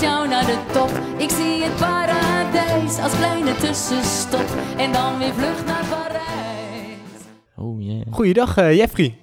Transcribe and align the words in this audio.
met 0.00 0.04
jou 0.08 0.28
naar 0.28 0.46
de 0.46 0.58
top. 0.72 0.90
Ik 1.16 1.30
zie 1.30 1.62
het 1.62 1.76
paradijs 1.76 2.98
als 2.98 3.16
kleine 3.16 3.54
tussenstop. 3.54 4.44
En 4.76 4.92
dan 4.92 5.18
weer 5.18 5.32
vlucht 5.34 5.66
naar 5.66 5.84
Parijs. 5.90 7.22
Oh 7.56 7.82
yeah. 7.82 8.02
Goeiedag 8.10 8.58
uh, 8.58 8.76
Jeffrey. 8.76 9.14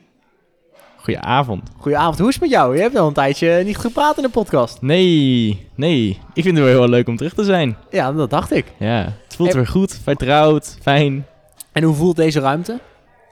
Goedenavond. 0.97 1.69
Goedenavond, 1.77 2.19
hoe 2.19 2.27
is 2.27 2.33
het 2.33 2.43
met 2.43 2.51
jou? 2.51 2.75
Je 2.75 2.81
hebt 2.81 2.95
al 2.95 3.07
een 3.07 3.13
tijdje 3.13 3.63
niet 3.63 3.77
gepraat 3.77 4.17
in 4.17 4.23
de 4.23 4.29
podcast. 4.29 4.81
Nee, 4.81 5.67
nee. 5.75 6.19
Ik 6.33 6.43
vind 6.43 6.57
het 6.57 6.65
wel 6.65 6.75
heel 6.79 6.89
leuk 6.89 7.07
om 7.07 7.17
terug 7.17 7.33
te 7.33 7.43
zijn. 7.43 7.77
Ja, 7.89 8.11
dat 8.11 8.29
dacht 8.29 8.51
ik. 8.51 8.65
Ja, 8.79 9.13
het 9.23 9.35
voelt 9.35 9.49
En- 9.49 9.55
weer 9.55 9.67
goed, 9.67 9.99
vertrouwd, 10.03 10.77
fijn. 10.81 11.25
En 11.71 11.83
hoe 11.83 11.95
voelt 11.95 12.15
deze 12.15 12.39
ruimte? 12.39 12.79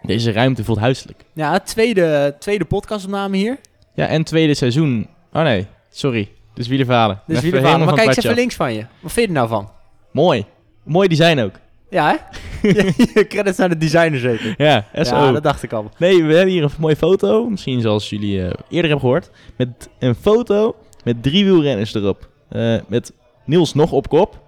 Deze 0.02 0.32
ruimte 0.32 0.64
voelt 0.64 0.80
huiselijk. 0.80 1.26
Ja, 1.34 1.60
tweede, 1.60 2.36
tweede 2.40 2.66
podcastopname 2.66 3.38
hier. 3.38 3.58
Ja, 3.94 4.08
en 4.08 4.24
tweede 4.24 4.54
seizoen. 4.54 5.08
Oh 5.34 5.42
nee, 5.42 5.68
sorry. 5.90 6.30
Dus 6.62 6.70
wielerverhalen. 6.70 7.22
Dus 7.28 7.42
wielerverhalen. 7.42 7.86
Maar 7.86 7.96
kijk 7.96 8.08
eens 8.08 8.18
even 8.18 8.36
links 8.36 8.56
van 8.56 8.74
je. 8.74 8.86
Wat 9.00 9.12
vind 9.12 9.16
je 9.30 9.34
er 9.34 9.40
nou 9.40 9.48
van? 9.48 9.70
Mooi. 10.12 10.46
Mooi 10.84 11.08
design 11.08 11.40
ook. 11.40 11.54
Ja, 11.90 12.10
hè? 12.10 12.16
Je 13.14 13.28
Credits 13.28 13.58
naar 13.58 13.70
de 13.70 13.78
designer 13.78 14.20
zeker. 14.20 14.54
Ja, 14.58 14.86
SO. 14.94 15.16
Ja, 15.16 15.32
dat 15.32 15.44
dacht 15.44 15.64
ik 15.64 15.74
al. 15.74 15.92
Nee, 15.98 16.24
we 16.24 16.34
hebben 16.34 16.54
hier 16.54 16.64
een 16.64 16.70
mooie 16.80 16.96
foto. 16.96 17.50
Misschien 17.50 17.82
zoals 17.82 18.10
jullie 18.10 18.40
eh, 18.40 18.44
eerder 18.46 18.90
hebben 18.90 19.00
gehoord. 19.00 19.30
Met 19.56 19.90
een 20.00 20.16
foto 20.16 20.76
met 21.04 21.24
drie 21.24 21.46
wielrenners 21.46 21.94
erop. 21.94 22.30
Eh, 22.50 22.76
met 22.88 23.14
Niels 23.46 23.74
nog 23.74 23.92
op 23.92 24.10
kop. 24.10 24.40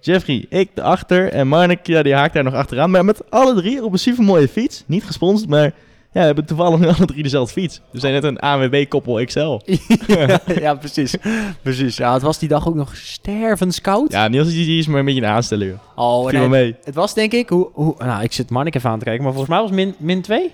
Jeffrey, 0.00 0.46
ik 0.48 0.70
erachter. 0.74 1.32
En 1.32 1.48
Marnik, 1.48 1.86
ja, 1.86 2.02
die 2.02 2.14
haakt 2.14 2.34
daar 2.34 2.44
nog 2.44 2.54
achteraan. 2.54 2.90
Maar 2.90 3.04
met 3.04 3.30
alle 3.30 3.54
drie 3.54 3.84
op 3.84 3.92
een 3.92 3.98
super 3.98 4.24
mooie 4.24 4.48
fiets. 4.48 4.84
Niet 4.86 5.04
gesponsord, 5.04 5.50
maar 5.50 5.72
ja, 6.18 6.24
we 6.24 6.34
hebben 6.34 6.44
toevallig 6.46 6.78
nu 6.78 6.86
alle 6.86 7.06
drie 7.06 7.22
dezelfde 7.22 7.52
fiets. 7.60 7.80
We 7.90 7.98
zijn 8.00 8.12
net 8.12 8.24
een 8.24 8.38
ANWB-koppel 8.38 9.24
XL. 9.24 9.58
ja, 10.60 10.74
precies. 10.74 11.14
Precies. 11.62 11.96
Ja, 11.96 12.12
het 12.12 12.22
was 12.22 12.38
die 12.38 12.48
dag 12.48 12.68
ook 12.68 12.74
nog 12.74 12.96
stervenskoud. 12.96 14.12
Ja, 14.12 14.28
Niels 14.28 14.48
die 14.48 14.66
die 14.66 14.78
is 14.78 14.86
maar 14.86 14.98
een 14.98 15.04
beetje 15.04 15.20
een 15.20 15.26
aansteller. 15.28 15.78
Oh, 15.94 16.30
nee, 16.30 16.48
mee. 16.48 16.76
Het 16.84 16.94
was 16.94 17.14
denk 17.14 17.32
ik... 17.32 17.48
Hoe, 17.48 17.68
hoe, 17.72 17.94
nou, 17.98 18.22
ik 18.22 18.32
zit 18.32 18.50
Marnik 18.50 18.74
even 18.74 18.90
aan 18.90 18.98
te 18.98 19.04
kijken. 19.04 19.22
Maar 19.24 19.32
volgens 19.32 19.52
mij 19.54 19.62
was 19.62 19.70
min, 19.70 19.94
min 19.98 20.22
2. 20.22 20.52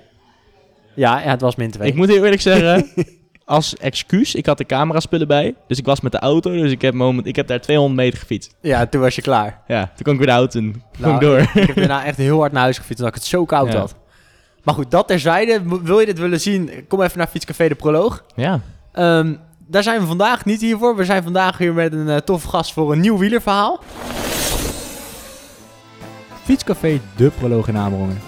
Ja, 0.95 1.21
ja, 1.21 1.29
het 1.31 1.41
was 1.41 1.57
min 1.57 1.71
2. 1.71 1.89
Ik 1.89 1.95
moet 1.95 2.09
heel 2.09 2.23
eerlijk 2.25 2.41
zeggen, 2.43 2.87
als 3.45 3.77
excuus, 3.77 4.35
ik 4.35 4.47
had 4.47 4.59
de 4.59 4.65
cameraspullen 4.67 5.27
bij. 5.27 5.55
Dus 5.67 5.79
ik 5.79 5.85
was 5.85 6.01
met 6.01 6.13
de 6.13 6.19
auto, 6.19 6.51
dus 6.53 6.71
ik 6.71 6.83
heb, 6.83 6.95
moment, 6.95 7.27
ik 7.27 7.37
heb 7.37 7.47
daar 7.47 7.61
200 7.61 8.01
meter 8.01 8.19
gefietst. 8.19 8.55
Ja, 8.61 8.87
toen 8.87 9.01
was 9.01 9.15
je 9.15 9.23
klaar. 9.23 9.61
Ja, 9.67 9.85
toen 9.95 10.03
kon 10.05 10.13
ik 10.13 10.19
weer 10.19 10.29
de 10.29 10.35
auto 10.35 10.59
en 10.59 10.83
Nou, 10.99 11.11
ging 11.11 11.21
door. 11.21 11.39
Ik 11.63 11.67
heb 11.67 11.77
daarna 11.77 12.05
echt 12.05 12.17
heel 12.17 12.39
hard 12.39 12.53
naar 12.53 12.63
huis 12.63 12.77
gefietst 12.79 12.99
omdat 12.99 13.17
ik 13.17 13.23
het 13.23 13.31
zo 13.31 13.45
koud 13.45 13.73
Ja. 13.73 13.79
had. 13.79 13.95
Maar 14.65 14.75
goed, 14.75 14.91
dat 14.91 15.09
terzijde. 15.09 15.63
Wil 15.83 16.01
je 16.01 16.07
dit 16.07 16.19
willen 16.19 16.41
zien? 16.41 16.71
Kom 16.89 17.03
even 17.03 17.19
naar 17.19 17.27
Fietscafé 17.27 17.69
De 17.69 17.75
Proloog. 17.75 18.25
Ja. 18.35 18.61
Ehm, 18.93 19.35
daar 19.59 19.83
zijn 19.83 20.01
we 20.01 20.07
vandaag 20.07 20.45
niet 20.45 20.61
hiervoor. 20.61 20.97
We 20.97 21.05
zijn 21.05 21.23
vandaag 21.23 21.59
hier 21.59 21.75
met 21.75 21.93
een 21.93 22.09
eh, 22.09 22.17
toffe 22.17 22.49
gast 22.49 22.73
voor 22.73 22.93
een 22.93 23.01
nieuw 23.01 23.19
wielerverhaal. 23.19 23.81
Fietscafé 26.45 27.01
De 27.17 27.31
Proloog 27.31 27.69
in 27.69 27.77
Amerongen. 27.77 28.21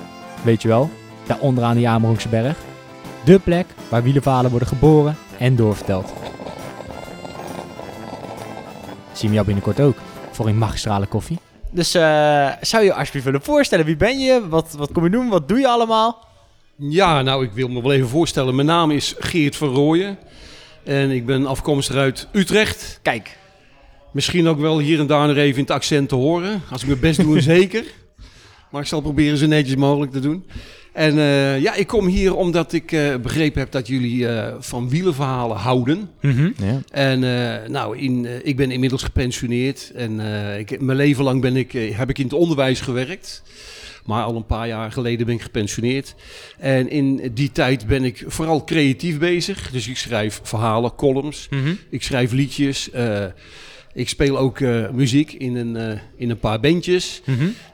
Weet 0.43 0.63
je 0.63 0.69
wel, 0.69 0.91
daar 1.27 1.39
onderaan 1.39 1.77
die 1.77 1.89
Amerongse 1.89 2.29
berg. 2.29 2.57
De 3.25 3.39
plek 3.39 3.67
waar 3.89 4.03
wielerverhalen 4.03 4.51
worden 4.51 4.69
geboren 4.69 5.17
en 5.39 5.57
doorverteld. 5.57 6.13
Zien 9.13 9.29
we 9.29 9.35
jou 9.35 9.47
binnenkort 9.47 9.81
ook 9.81 9.97
voor 10.31 10.49
een 10.49 10.59
magistrale 10.59 11.07
koffie. 11.07 11.39
Dus 11.71 11.95
eh, 11.95 12.49
zou 12.61 12.83
je 12.83 12.89
je 12.89 12.95
alsjeblieft 12.95 13.25
willen 13.25 13.43
voorstellen? 13.43 13.85
Wie 13.85 13.97
ben 13.97 14.19
je? 14.19 14.49
Wat, 14.49 14.73
wat 14.73 14.93
kom 14.93 15.05
je 15.05 15.11
doen? 15.11 15.29
Wat 15.29 15.49
doe 15.49 15.59
je 15.59 15.69
allemaal? 15.69 16.26
Ja, 16.79 17.23
nou, 17.23 17.45
ik 17.45 17.53
wil 17.53 17.69
me 17.69 17.83
wel 17.83 17.93
even 17.93 18.09
voorstellen. 18.09 18.55
Mijn 18.55 18.67
naam 18.67 18.91
is 18.91 19.15
Geert 19.19 19.57
van 19.57 19.69
Rooyen. 19.69 20.19
En 20.85 21.11
ik 21.11 21.27
ben 21.27 21.47
afkomstig 21.47 21.97
uit 21.97 22.29
Utrecht. 22.33 22.99
Kijk, 23.03 23.39
Misschien 24.13 24.49
ook 24.49 24.59
wel 24.61 24.79
hier 24.79 25.01
en 25.01 25.07
daar 25.07 25.27
nog 25.29 25.37
even 25.37 25.55
in 25.57 25.61
het 25.61 25.71
accent 25.71 26.09
te 26.09 26.15
horen. 26.15 26.63
Als 26.71 26.83
ik 26.83 26.89
mijn 26.89 27.01
best 27.01 27.21
doe, 27.21 27.41
zeker. 27.57 27.85
Maar 28.71 28.81
ik 28.81 28.87
zal 28.87 29.01
proberen 29.01 29.39
zo 29.39 29.47
netjes 29.47 29.77
mogelijk 29.77 30.13
te 30.13 30.21
doen. 30.21 30.45
En 30.93 31.19
eh, 31.19 31.61
ja, 31.61 31.75
ik 31.75 31.87
kom 31.87 32.07
hier 32.07 32.35
omdat 32.37 32.73
ik 32.73 32.93
eh, 32.93 33.17
begrepen 33.17 33.61
heb 33.61 33.71
dat 33.71 33.87
jullie 33.87 34.29
eh, 34.29 34.55
van 34.59 34.89
wielerverhalen 34.89 35.57
houden. 35.57 36.11
ja. 36.57 36.81
En 36.91 37.25
eh, 37.25 37.69
nou, 37.69 37.99
in, 37.99 38.27
eh, 38.27 38.33
ik 38.43 38.57
ben 38.57 38.71
inmiddels 38.71 39.03
gepensioneerd. 39.03 39.93
En 39.95 40.21
eh, 40.21 40.59
ik, 40.59 40.81
mijn 40.81 40.99
leven 40.99 41.25
lang 41.25 41.41
ben 41.41 41.57
ik, 41.57 41.75
eh, 41.75 41.97
heb 41.99 42.11
ik 42.11 42.19
in 42.19 42.25
het 42.25 42.33
onderwijs 42.35 42.81
gewerkt. 42.81 43.43
Maar 44.07 44.25
al 44.25 44.37
een 44.37 44.47
paar 44.47 44.69
jaar 44.69 44.93
geleden 44.93 45.27
ben 45.27 45.35
ik 45.35 45.43
gepensioneerd. 45.43 46.15
En 46.59 46.91
in 46.91 47.31
die 47.35 47.53
tijd 47.53 47.87
ben 47.87 48.05
ik 48.05 48.25
vooral 48.27 48.65
creatief 48.65 49.19
bezig. 49.19 49.71
Dus 49.71 49.89
ik 49.89 49.97
schrijf 49.97 50.41
verhalen, 50.43 50.95
columns. 50.95 51.49
Ik 51.91 52.03
schrijf 52.03 52.33
liedjes. 52.33 52.91
eh, 52.91 53.25
ik 53.95 54.09
speel 54.09 54.39
ook 54.39 54.61
eh, 54.61 54.89
muziek 54.91 55.33
in 55.33 55.57
een, 55.57 55.77
eh, 55.77 55.99
in 56.17 56.31
een 56.31 56.39
paar 56.39 56.61
bandjes. 56.61 57.23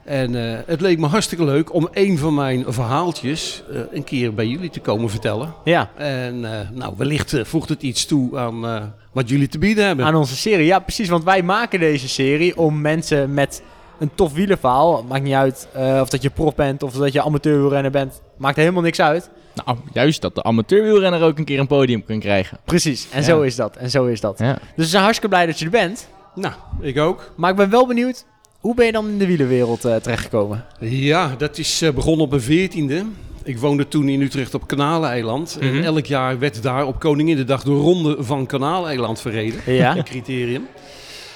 En 0.05 0.51
eh, 0.51 0.59
het 0.65 0.81
leek 0.81 0.97
me 0.99 1.07
hartstikke 1.07 1.43
leuk 1.45 1.73
om 1.73 1.87
een 1.91 2.17
van 2.17 2.33
mijn 2.33 2.63
verhaaltjes 2.67 3.63
een 3.91 4.03
keer 4.03 4.33
bij 4.33 4.47
jullie 4.47 4.69
te 4.69 4.79
komen 4.79 5.09
vertellen. 5.09 5.53
ja, 5.63 5.91
En 5.97 6.39
nou, 6.73 6.93
wellicht 6.97 7.35
voegt 7.43 7.69
het 7.69 7.81
iets 7.83 8.05
toe 8.05 8.37
aan 8.37 8.93
wat 9.11 9.29
jullie 9.29 9.47
te 9.47 9.57
bieden 9.57 9.85
hebben. 9.85 10.05
aan 10.05 10.15
onze 10.15 10.35
serie. 10.35 10.65
Ja, 10.65 10.79
precies, 10.79 11.09
want 11.09 11.23
wij 11.23 11.41
maken 11.43 11.79
deze 11.79 12.09
serie 12.09 12.57
om 12.57 12.81
mensen 12.81 13.33
met 13.33 13.61
een 14.03 14.11
tof 14.15 14.33
wielerverhaal... 14.33 15.03
Maakt 15.07 15.23
niet 15.23 15.33
uit 15.33 15.67
eh, 15.73 15.99
of 16.01 16.09
dat 16.09 16.21
je 16.21 16.29
prof 16.29 16.55
bent 16.55 16.83
of 16.83 16.93
dat 16.93 17.13
je 17.13 17.23
amateurrenner 17.23 17.91
bent. 17.91 18.21
Maakt 18.37 18.55
helemaal 18.55 18.81
niks 18.81 18.99
uit. 19.01 19.29
Nou, 19.65 19.77
juist 19.93 20.21
dat 20.21 20.35
de 20.35 20.43
amateurwielrenner 20.43 21.21
ook 21.23 21.37
een 21.37 21.45
keer 21.45 21.59
een 21.59 21.67
podium 21.67 22.05
kan 22.05 22.19
krijgen. 22.19 22.57
Precies, 22.65 23.07
en 23.11 23.19
Ja. 23.19 23.25
zo 23.25 23.41
is 23.41 23.55
dat. 23.55 23.75
En 23.75 23.89
zo 23.89 24.05
is 24.05 24.19
dat. 24.21 24.39
Ja. 24.39 24.53
Dus 24.53 24.61
we 24.75 24.85
zijn 24.85 25.03
hartstikke 25.03 25.35
blij 25.35 25.45
dat 25.45 25.59
je 25.59 25.65
er 25.65 25.71
bent. 25.71 26.07
Nou, 26.35 26.53
ik 26.81 26.99
ook. 26.99 27.31
Maar 27.35 27.49
ik 27.51 27.55
ben 27.55 27.69
wel 27.69 27.87
benieuwd, 27.87 28.25
hoe 28.59 28.75
ben 28.75 28.85
je 28.85 28.91
dan 28.91 29.07
in 29.07 29.17
de 29.17 29.25
wielerwereld 29.25 29.85
eh, 29.85 29.95
terechtgekomen? 29.95 30.65
Ja, 30.79 31.35
dat 31.37 31.57
is 31.57 31.81
eh, 31.81 31.89
begonnen 31.91 32.23
op 32.25 32.29
mijn 32.29 32.41
veertiende. 32.41 33.05
Ik 33.43 33.57
woonde 33.57 33.87
toen 33.87 34.09
in 34.09 34.21
Utrecht 34.21 34.53
op 34.53 34.67
Kanaaleiland. 34.67 35.57
Mhm. 35.59 35.75
En 35.77 35.83
elk 35.83 36.05
jaar 36.05 36.39
werd 36.39 36.63
daar 36.63 36.85
op 36.85 36.99
Koninginnedag 36.99 37.63
de 37.63 37.71
ronde 37.71 38.15
van 38.19 38.45
Kanaaleiland 38.45 39.21
verreden. 39.21 39.59
Ja? 39.73 39.97
Een 39.97 40.03
criterium. 40.03 40.67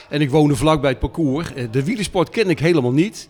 En 0.10 0.22
ik 0.22 0.30
woonde 0.30 0.56
vlakbij 0.56 0.90
het 0.90 1.00
parcours. 1.00 1.54
Eh, 1.54 1.64
De 1.72 1.84
wielersport 1.84 2.30
ken 2.30 2.50
ik 2.50 2.60
helemaal 2.60 2.92
niet. 2.92 3.28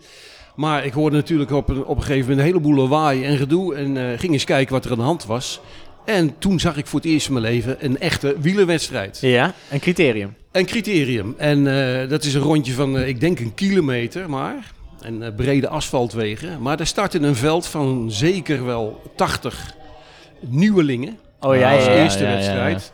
Maar 0.54 0.84
ik 0.84 0.92
hoorde 0.92 1.16
natuurlijk 1.16 1.50
op 1.50 1.68
een, 1.68 1.84
op 1.84 1.96
een 1.96 2.02
gegeven 2.02 2.20
moment 2.20 2.38
een 2.38 2.44
heleboel 2.44 2.74
lawaai 2.74 3.24
en 3.24 3.36
gedoe. 3.36 3.74
En 3.74 3.96
eh, 3.96 4.18
ging 4.18 4.32
eens 4.32 4.44
kijken 4.44 4.72
wat 4.72 4.84
er 4.84 4.90
aan 4.90 4.96
de 4.96 5.02
hand 5.02 5.26
was. 5.26 5.60
En 6.04 6.38
toen 6.38 6.60
zag 6.60 6.76
ik 6.76 6.86
voor 6.86 7.00
het 7.00 7.08
eerst 7.08 7.26
in 7.26 7.32
mijn 7.32 7.44
leven 7.44 7.76
een 7.84 7.98
echte 7.98 8.36
wielerwedstrijd. 8.40 9.18
Ja, 9.20 9.54
een 9.70 9.80
criterium. 9.80 10.34
Een 10.52 10.66
criterium. 10.66 11.34
En 11.36 11.66
eh, 11.66 12.08
dat 12.08 12.24
is 12.24 12.34
een 12.34 12.40
rondje 12.40 12.72
van, 12.72 12.98
ik 12.98 13.20
denk 13.20 13.40
een 13.40 13.54
kilometer 13.54 14.30
maar. 14.30 14.72
En 15.00 15.34
brede 15.36 15.68
asfaltwegen. 15.68 16.62
Maar 16.62 16.76
daar 16.76 16.86
startte 16.86 17.18
een 17.18 17.36
veld 17.36 17.66
van 17.66 18.10
zeker 18.10 18.64
wel 18.64 19.02
80 19.16 19.74
nieuwelingen. 20.40 21.18
Oh 21.40 21.56
ja, 21.56 21.74
als 21.74 21.84
ja, 21.84 21.92
ja. 21.92 22.02
eerste 22.02 22.24
wedstrijd. 22.24 22.92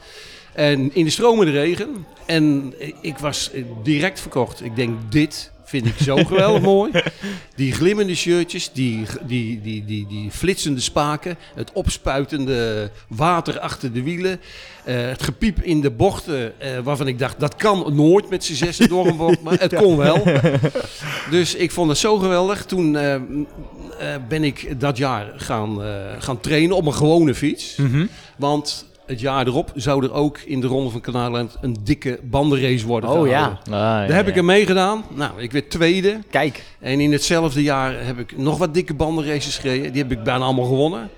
En 0.55 0.95
in 0.95 1.05
de 1.05 1.11
stromende 1.11 1.53
regen. 1.53 2.07
En 2.27 2.75
ik 3.01 3.19
was 3.19 3.51
eh, 3.51 3.65
direct 3.83 4.21
verkocht. 4.21 4.65
Ik 4.65 4.77
denk, 4.77 4.99
dit 5.09 5.53
vind 5.65 5.87
ik 5.87 5.95
zo 6.03 6.17
geweldig 6.25 6.63
mooi. 6.63 6.91
Die 7.57 7.73
glimmende 7.73 8.15
shirtjes, 8.15 8.71
die, 8.73 9.07
die, 9.27 9.61
die, 9.61 9.85
die, 9.85 10.07
die 10.07 10.31
flitsende 10.31 10.81
spaken, 10.81 11.37
het 11.55 11.73
opspuitende 11.73 12.91
water 13.09 13.59
achter 13.59 13.93
de 13.93 14.03
wielen, 14.03 14.41
eh, 14.85 14.95
het 14.97 15.23
gepiep 15.23 15.63
in 15.63 15.81
de 15.81 15.91
bochten, 15.91 16.61
eh, 16.61 16.79
waarvan 16.79 17.07
ik 17.07 17.19
dacht, 17.19 17.41
dat 17.41 17.57
kan 17.57 17.95
nooit 17.95 18.31
met 18.31 18.45
z'n 18.45 18.55
zessen 18.55 18.89
door 18.89 19.07
een 19.07 19.17
bocht, 19.17 19.41
maar 19.41 19.61
het 19.61 19.75
kon 19.83 19.97
wel. 19.97 20.23
Dus 21.31 21.55
ik 21.55 21.71
vond 21.71 21.89
het 21.89 21.99
zo 21.99 22.19
geweldig. 22.19 22.65
Toen 22.65 22.93
ben 24.29 24.45
ik 24.45 24.81
dat 24.81 24.97
jaar 24.97 25.33
gaan, 25.37 25.81
gaan 26.19 26.41
trainen 26.41 26.77
op 26.77 26.87
een 26.87 26.95
gewone 26.95 27.35
fiets. 27.35 27.79
Want 28.37 28.87
het 29.07 29.21
jaar 29.21 29.47
erop 29.47 29.73
zou 29.75 30.05
er 30.05 30.13
ook 30.13 30.39
in 30.39 30.61
de 30.61 30.67
Ronde 30.67 30.91
van 30.91 31.01
Kanaaland 31.01 31.57
een 31.61 31.77
dikke 31.85 32.19
bandenrace 32.23 32.87
worden 32.87 33.11
Oh 33.11 33.27
ja. 33.27 33.45
Ah, 33.45 33.57
ja, 33.65 34.07
Daar 34.07 34.17
heb 34.17 34.29
ik 34.29 34.37
er 34.37 34.45
mee 34.45 34.67
gedaan. 34.67 35.05
Nou, 35.15 35.43
ik 35.43 35.53
werd 35.53 35.71
tweede. 35.71 36.19
kijk. 36.31 36.63
En 36.81 37.01
in 37.01 37.13
hetzelfde 37.13 37.63
jaar 37.63 38.05
heb 38.07 38.19
ik 38.19 38.37
nog 38.39 38.59
wat 38.59 38.75
dikke 38.75 38.95
bandenraces 38.95 39.59
gereden. 39.59 39.93
Die 39.93 40.03
heb 40.03 40.13
ik 40.13 40.23
bijna 40.23 40.45
allemaal 40.45 40.65
gewonnen. 40.65 41.11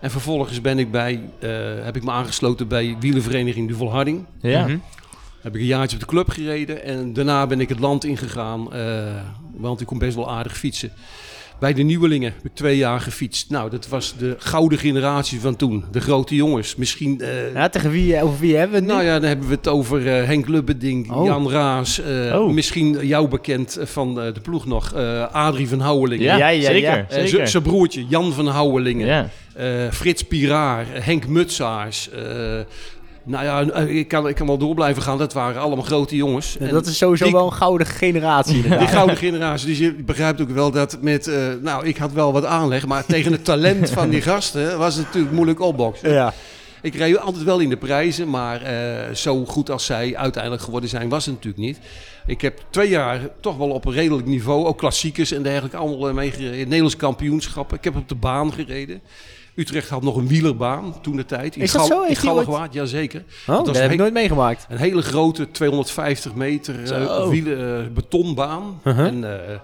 En 0.00 0.10
vervolgens 0.10 0.60
ben 0.60 0.78
ik 0.78 0.90
bij, 0.90 1.20
eh, 1.38 1.50
heb 1.82 1.96
ik 1.96 2.04
me 2.04 2.10
aangesloten 2.10 2.68
bij 2.68 2.96
wielervereniging 3.00 3.68
De 3.68 3.74
Volharding. 3.74 4.24
Ja. 4.40 4.66
Mhm. 4.66 4.76
Heb 5.40 5.54
ik 5.54 5.60
een 5.60 5.66
jaartje 5.66 5.96
op 5.96 6.02
de 6.02 6.08
club 6.08 6.28
gereden. 6.28 6.84
En 6.84 7.12
daarna 7.12 7.46
ben 7.46 7.60
ik 7.60 7.68
het 7.68 7.78
land 7.80 8.04
ingegaan. 8.04 8.72
eh, 8.72 9.04
want 9.56 9.80
ik 9.80 9.86
kon 9.86 9.98
best 9.98 10.14
wel 10.16 10.30
aardig 10.30 10.56
fietsen. 10.58 10.92
Bij 11.60 11.72
de 11.72 11.82
nieuwelingen 11.82 12.32
heb 12.36 12.44
ik 12.44 12.54
twee 12.54 12.76
jaar 12.76 13.00
gefietst. 13.00 13.50
Nou, 13.50 13.70
dat 13.70 13.88
was 13.88 14.14
de 14.18 14.34
gouden 14.38 14.78
generatie 14.78 15.40
van 15.40 15.56
toen. 15.56 15.84
De 15.90 16.00
grote 16.00 16.34
jongens. 16.34 16.76
Misschien... 16.76 17.20
eh, 17.20 17.52
Ja, 17.54 17.68
tegen 17.68 17.90
wie, 17.90 18.22
over 18.22 18.38
wie 18.40 18.56
hebben 18.56 18.70
we 18.70 18.76
het 18.76 18.86
nu? 18.86 18.92
nou 18.92 19.04
ja, 19.04 19.18
dan 19.18 19.28
hebben 19.28 19.48
we 19.48 19.54
het 19.54 19.68
over 19.68 20.06
eh, 20.18 20.24
Henk 20.26 20.48
Lubbeding, 20.48 21.12
Oh. 21.12 21.24
Jan 21.26 21.50
Raas. 21.50 22.00
eh, 22.00 22.40
Oh. 22.40 22.52
Misschien 22.52 23.06
jou 23.06 23.28
bekend 23.28 23.78
van 23.82 24.20
eh, 24.20 24.34
de 24.34 24.40
ploeg 24.40 24.66
nog. 24.66 24.92
eh, 24.92 25.32
Adrie 25.34 25.68
van 25.68 25.80
Houwelingen. 25.80 26.24
Ja, 26.24 26.36
Ja, 26.36 26.48
ja, 26.48 26.62
zeker. 26.70 27.06
Eh. 27.08 27.44
Zijn 27.46 27.62
broertje, 27.62 28.06
Jan 28.08 28.32
van 28.32 28.46
Houwelingen. 28.46 29.06
ja. 29.06 29.28
Eh, 29.54 29.90
Frits 29.90 30.22
Piraar, 30.22 30.86
Henk 30.90 31.26
Mutsaars. 31.26 32.10
Nou 33.24 33.44
ja, 33.44 33.62
eh, 33.72 33.96
ik 33.96 34.08
kan, 34.08 34.28
ik 34.28 34.34
kan 34.34 34.46
wel 34.46 34.58
door 34.58 34.74
blijven 34.74 35.02
gaan. 35.02 35.18
Dat 35.18 35.32
waren 35.32 35.60
allemaal 35.60 35.84
grote 35.84 36.16
jongens. 36.16 36.56
Ja, 36.58 36.66
En 36.66 36.72
dat 36.72 36.86
is 36.86 36.96
sowieso 36.96 37.30
wel 37.30 37.46
een 37.46 37.52
gouden 37.52 37.86
generatie. 37.86 38.62
die 38.62 38.88
gouden 38.88 39.16
generatie. 39.16 39.68
Dus 39.68 39.78
je 39.78 39.92
begrijpt 39.92 40.40
ook 40.40 40.50
wel 40.50 40.70
dat 40.70 40.98
met... 41.00 41.26
eh, 41.26 41.36
nou, 41.60 41.86
ik 41.86 41.96
had 41.96 42.12
wel 42.12 42.32
wat 42.32 42.44
aanleg. 42.44 42.86
Maar 42.86 43.04
tegen 43.06 43.32
het 43.32 43.44
talent 43.44 43.90
van 43.90 44.08
die 44.08 44.22
gasten 44.30 44.78
was 44.78 44.94
het 44.94 45.04
natuurlijk 45.04 45.34
moeilijk 45.34 45.60
opboksen. 45.60 46.10
Ja. 46.12 46.34
Ik 46.82 46.94
reed 46.94 47.18
altijd 47.18 47.44
wel 47.44 47.58
in 47.58 47.68
de 47.68 47.76
prijzen. 47.76 48.30
Maar 48.30 48.62
eh, 48.62 49.14
zo 49.14 49.44
goed 49.44 49.70
als 49.70 49.84
zij 49.84 50.16
uiteindelijk 50.16 50.62
geworden 50.62 50.88
zijn, 50.90 51.08
was 51.08 51.24
het 51.26 51.34
natuurlijk 51.34 51.64
niet. 51.64 51.78
Ik 52.26 52.40
heb 52.40 52.60
twee 52.70 52.88
jaar 52.88 53.20
toch 53.40 53.56
wel 53.56 53.70
op 53.70 53.84
een 53.84 53.92
redelijk 53.92 54.26
niveau. 54.26 54.66
Ook 54.66 54.78
klassiekers 54.78 55.32
en 55.32 55.42
dergelijke 55.42 55.76
allemaal 55.76 56.12
meegereden. 56.12 56.58
Nederlands 56.58 56.96
kampioenschappen. 56.96 57.76
Ik 57.76 57.84
heb 57.84 57.96
op 57.96 58.08
de 58.08 58.14
baan 58.14 58.52
gereden. 58.52 59.00
Utrecht 59.54 59.88
had 59.88 60.02
nog 60.02 60.16
een 60.16 60.26
wielerbaan 60.28 61.00
toen 61.00 61.16
de 61.16 61.24
tijd. 61.24 61.56
In 61.56 61.62
Is 61.62 61.72
dat 61.72 61.80
Gal- 61.80 61.90
zo? 61.90 62.02
In 62.02 62.30
ooit- 62.30 62.72
jazeker. 62.74 63.24
Oh, 63.46 63.64
dat 63.64 63.76
heb 63.78 63.90
ik 63.90 63.98
nooit 63.98 64.12
meegemaakt. 64.12 64.66
Een 64.68 64.78
hele 64.78 65.02
grote 65.02 65.50
250 65.50 66.34
meter 66.34 66.80
eh, 66.80 66.86
Zo. 66.86 67.28
wielen, 67.30 67.84
eh, 67.86 67.92
betonbaan. 67.92 68.80
Uh-huh. 68.84 69.06
En 69.06 69.48
eh, 69.50 69.54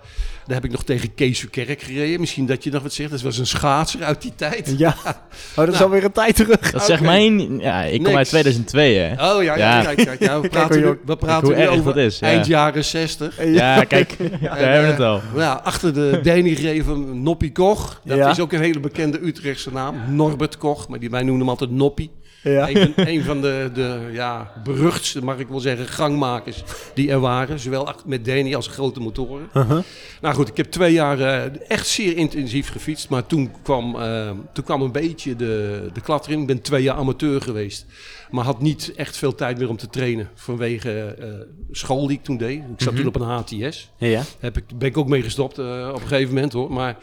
daar 0.50 0.60
heb 0.60 0.64
ik 0.70 0.76
nog 0.76 0.84
tegen 0.84 1.14
Kees 1.14 1.38
Verkerk 1.38 1.82
gereden. 1.82 2.20
Misschien 2.20 2.46
dat 2.46 2.64
je 2.64 2.70
nog 2.70 2.82
wat 2.82 2.92
zegt. 2.92 3.10
Dat 3.10 3.20
was 3.20 3.38
een 3.38 3.46
schaatser 3.46 4.02
uit 4.04 4.22
die 4.22 4.32
tijd. 4.36 4.74
Ja. 4.76 4.94
Oh, 4.98 5.14
dat 5.54 5.68
is 5.68 5.72
Nou. 5.72 5.84
alweer 5.84 6.04
een 6.04 6.12
tijd 6.12 6.36
terug. 6.36 6.70
Dat 6.70 6.84
zegt 6.84 7.00
Oké. 7.00 7.10
mijn... 7.10 7.58
Ja, 7.58 7.82
ik 7.82 7.92
kom 7.94 8.02
Niks. 8.02 8.16
uit 8.16 8.28
2002, 8.28 8.94
hè. 8.96 9.12
Oh 9.34 9.42
ja, 9.42 9.56
ja, 9.56 9.78
Ja. 9.78 9.82
kijk, 9.82 9.96
kijk, 10.06 10.20
ja, 10.20 10.40
we 10.40 10.48
praten, 10.48 10.80
nu, 10.80 10.98
we 11.04 11.16
praten 11.16 11.46
hoe 11.46 11.56
nu 11.56 11.62
erg 11.62 11.70
over 11.70 11.84
dat 11.84 11.96
is, 11.96 12.18
ja. 12.18 12.26
eind 12.26 12.46
jaren 12.46 12.84
60. 12.84 13.44
Ja, 13.44 13.84
kijk, 13.84 14.16
daar 14.40 14.58
hebben 14.58 14.82
we 14.82 14.90
het 14.92 15.00
al. 15.00 15.20
Ja, 15.36 15.60
achter 15.64 15.94
de 15.94 16.20
Danny 16.22 16.54
gegeven 16.54 17.22
Noppie 17.22 17.52
Koch. 17.52 18.00
Dat 18.04 18.16
Ja. 18.16 18.30
is 18.30 18.40
ook 18.40 18.52
een 18.52 18.60
hele 18.60 18.80
bekende 18.80 19.20
Utrechtse 19.26 19.72
naam. 19.72 19.96
Norbert 20.14 20.58
Koch, 20.58 20.88
maar 20.88 20.98
die, 20.98 21.10
wij 21.10 21.20
noemen 21.22 21.40
hem 21.40 21.48
altijd 21.48 21.70
Noppie. 21.70 22.10
Ja. 22.42 22.68
Een, 22.68 22.94
van, 22.94 23.06
een 23.06 23.24
van 23.24 23.40
de, 23.40 23.70
de 23.74 24.08
ja, 24.12 24.52
beruchtste, 24.64 25.24
mag 25.24 25.38
ik 25.38 25.48
wel 25.48 25.60
zeggen, 25.60 25.86
gangmakers 25.86 26.62
die 26.94 27.10
er 27.10 27.20
waren. 27.20 27.58
Zowel 27.58 27.94
met 28.06 28.24
Danny 28.24 28.54
als 28.54 28.66
grote 28.66 29.00
motoren. 29.00 29.48
Uh-huh. 29.54 29.78
Nou 30.20 30.34
goed, 30.34 30.48
ik 30.48 30.56
heb 30.56 30.70
twee 30.70 30.92
jaar 30.92 31.20
eh, 31.20 31.60
echt 31.68 31.86
zeer 31.86 32.16
intensief 32.16 32.70
gefietst. 32.70 33.08
Maar 33.08 33.26
toen 33.26 33.50
kwam, 33.62 33.96
eh, 33.96 34.30
toen 34.52 34.64
kwam 34.64 34.82
een 34.82 34.92
beetje 34.92 35.36
de, 35.36 35.88
de 35.92 36.00
erin. 36.06 36.40
Ik 36.40 36.46
ben 36.46 36.62
twee 36.62 36.82
jaar 36.82 36.96
amateur 36.96 37.40
geweest. 37.40 37.86
Maar 38.30 38.44
had 38.44 38.60
niet 38.60 38.92
echt 38.96 39.16
veel 39.16 39.34
tijd 39.34 39.58
meer 39.58 39.68
om 39.68 39.76
te 39.76 39.88
trainen. 39.88 40.28
Vanwege 40.34 41.16
eh, 41.18 41.28
school 41.70 42.06
die 42.06 42.16
ik 42.16 42.24
toen 42.24 42.36
deed. 42.36 42.58
Ik 42.58 42.82
zat 42.82 42.96
toen 42.96 43.06
op 43.06 43.20
een 43.20 43.62
HTS. 43.62 43.90
Ja. 43.96 44.22
Heb 44.38 44.56
ik, 44.56 44.64
ben 44.78 44.88
ik 44.88 44.96
ook 44.96 45.08
mee 45.08 45.22
gestopt 45.22 45.58
op 45.58 45.64
een 45.94 46.00
gegeven 46.00 46.34
moment 46.34 46.52
hoor. 46.52 46.72
Maar 46.72 46.96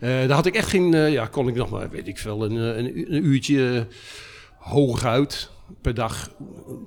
daar 0.00 0.30
had 0.30 0.46
ik 0.46 0.54
echt 0.54 0.68
geen... 0.68 1.10
ja, 1.10 1.26
kon 1.26 1.48
ik 1.48 1.54
nog 1.54 1.70
maar, 1.70 1.90
weet 1.90 2.08
ik 2.08 2.18
veel, 2.18 2.44
een, 2.44 2.56
een, 2.56 3.14
een 3.14 3.24
uurtje 3.24 3.86
hooguit 4.70 5.50
per 5.82 5.94
dag 5.94 6.30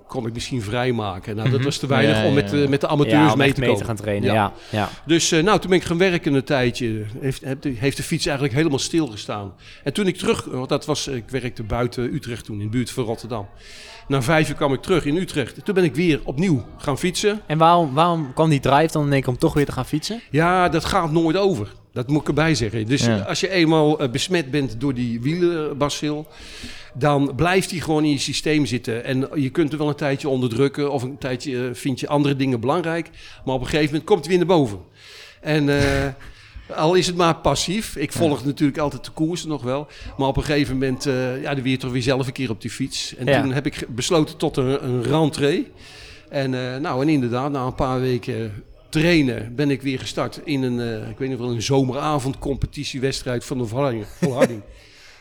kon 0.08 0.28
ik 0.28 0.34
misschien 0.34 0.62
vrijmaken. 0.62 1.36
Nou, 1.36 1.50
dat 1.50 1.64
was 1.64 1.78
te 1.78 1.88
weinig 1.88 2.18
Ja, 2.18 2.26
om 2.26 2.34
met, 2.34 2.52
ja. 2.52 2.62
eh, 2.62 2.68
met 2.68 2.82
de 2.82 2.88
amateurs 2.88 3.30
Ja, 3.30 3.36
mee 3.36 3.54
te 3.54 3.60
mee 3.60 3.76
te 3.76 3.84
gaan 3.84 3.96
trainen. 3.96 4.34
Ja. 4.34 4.54
Ja. 4.72 4.90
Dus 5.06 5.32
eh, 5.32 5.44
nou, 5.44 5.60
toen 5.60 5.70
ben 5.70 5.80
ik 5.80 5.86
gaan 5.86 5.98
werken 5.98 6.34
een 6.34 6.44
tijdje. 6.44 7.06
Heeft, 7.20 7.44
heeft, 7.44 7.64
de- 7.64 7.70
heeft 7.70 7.98
de 7.98 8.04
fiets 8.04 8.26
eigenlijk 8.26 8.56
helemaal 8.56 8.80
stilgestaan. 8.80 9.54
En 9.84 9.94
toen 9.94 10.08
ik 10.08 10.18
terug, 10.18 10.44
want 10.46 10.70
dat 10.70 10.86
was, 10.86 11.08
ik 11.08 11.30
werkte 11.30 11.64
buiten 11.64 12.14
Utrecht 12.14 12.46
toen, 12.46 12.56
in 12.58 12.64
de 12.64 12.70
buurt 12.70 12.92
van 12.92 13.04
Rotterdam. 13.04 13.48
Na 14.10 14.22
vijf 14.22 14.50
uur 14.50 14.56
kwam 14.56 14.74
ik 14.74 14.82
terug 14.82 15.06
in 15.06 15.18
Utrecht. 15.18 15.66
Toen 15.66 15.76
ben 15.76 15.84
ik 15.84 15.96
weer 15.96 16.20
opnieuw 16.24 16.66
gaan 16.78 16.98
fietsen. 16.98 17.42
En 17.46 17.58
waarom, 17.58 17.94
waarom 17.94 18.34
kwam 18.34 18.50
die 18.50 18.60
drive 18.60 18.92
dan 18.92 19.06
in 19.06 19.12
één 19.14 19.22
keer 19.22 19.30
om 19.32 19.38
toch 19.38 19.54
weer 19.54 19.66
te 19.66 19.72
gaan 19.72 19.86
fietsen? 19.86 20.22
Ja, 20.30 20.70
dat 20.70 20.86
gaat 20.86 21.12
nooit 21.12 21.38
over. 21.38 21.74
Dat 21.94 22.08
moet 22.08 22.22
ik 22.22 22.28
erbij 22.28 22.56
zeggen. 22.56 22.86
Dus 22.86 23.06
Ja. 23.06 23.18
als 23.20 23.40
je 23.40 23.50
eenmaal 23.50 24.00
eh, 24.00 24.10
besmet 24.10 24.52
bent 24.52 24.80
door 24.82 24.94
die 24.94 25.22
wielenbacil, 25.22 26.28
dan 26.94 27.34
blijft 27.36 27.70
die 27.70 27.82
gewoon 27.82 28.04
in 28.04 28.10
je 28.12 28.18
systeem 28.18 28.66
zitten. 28.66 29.04
En 29.04 29.30
je 29.36 29.50
kunt 29.50 29.72
er 29.72 29.78
wel 29.78 29.90
een 29.90 29.96
tijdje 29.96 30.30
onderdrukken 30.30 30.92
of 30.92 31.04
een 31.04 31.18
tijdje 31.18 31.68
eh, 31.68 31.74
vind 31.74 32.00
je 32.00 32.08
andere 32.08 32.36
dingen 32.36 32.60
belangrijk. 32.60 33.10
Maar 33.46 33.56
op 33.56 33.62
een 33.62 33.68
gegeven 33.68 33.86
moment 33.92 34.04
komt 34.06 34.20
het 34.20 34.28
weer 34.28 34.38
naar 34.38 34.48
boven. 34.58 34.80
En 35.42 35.70
eh, 35.70 36.08
al 36.76 36.94
is 36.94 37.08
het 37.08 37.16
maar 37.16 37.36
passief. 37.36 37.96
Ik 37.96 38.12
volg 38.12 38.46
natuurlijk 38.46 38.78
altijd 38.78 39.06
de 39.06 39.12
koers 39.12 39.46
nog 39.46 39.64
wel. 39.64 39.88
Maar 40.18 40.28
op 40.28 40.38
een 40.38 40.44
gegeven 40.44 40.74
moment, 40.74 41.06
eh 41.06 41.42
ja, 41.42 41.54
dan 41.54 41.64
weer 41.64 41.80
toch 41.80 41.92
weer 41.92 42.02
zelf 42.02 42.28
een 42.28 42.34
keer 42.34 42.50
op 42.50 42.62
die 42.62 42.72
fiets. 42.72 43.16
En 43.16 43.26
Ja. 43.26 43.42
toen 43.42 43.52
heb 43.54 43.66
ik 43.66 43.86
besloten 43.90 44.38
tot 44.38 44.58
een, 44.58 44.84
een 44.86 45.04
rentree. 45.04 45.72
En 46.30 46.54
eh, 46.74 46.80
nou, 46.80 47.02
en 47.02 47.10
inderdaad, 47.10 47.52
na 47.52 47.66
een 47.66 47.76
paar 47.76 48.00
weken 48.00 48.64
trainen 48.90 49.56
ben 49.56 49.70
ik 49.72 49.82
weer 49.82 50.00
gestart 50.00 50.42
in 50.44 50.64
een, 50.64 50.80
eh, 50.80 51.10
ik 51.10 51.18
weet 51.18 51.30
niet 51.30 51.38
wel, 51.40 51.50
een 51.52 51.62
zomeravond 51.62 52.40
competitiewedstrijd 52.40 53.46
van 53.46 53.58
de 53.58 53.66
Volharding. 53.66 54.06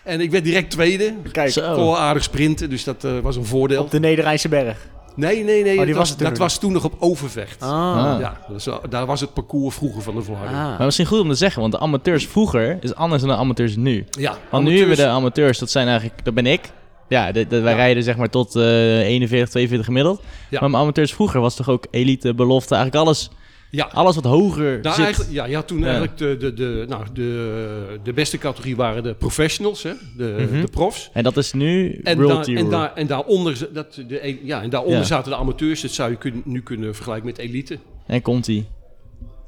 En 0.05 0.21
ik 0.21 0.31
werd 0.31 0.45
direct 0.45 0.71
tweede. 0.71 1.15
Kijk, 1.33 1.55
wel 1.55 1.99
aardig 1.99 2.23
sprinten, 2.23 2.71
dus 2.71 2.85
dat 2.85 3.05
eh, 3.05 3.19
was 3.19 3.37
een 3.37 3.45
voordeel. 3.45 3.83
op 3.83 3.91
de 3.91 4.01
Nederrijnse 4.01 4.49
berg. 4.49 4.89
Nee, 5.19 5.45
nee, 5.45 5.63
nee. 5.63 5.79
Oh, 5.81 5.87
dat 5.87 5.97
was 5.97 6.09
toen 6.09 6.19
dat 6.19 6.29
nog 6.31 6.39
was 6.39 6.59
toen 6.59 6.73
nog 6.73 6.85
op 6.85 6.95
Overvecht. 6.99 7.63
Ah. 7.63 7.71
Ah. 8.15 8.21
Ja, 8.21 8.41
dus, 8.49 8.69
daar 8.89 9.07
was 9.07 9.21
het 9.21 9.33
parcours 9.35 9.75
vroeger 9.75 10.03
van 10.03 10.15
de 10.15 10.23
Volharding. 10.23 10.59
Ah. 10.59 10.65
Maar 10.77 10.85
misschien 10.85 11.07
goed 11.07 11.21
om 11.21 11.29
te 11.29 11.35
zeggen, 11.35 11.61
want 11.61 11.73
de 11.73 11.79
amateurs 11.79 12.27
vroeger 12.27 12.79
is 12.81 12.95
anders 12.95 13.23
dan 13.23 13.31
de 13.31 13.37
amateurs 13.37 13.77
nu. 13.77 14.07
Ja, 14.11 14.37
Want 14.51 14.65
nu 14.65 14.79
hebben 14.79 14.97
de 14.97 15.07
amateurs, 15.07 15.59
dat 15.59 15.71
zijn 15.71 15.89
eigenlijk, 15.89 16.25
dat 16.25 16.35
ben 16.35 16.47
ik. 16.47 16.61
Ja, 17.09 17.33
de, 17.33 17.47
de- 17.47 17.61
wij 17.61 17.73
Ja. 17.73 17.79
rijden 17.79 18.03
zeg 18.03 18.17
maar 18.17 18.31
tot 18.31 18.57
eh 18.57 18.63
41, 18.99 19.49
42 19.49 19.87
gemiddeld. 19.87 20.23
Ja. 20.51 20.61
Maar 20.61 20.71
mijn 20.71 20.83
amateurs 20.83 21.13
vroeger 21.13 21.41
was 21.41 21.55
toch 21.57 21.69
ook 21.69 21.87
elite, 21.91 22.35
belofte, 22.35 22.75
eigenlijk 22.75 23.05
alles, 23.07 23.31
Ja, 23.71 23.85
alles 23.93 24.15
wat 24.15 24.25
hoger 24.25 24.81
Nou, 24.83 25.03
zit. 25.15 25.27
ja, 25.31 25.45
je 25.45 25.55
had 25.55 25.67
toen 25.67 25.79
Ja. 25.79 25.85
eigenlijk 25.85 26.17
de, 26.19 26.37
de, 26.37 26.55
de, 26.55 26.85
nou, 26.89 27.05
de, 27.13 27.99
de 28.03 28.13
beste 28.13 28.39
categorie 28.39 28.77
waren 28.77 29.03
de 29.03 29.15
professionals, 29.15 29.83
hè? 29.83 29.93
De, 30.17 30.47
Mhm. 30.51 30.61
de 30.61 30.69
profs. 30.71 31.11
En 31.13 31.23
dat 31.23 31.37
is 31.37 31.53
nu 31.53 32.01
En, 32.05 32.17
World 32.21 32.47
daar, 32.47 32.57
en, 32.57 32.71
daar, 32.71 32.95
en 32.95 33.07
daaronder, 33.07 33.69
dat, 33.73 34.03
de, 34.09 34.27
een- 34.27 34.41
ja, 34.43 34.63
en 34.63 34.71
daaronder 34.71 34.99
Ja. 34.99 35.05
zaten 35.05 35.31
de 35.31 35.37
amateurs. 35.37 35.81
Dat 35.81 35.91
zou 35.91 36.11
je 36.11 36.17
kun- 36.17 36.43
nu 36.45 36.63
kunnen 36.63 36.95
vergelijken 36.95 37.27
met 37.27 37.39
elite. 37.39 37.79
En 38.07 38.23
Conti. 38.23 38.67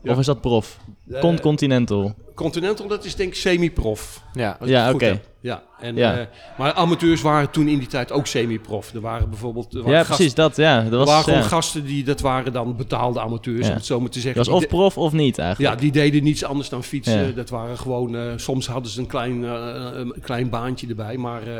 Ja. 0.02 0.12
Of 0.12 0.18
is 0.18 0.26
dat 0.26 0.40
prof? 0.40 0.78
Eh, 1.10 1.20
Con 1.20 1.40
Continental. 1.40 2.14
Continental, 2.34 2.86
dat 2.88 3.04
is 3.04 3.14
denk 3.14 3.28
ik 3.28 3.34
semi-prof. 3.36 4.22
Ja. 4.32 4.58
Ja, 4.64 4.92
oké. 4.92 5.04
heb. 5.04 5.28
Ja, 5.40 5.62
en, 5.80 5.96
Ja. 5.96 6.18
eh, 6.18 6.26
maar 6.58 6.72
amateurs 6.72 7.20
waren 7.22 7.50
toen 7.50 7.68
in 7.68 7.78
die 7.78 7.88
tijd 7.88 8.12
ook 8.12 8.26
semi-prof. 8.26 8.94
Er 8.94 9.00
waren 9.00 9.28
bijvoorbeeld 9.30 9.72
er 9.74 9.78
waren 9.78 9.92
Ja, 9.92 9.98
gasten, 9.98 10.16
precies, 10.16 10.34
dat, 10.34 10.56
ja. 10.56 10.82
Dat 10.82 11.00
er 11.00 11.06
waren 11.06 11.24
gewoon 11.24 11.38
ja. 11.38 11.44
gasten 11.44 11.84
die, 11.84 12.04
dat 12.04 12.20
waren 12.20 12.52
dan 12.52 12.76
betaalde 12.76 13.20
amateurs, 13.20 13.60
Ja. 13.66 13.68
om 13.68 13.74
het 13.76 13.84
zo 13.86 14.00
maar 14.00 14.10
te 14.10 14.20
zeggen. 14.20 14.42
Dat 14.44 14.52
was 14.52 14.62
of 14.62 14.68
prof 14.68 14.98
of 14.98 15.12
niet 15.12 15.36
Ja, 15.36 15.42
eigenlijk. 15.42 15.80
die 15.80 15.92
deden 15.92 16.22
niets 16.22 16.44
anders 16.44 16.68
dan 16.68 16.84
fietsen. 16.84 17.26
Ja. 17.26 17.32
Dat 17.32 17.50
waren 17.50 17.78
gewoon, 17.78 18.16
eh, 18.16 18.22
soms 18.36 18.66
hadden 18.66 18.90
ze 18.92 19.00
een 19.00 19.06
klein, 19.06 19.42
een 19.42 20.14
klein 20.22 20.48
baantje 20.48 20.86
erbij. 20.88 21.16
Maar 21.16 21.42
eh, 21.42 21.54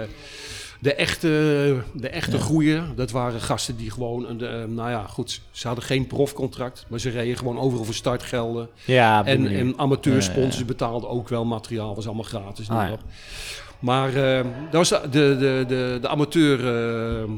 de 0.81 0.95
echte, 0.95 1.29
de 1.95 2.09
echte 2.09 2.39
goeie, 2.39 2.95
dat 2.95 3.11
waren 3.11 3.41
gasten 3.41 3.77
die 3.77 3.91
gewoon, 3.91 4.29
een, 4.29 4.41
eh, 4.41 4.65
nou 4.65 4.91
ja, 4.91 5.07
goed, 5.07 5.41
ze 5.51 5.67
hadden 5.67 5.85
geen 5.85 6.07
profcontract. 6.07 6.87
Maar 6.89 6.99
ze 7.01 7.11
reden 7.11 7.37
gewoon 7.37 7.59
overal 7.59 7.85
voor 7.85 7.95
startgelden. 7.95 8.69
Ja, 8.85 9.25
En, 9.25 9.47
en 9.47 9.79
amateursponsors 9.79 10.55
Ja, 10.55 10.61
ja. 10.61 10.67
betaalden 10.67 11.09
ook 11.09 11.29
wel 11.29 11.45
materiaal, 11.45 11.95
was 11.95 12.07
allemaal 12.07 12.25
gratis. 12.25 12.71
Ah, 12.71 12.87
ja. 12.87 12.93
op. 12.93 13.01
Maar 13.79 14.09
eh, 14.15 14.47
dat 14.71 14.89
was 14.89 14.89
de, 14.89 15.09
de, 15.11 15.37
de, 15.39 15.65
de, 15.69 15.99
de 16.01 16.09
amateur 16.09 16.77
eh, 17.23 17.31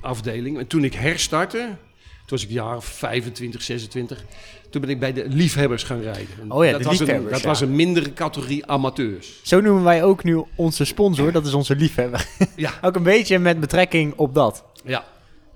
afdeling. 0.00 0.58
En 0.58 0.66
toen 0.66 0.84
ik 0.84 0.94
herstartte, 0.94 1.58
toen 1.58 2.38
was 2.38 2.42
ik 2.42 2.50
jaar 2.50 2.76
of 2.76 2.84
25, 2.84 3.62
26. 3.62 4.24
Toen 4.70 4.80
ben 4.80 4.90
ik 4.90 5.00
bij 5.00 5.12
de 5.12 5.24
liefhebbers 5.28 5.82
gaan 5.82 6.00
rijden. 6.00 6.26
En 6.42 6.50
Oh 6.52 6.64
ja, 6.64 6.70
dat 6.70 6.80
de 6.82 6.86
was 6.88 6.98
liefhebbers, 6.98 7.26
Een, 7.26 7.32
dat 7.32 7.40
ja. 7.42 7.48
was 7.48 7.60
een 7.60 7.76
mindere 7.76 8.12
categorie 8.12 8.66
amateurs. 8.66 9.40
Zo 9.42 9.60
noemen 9.60 9.84
wij 9.84 10.02
ook 10.04 10.24
nu 10.24 10.44
onze 10.54 10.84
sponsor, 10.84 11.32
dat 11.32 11.46
is 11.46 11.54
onze 11.54 11.76
liefhebber. 11.76 12.26
Ja. 12.56 12.70
ook 12.82 12.96
een 12.96 13.02
beetje 13.02 13.38
met 13.38 13.60
betrekking 13.60 14.12
op 14.16 14.34
dat. 14.34 14.64
Ja, 14.84 15.04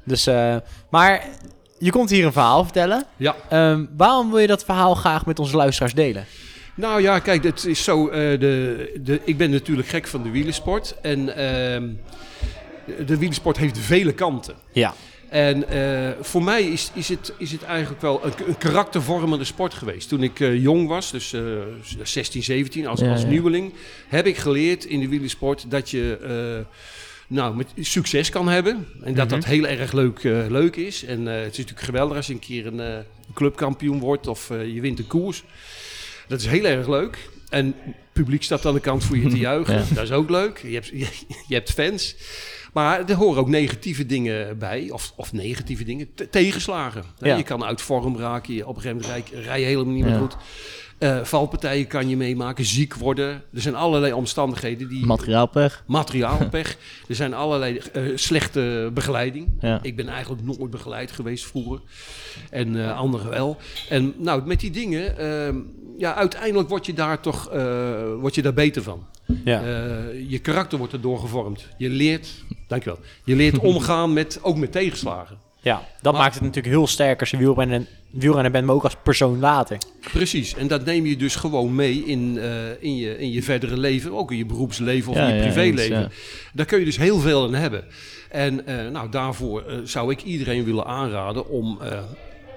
Dus, 0.04 0.26
eh, 0.26 0.56
maar 0.90 1.25
je 1.78 1.90
komt 1.90 2.11
hier 2.11 2.25
een 2.26 2.33
verhaal 2.33 2.64
vertellen. 2.64 3.04
ja. 3.16 3.37
Ehm, 3.49 3.85
waarom 3.97 4.30
wil 4.30 4.38
je 4.38 4.47
dat 4.47 4.64
verhaal 4.64 4.94
graag 4.94 5.26
met 5.26 5.38
onze 5.38 5.56
luisteraars 5.56 5.94
delen? 5.94 6.25
Nou 6.76 7.02
ja, 7.02 7.18
kijk, 7.18 7.44
het 7.44 7.64
is 7.64 7.85
zo. 7.85 8.09
eh, 8.09 8.40
de, 8.40 9.00
de, 9.02 9.21
ik 9.25 9.37
ben 9.37 9.50
natuurlijk 9.50 9.88
gek 9.88 10.06
van 10.06 10.23
de 10.23 10.30
wielersport. 10.30 10.97
En 11.02 11.37
ehm, 11.37 11.88
de 13.06 13.18
wielersport 13.18 13.56
heeft 13.56 13.78
vele 13.78 14.12
kanten. 14.12 14.54
Ja. 14.73 14.94
En 15.28 15.69
eh, 15.69 16.11
voor 16.21 16.43
mij 16.43 16.62
is, 16.62 16.90
is, 16.95 17.09
het, 17.09 17.33
is 17.38 17.52
het 17.52 17.62
eigenlijk 17.62 18.02
wel 18.02 18.25
een, 18.25 18.33
een 18.47 18.59
karaktervormende 18.59 19.45
sport 19.45 19.75
geweest. 19.75 20.09
Toen 20.09 20.23
ik 20.23 20.40
eh, 20.40 20.62
jong 20.62 20.88
was, 20.88 21.11
dus 21.11 21.33
eh 21.33 21.43
16, 22.02 22.43
17, 22.43 22.87
als, 22.87 23.00
Ja, 23.00 23.11
als 23.11 23.23
ja. 23.23 23.26
nieuweling, 23.28 23.73
heb 24.09 24.26
ik 24.26 24.37
geleerd 24.37 24.85
in 24.85 25.00
de 25.00 25.09
wielersport 25.09 25.71
dat 25.71 25.90
je, 25.90 26.19
eh, 26.66 26.76
nou, 27.26 27.57
met 27.57 27.66
succes 27.81 28.28
kan 28.31 28.49
hebben. 28.49 28.87
En 29.02 29.14
dat 29.14 29.26
Mhm. 29.26 29.35
dat 29.35 29.45
heel 29.45 29.66
erg 29.66 29.93
leuk, 29.93 30.25
eh, 30.25 30.45
leuk 30.49 30.76
is. 30.76 31.04
En 31.04 31.28
eh, 31.28 31.35
het 31.35 31.52
is 31.52 31.59
natuurlijk 31.59 31.87
geweldig 31.87 32.16
als 32.16 32.26
je 32.26 32.33
een 32.33 32.38
keer 32.38 32.66
een 32.66 32.81
eh, 32.81 32.99
clubkampioen 33.35 33.99
wordt 33.99 34.26
of 34.26 34.50
eh, 34.50 34.75
je 34.75 34.81
wint 34.81 34.99
een 34.99 35.07
koers. 35.07 35.45
Dat 36.28 36.40
is 36.40 36.47
heel 36.47 36.64
erg 36.64 36.88
leuk. 36.88 37.28
En 37.49 37.75
publiek 38.14 38.42
staat 38.42 38.66
aan 38.66 38.75
de 38.75 38.80
kant 38.80 39.04
voor 39.04 39.16
je 39.18 39.28
te 39.28 39.38
juichen. 39.49 39.75
Ja. 39.75 39.85
Dat 39.94 40.04
is 40.04 40.12
ook 40.12 40.30
leuk. 40.30 40.59
Je 40.59 40.75
hebt, 40.75 40.87
je, 41.02 41.09
je 41.49 41.54
hebt 41.54 41.71
fans. 41.73 42.16
Maar 42.73 43.09
er 43.09 43.14
horen 43.14 43.40
ook 43.40 43.49
negatieve 43.49 44.06
dingen 44.06 44.59
bij. 44.59 44.90
Of, 44.90 45.12
of 45.16 45.33
negatieve 45.33 45.85
dingen. 45.85 46.09
te- 46.14 46.28
tegenslagen. 46.30 47.02
Ja. 47.18 47.37
Je 47.37 47.42
kan 47.42 47.64
uit 47.64 47.80
vorm 47.83 48.18
raken. 48.18 48.54
Je, 48.54 48.66
op 48.66 48.76
een 48.76 48.83
gegeven 48.83 49.02
moment 49.06 49.28
rij, 49.33 49.42
rij 49.42 49.61
je 49.61 49.66
helemaal 49.66 49.92
niet 49.94 50.04
meer 50.04 50.12
Ja. 50.12 50.18
goed. 50.18 50.37
Eh, 50.99 51.21
valpartijen 51.23 51.87
kan 51.87 52.09
je 52.09 52.16
meemaken. 52.16 52.64
Ziek 52.64 52.94
worden. 52.94 53.42
Er 53.54 53.61
zijn 53.61 53.75
allerlei 53.75 54.12
omstandigheden 54.12 54.88
die... 54.88 55.06
Materiaalpech. 55.06 55.85
Materiaalpech. 55.87 56.76
er 57.09 57.14
zijn 57.14 57.35
allerlei 57.35 57.80
eh, 57.92 58.02
slechte 58.14 58.90
begeleiding. 58.94 59.49
Ja. 59.61 59.78
Ik 59.83 59.97
ben 59.97 60.09
eigenlijk 60.09 60.42
nooit 60.42 60.71
begeleid 60.71 61.12
geweest 61.12 61.44
vroeger. 61.47 61.80
En 62.50 62.85
eh, 62.85 62.99
anderen 62.99 63.30
wel. 63.30 63.56
En 63.88 64.14
nou, 64.18 64.47
met 64.47 64.61
die 64.61 64.71
dingen, 64.71 65.18
ehm, 65.18 65.56
ja, 65.98 66.14
uiteindelijk 66.14 66.68
word 66.68 66.86
je 66.86 66.92
daar 66.94 67.20
toch 67.20 67.50
eh, 67.50 68.14
word 68.20 68.34
je 68.34 68.42
daar 68.42 68.54
beter 68.54 68.82
van. 68.82 69.06
Ja. 69.44 69.62
Eh, 69.62 70.30
je 70.30 70.38
karakter 70.38 70.78
wordt 70.78 70.92
erdoor 70.92 71.18
gevormd. 71.18 71.68
Je 71.78 71.88
leert, 71.88 72.28
dankjewel, 72.68 72.98
je 73.24 73.36
leert 73.36 73.58
omgaan 73.72 74.12
met, 74.12 74.38
ook 74.42 74.56
met 74.56 74.72
tegenslagen. 74.72 75.38
ja, 75.60 75.82
dat 76.02 76.12
maar- 76.12 76.22
maakt 76.22 76.34
het 76.34 76.42
natuurlijk 76.42 76.74
heel 76.74 76.86
sterk 76.86 77.20
als 77.20 77.30
je 77.30 77.36
wielrenner, 77.36 77.86
wielrenner 78.10 78.50
bent, 78.50 78.66
maar 78.66 78.74
ook 78.74 78.84
als 78.84 78.96
persoon 79.02 79.38
later. 79.38 79.78
Precies, 80.12 80.54
en 80.54 80.66
dat 80.68 80.84
neem 80.84 81.06
je 81.06 81.16
dus 81.16 81.36
gewoon 81.36 81.74
mee 81.74 82.04
in, 82.04 82.38
eh, 82.38 82.82
in, 82.82 82.96
je, 82.96 83.18
in 83.18 83.30
je 83.32 83.42
verdere 83.42 83.76
leven, 83.78 84.12
ook 84.12 84.30
in 84.30 84.36
je 84.36 84.46
beroepsleven 84.46 85.10
of 85.12 85.16
Ja, 85.18 85.26
in 85.28 85.34
je 85.34 85.42
ja, 85.42 85.42
privéleven. 85.52 86.02
eens, 86.02 86.14
Daar 86.52 86.66
kun 86.66 86.78
je 86.78 86.84
dus 86.84 86.96
heel 86.96 87.18
veel 87.18 87.44
aan 87.44 87.54
hebben. 87.54 87.84
En 88.30 88.64
nou, 88.92 89.10
daarvoor 89.10 89.64
zou 89.84 90.10
ik 90.10 90.22
iedereen 90.22 90.64
willen 90.64 90.86
aanraden 90.86 91.48
om 91.48 91.78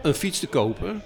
een 0.01 0.13
fiets 0.13 0.39
te 0.39 0.47
kopen. 0.47 1.01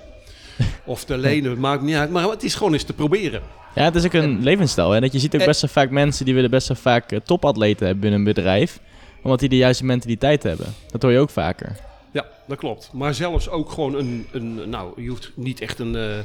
Of 0.85 1.03
te 1.03 1.17
lenen, 1.17 1.49
het 1.51 1.59
maakt 1.59 1.81
niet 1.81 1.95
uit. 1.95 2.09
Maar 2.09 2.29
het 2.29 2.43
is 2.43 2.55
gewoon 2.55 2.73
eens 2.73 2.83
te 2.83 2.93
proberen. 2.93 3.41
Ja, 3.75 3.83
het 3.83 3.95
is 3.95 4.05
ook 4.05 4.13
een 4.13 4.43
levensstijl. 4.43 4.91
Hè? 4.91 4.99
Dat 4.99 5.11
je 5.13 5.19
ziet 5.19 5.35
ook 5.35 5.41
Eh. 5.41 5.47
best 5.47 5.61
wel 5.61 5.69
vaak 5.69 5.89
mensen 5.89 6.25
die 6.25 6.33
willen 6.33 6.49
best 6.49 6.67
wel 6.67 6.77
vaak 6.77 7.11
eh, 7.11 7.19
topatleten 7.23 7.85
hebben 7.85 8.01
binnen 8.01 8.19
een 8.19 8.25
bedrijf. 8.33 8.79
Omdat 9.23 9.39
die 9.39 9.49
de 9.49 9.57
juiste 9.57 9.85
mentaliteit 9.85 10.43
hebben. 10.43 10.65
Dat 10.91 11.01
hoor 11.01 11.11
je 11.11 11.19
ook 11.19 11.29
vaker. 11.29 11.75
Ja, 12.11 12.25
dat 12.47 12.57
klopt. 12.57 12.89
Maar 12.93 13.13
zelfs 13.13 13.49
ook 13.49 13.71
gewoon 13.71 13.95
een... 13.95 14.27
een 14.31 14.69
nou, 14.69 15.01
je 15.01 15.09
hoeft 15.09 15.31
niet 15.35 15.61
echt 15.61 15.79
een, 15.79 15.95
eh, 15.95 16.15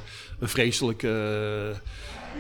een 0.41 0.49
vreselijk... 0.49 1.03
eh, 1.03 1.11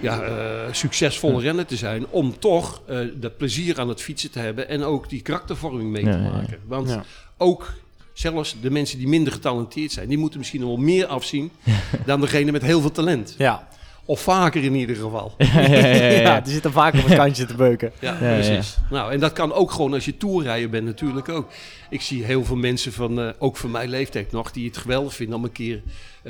ja, 0.00 0.20
eh, 0.23 0.73
succesvolle 0.73 1.40
renner 1.40 1.66
te 1.66 1.76
zijn. 1.76 2.06
Om 2.11 2.38
toch 2.38 2.82
eh 2.87 2.99
dat 3.14 3.37
plezier 3.37 3.80
aan 3.80 3.88
het 3.88 4.02
fietsen 4.02 4.30
te 4.30 4.38
hebben. 4.38 4.68
En 4.68 4.82
ook 4.85 5.08
die 5.08 5.23
karaktervorming 5.23 5.90
mee 5.90 6.04
Ja, 6.04 6.11
te 6.12 6.18
maken. 6.18 6.58
Want 6.66 6.88
Ja. 6.88 7.04
ook 7.37 7.73
zelfs 8.18 8.56
de 8.61 8.70
mensen 8.70 8.99
die 8.99 9.08
minder 9.08 9.32
getalenteerd 9.32 9.92
zijn... 9.92 10.08
die 10.08 10.18
moeten 10.18 10.38
misschien 10.38 10.61
nog 10.61 10.68
wel 10.68 10.78
meer 10.78 11.06
afzien... 11.06 11.50
dan 12.06 12.20
degene 12.20 12.52
met 12.52 12.62
heel 12.62 12.80
veel 12.80 12.90
talent. 12.90 13.35
Ja. 13.38 13.68
Of 14.04 14.20
vaker 14.20 14.64
in 14.64 14.75
ieder 14.75 14.96
geval. 14.96 15.35
ja, 15.38 15.61
ja, 15.61 15.87
ja, 15.87 15.94
ja. 15.94 16.20
ja, 16.30 16.40
die 16.40 16.52
zitten 16.52 16.73
vaak 16.73 16.94
op 16.94 17.04
het 17.04 17.14
kantje 17.14 17.46
te 17.46 17.54
beuken. 17.54 17.92
Ja, 18.00 18.12
precies. 18.12 18.76
Nou, 18.90 19.12
en 19.12 19.20
dat 19.20 19.32
kan 19.32 19.52
ook 19.52 19.70
gewoon 19.70 19.94
als 19.94 20.04
je 20.04 20.16
toerrijder 20.16 20.70
bent 20.70 20.85
natuurlijk 20.85 21.28
ook. 21.28 21.50
Ik 21.90 22.02
zie 22.02 22.25
heel 22.25 22.44
veel 22.44 22.56
mensen 22.56 22.92
van, 22.92 23.20
eh, 23.20 23.28
ook 23.38 23.56
van 23.56 23.70
mijn 23.70 23.88
leeftijd 23.88 24.32
nog, 24.32 24.52
die 24.52 24.66
het 24.66 24.76
geweldig 24.76 25.14
vinden 25.14 25.37
om 25.37 25.44
een 25.44 25.52
keer 25.52 25.82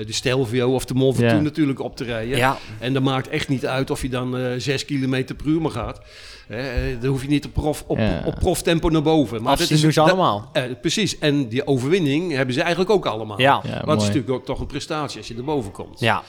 de 0.07 0.13
Stelvio 0.13 0.75
of 0.75 0.85
de 0.85 0.95
Mont 0.95 1.17
Ventoux 1.17 1.43
natuurlijk 1.43 1.81
op 1.81 1.97
te 1.97 2.05
rijden. 2.05 2.37
Ja, 2.37 2.59
En 2.79 2.93
dat 2.93 3.03
maakt 3.03 3.29
echt 3.29 3.49
niet 3.49 3.67
uit 3.67 3.91
of 3.91 4.03
je 4.03 4.09
dan 4.09 4.37
eh 4.39 4.45
6 4.57 4.85
km 4.85 5.25
per 5.37 5.47
uur 5.47 5.61
maar 5.61 5.71
gaat. 5.71 6.01
Eh, 6.49 6.93
eh, 6.93 7.01
dan 7.01 7.11
hoef 7.11 7.23
je 7.23 7.29
niet 7.29 7.45
op, 7.45 7.53
prof, 7.53 7.85
op, 7.87 7.99
Ja. 7.99 8.23
op 8.25 8.35
proftempo 8.35 8.89
naar 8.89 9.03
boven. 9.03 9.43
Maar 9.43 9.53
afzien 9.53 9.81
doen 9.81 9.93
ze 9.93 10.01
dat- 10.01 10.09
allemaal. 10.09 10.51
eh, 10.53 10.63
precies. 10.81 11.19
En 11.19 11.49
die 11.49 11.67
overwinning 11.67 12.33
hebben 12.33 12.55
ze 12.55 12.61
eigenlijk 12.61 12.91
ook 12.91 13.07
allemaal. 13.07 13.41
Ja. 13.41 13.61
Ja, 13.65 13.71
Maar 13.71 13.81
het 13.95 14.01
is 14.01 14.07
natuurlijk 14.07 14.33
ook 14.35 14.45
toch 14.45 14.61
een 14.61 14.67
prestatie 14.67 15.19
als 15.19 15.29
je 15.29 15.35
erboven 15.35 15.73
komt. 15.73 16.01
Ja. 16.01 16.23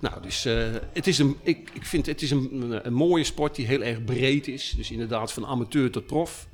Nou, 0.00 0.14
dus 0.22 0.44
eh, 0.44 0.54
het 0.92 1.06
is 1.06 1.18
een, 1.18 1.36
ik, 1.42 1.70
ik 1.72 1.86
vind 1.86 2.06
het 2.06 2.22
is 2.22 2.30
een, 2.30 2.80
een, 2.82 2.92
mooie 2.92 3.24
sport 3.24 3.54
die 3.54 3.66
heel 3.66 3.82
erg 3.82 4.04
breed 4.04 4.48
is. 4.48 4.74
Dus 4.76 4.90
inderdaad 4.90 5.32
van 5.32 5.46
amateur 5.46 5.90
tot 5.90 6.06
prof. 6.06 6.46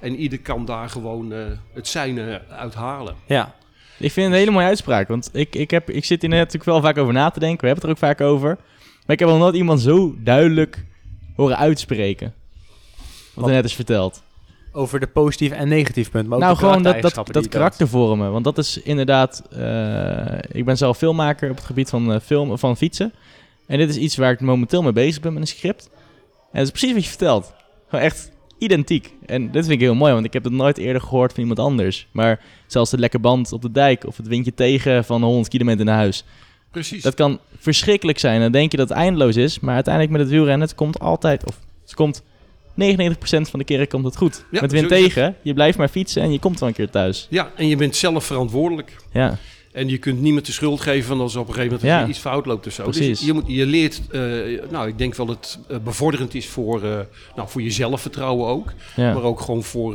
En 0.00 0.16
ieder 0.16 0.40
kan 0.40 0.64
daar 0.64 0.88
gewoon 0.90 1.32
eh, 1.32 1.38
het 1.72 1.88
zijne 1.88 2.42
uit 2.50 2.74
halen. 2.74 3.14
Ja. 3.26 3.54
Ik 3.98 4.12
vind 4.12 4.26
het 4.26 4.34
een 4.34 4.40
hele 4.40 4.50
mooie 4.50 4.66
uitspraak. 4.66 5.08
Want 5.08 5.30
ik, 5.32 5.54
ik, 5.54 5.70
heb, 5.70 5.90
ik 5.90 6.04
zit 6.04 6.20
hier 6.20 6.30
net 6.30 6.38
natuurlijk 6.38 6.64
wel 6.64 6.80
vaak 6.80 6.98
over 6.98 7.12
na 7.12 7.30
te 7.30 7.40
denken. 7.40 7.60
We 7.60 7.66
hebben 7.66 7.88
het 7.88 8.00
er 8.00 8.08
ook 8.08 8.16
vaak 8.16 8.26
over. 8.26 8.48
Maar 9.06 9.14
ik 9.14 9.18
heb 9.18 9.28
nog 9.28 9.38
nooit 9.38 9.54
iemand 9.54 9.80
zo 9.80 10.14
duidelijk 10.18 10.84
horen 11.36 11.56
uitspreken. 11.56 12.34
Wat 12.96 13.34
Wat? 13.34 13.48
er 13.48 13.54
net 13.54 13.64
is 13.64 13.74
verteld. 13.74 14.22
Over 14.72 15.00
de 15.00 15.06
positieve 15.06 15.54
en 15.54 15.68
negatieve 15.68 16.10
punten. 16.10 16.28
Maar 16.28 16.38
ook 16.38 16.44
nou, 16.44 16.56
gewoon 16.56 16.82
dat, 16.82 17.14
dat, 17.14 17.32
dat 17.32 17.48
karakter 17.48 17.88
vormen. 17.88 18.32
Want 18.32 18.44
dat 18.44 18.58
is 18.58 18.82
inderdaad... 18.82 19.42
eh, 19.50 20.38
ik 20.48 20.64
ben 20.64 20.76
zelf 20.76 20.96
filmmaker 20.96 21.50
op 21.50 21.56
het 21.56 21.64
gebied 21.64 21.88
van, 21.88 22.12
eh, 22.12 22.20
film, 22.20 22.58
van 22.58 22.76
fietsen. 22.76 23.12
En 23.66 23.78
dit 23.78 23.88
is 23.88 23.96
iets 23.96 24.16
waar 24.16 24.32
ik 24.32 24.40
momenteel 24.40 24.82
mee 24.82 24.92
bezig 24.92 25.22
ben 25.22 25.32
met 25.32 25.42
een 25.42 25.48
script. 25.48 25.90
En 26.52 26.58
dat 26.58 26.64
is 26.64 26.70
precies 26.70 26.92
wat 26.92 27.02
je 27.02 27.08
vertelt. 27.08 27.52
Gewoon 27.88 28.04
echt 28.04 28.30
identiek. 28.58 29.14
En 29.26 29.50
dit 29.50 29.62
vind 29.66 29.74
ik 29.74 29.80
heel 29.80 29.94
mooi, 29.94 30.12
want 30.12 30.24
ik 30.24 30.32
heb 30.32 30.44
het 30.44 30.52
nooit 30.52 30.78
eerder 30.78 31.02
gehoord 31.02 31.32
van 31.32 31.40
iemand 31.40 31.58
anders. 31.58 32.06
Maar 32.10 32.40
zelfs 32.66 32.90
de 32.90 32.98
lekke 32.98 33.18
band 33.18 33.52
op 33.52 33.62
de 33.62 33.72
dijk 33.72 34.06
of 34.06 34.16
het 34.16 34.28
windje 34.28 34.54
tegen 34.54 35.04
van 35.04 35.22
100 35.22 35.48
kilometer 35.48 35.84
naar 35.84 35.96
huis. 35.96 36.24
Precies. 36.70 37.02
Dat 37.02 37.14
kan 37.14 37.38
verschrikkelijk 37.58 38.18
zijn. 38.18 38.40
Dan 38.40 38.52
denk 38.52 38.70
je 38.70 38.76
dat 38.76 38.88
het 38.88 38.98
eindeloos 38.98 39.36
is. 39.36 39.60
Maar 39.60 39.74
uiteindelijk 39.74 40.12
met 40.12 40.22
het 40.22 40.30
wielrennen, 40.30 40.66
het 40.66 40.76
komt 40.76 40.98
altijd... 40.98 41.44
Of 41.46 41.58
het 41.82 41.94
komt 41.94 42.22
99% 42.22 42.24
van 43.50 43.58
de 43.58 43.64
keren 43.64 43.88
komt 43.88 44.04
het 44.04 44.16
goed. 44.16 44.44
Ja, 44.50 44.60
met 44.60 44.72
wind 44.72 44.88
tegen, 44.88 45.36
je 45.42 45.54
blijft 45.54 45.78
maar 45.78 45.88
fietsen 45.88 46.22
en 46.22 46.32
je 46.32 46.38
komt 46.38 46.60
wel 46.60 46.68
een 46.68 46.74
keer 46.74 46.90
thuis. 46.90 47.26
Ja, 47.30 47.50
en 47.56 47.66
je 47.66 47.76
bent 47.76 47.96
zelf 47.96 48.24
verantwoordelijk. 48.24 48.96
Ja, 49.12 49.38
En 49.76 49.88
je 49.88 49.98
kunt 49.98 50.20
niemand 50.20 50.46
de 50.46 50.52
schuld 50.52 50.80
geven 50.80 51.06
van 51.06 51.20
als 51.20 51.36
op 51.36 51.48
een 51.48 51.54
gegeven 51.54 51.74
moment 51.74 51.92
Ja. 51.92 52.02
er 52.02 52.08
iets 52.08 52.18
fout 52.18 52.46
loopt 52.46 52.66
of 52.66 52.72
zo. 52.72 52.82
Precies. 52.82 53.18
Dus 53.18 53.26
je, 53.26 53.32
moet, 53.32 53.44
je 53.46 53.66
leert, 53.66 54.00
eh, 54.10 54.20
nou 54.70 54.88
ik 54.88 54.98
denk 54.98 55.14
wel 55.14 55.26
dat 55.26 55.36
het 55.36 55.58
eh, 55.68 55.76
bevorderend 55.84 56.34
is 56.34 56.46
voor, 56.46 56.84
eh, 56.84 56.98
nou, 57.36 57.48
voor 57.48 57.62
je 57.62 57.70
zelfvertrouwen 57.70 58.48
ook. 58.48 58.72
ja. 58.96 59.12
Maar 59.12 59.22
ook 59.22 59.40
gewoon 59.40 59.62
voor, 59.62 59.94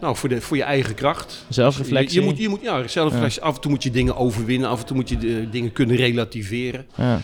nou, 0.00 0.16
voor, 0.16 0.28
de, 0.28 0.40
voor 0.40 0.56
je 0.56 0.62
eigen 0.62 0.94
kracht. 0.94 1.44
zelfreflectie. 1.48 2.14
Je, 2.14 2.20
je 2.20 2.30
moet, 2.32 2.38
je 2.38 2.48
moet, 2.48 2.62
ja, 2.62 2.88
zelfreflectie. 2.88 3.42
Af 3.42 3.54
en 3.54 3.60
toe 3.60 3.70
moet 3.70 3.82
je 3.82 3.90
dingen 3.90 4.16
overwinnen. 4.16 4.68
Af 4.68 4.80
en 4.80 4.86
toe 4.86 4.96
moet 4.96 5.08
je 5.08 5.18
de, 5.18 5.48
dingen 5.50 5.72
kunnen 5.72 5.96
relativeren. 5.96 6.86
Ja. 6.96 7.20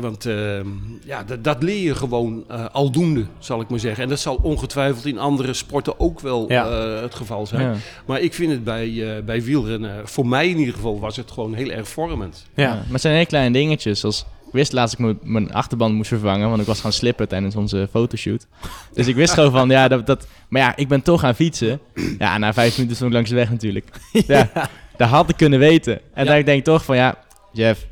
Want 0.00 0.26
ehm, 0.26 0.66
ja, 1.04 1.24
dat, 1.42 1.62
leer 1.62 1.82
je 1.82 1.94
gewoon 1.94 2.44
eh, 2.48 2.64
aldoende, 2.72 3.24
zal 3.38 3.60
ik 3.60 3.68
maar 3.68 3.78
zeggen. 3.78 4.02
En 4.02 4.08
dat 4.08 4.20
zal 4.20 4.38
ongetwijfeld 4.42 5.06
in 5.06 5.18
andere 5.18 5.54
sporten 5.54 6.00
ook 6.00 6.20
wel 6.20 6.44
Ja. 6.48 6.66
eh, 6.68 7.00
het 7.02 7.14
geval 7.14 7.46
zijn. 7.46 7.62
Ja. 7.62 7.74
Maar 8.06 8.20
ik 8.20 8.34
vind 8.34 8.50
het 8.52 8.64
bij, 8.64 9.16
eh, 9.16 9.22
bij 9.22 9.42
wielrennen, 9.42 10.08
voor 10.08 10.26
mij 10.26 10.48
in 10.48 10.58
ieder 10.58 10.74
geval, 10.74 11.00
was 11.00 11.16
het 11.16 11.30
gewoon 11.30 11.54
heel 11.54 11.70
erg 11.70 11.88
vormend. 11.88 12.46
Ja. 12.54 12.62
Ja. 12.62 12.74
Maar 12.74 12.84
het 12.92 13.00
zijn 13.00 13.14
hele 13.14 13.26
kleine 13.26 13.52
dingetjes. 13.58 14.04
Als 14.04 14.20
ik 14.46 14.52
wist 14.52 14.72
laatst 14.72 14.98
dat 14.98 15.10
ik 15.10 15.16
mijn- 15.22 15.52
achterband 15.52 15.94
moest 15.94 16.08
vervangen, 16.08 16.48
want 16.48 16.60
ik 16.60 16.66
was 16.66 16.80
gaan 16.80 16.92
slippen 16.92 17.28
tijdens 17.28 17.56
onze 17.56 17.88
fotoshoot. 17.90 18.46
Dus 18.92 19.06
ik 19.06 19.14
wist 19.14 19.32
gewoon 19.34 19.50
van, 19.50 19.68
ja, 19.68 19.88
dat, 19.88 20.06
dat... 20.06 20.26
Maar 20.48 20.62
ja, 20.62 20.76
ik 20.76 20.88
ben 20.88 21.02
toch 21.02 21.20
gaan 21.20 21.34
fietsen. 21.34 21.80
Ja, 22.18 22.38
na 22.38 22.52
vijf 22.52 22.74
minuten 22.76 22.96
stond 22.96 23.10
ik 23.10 23.16
langs 23.16 23.30
de 23.30 23.36
weg 23.36 23.50
natuurlijk. 23.50 23.86
Ja, 24.26 24.50
dat 24.96 25.08
had 25.08 25.28
ik 25.28 25.36
kunnen 25.36 25.58
weten. 25.58 26.00
En 26.14 26.26
dan 26.26 26.34
denk 26.42 26.58
ik 26.58 26.64
toch 26.64 26.84
van, 26.84 26.96
ja, 26.96 27.18
Jeff, 27.52 27.86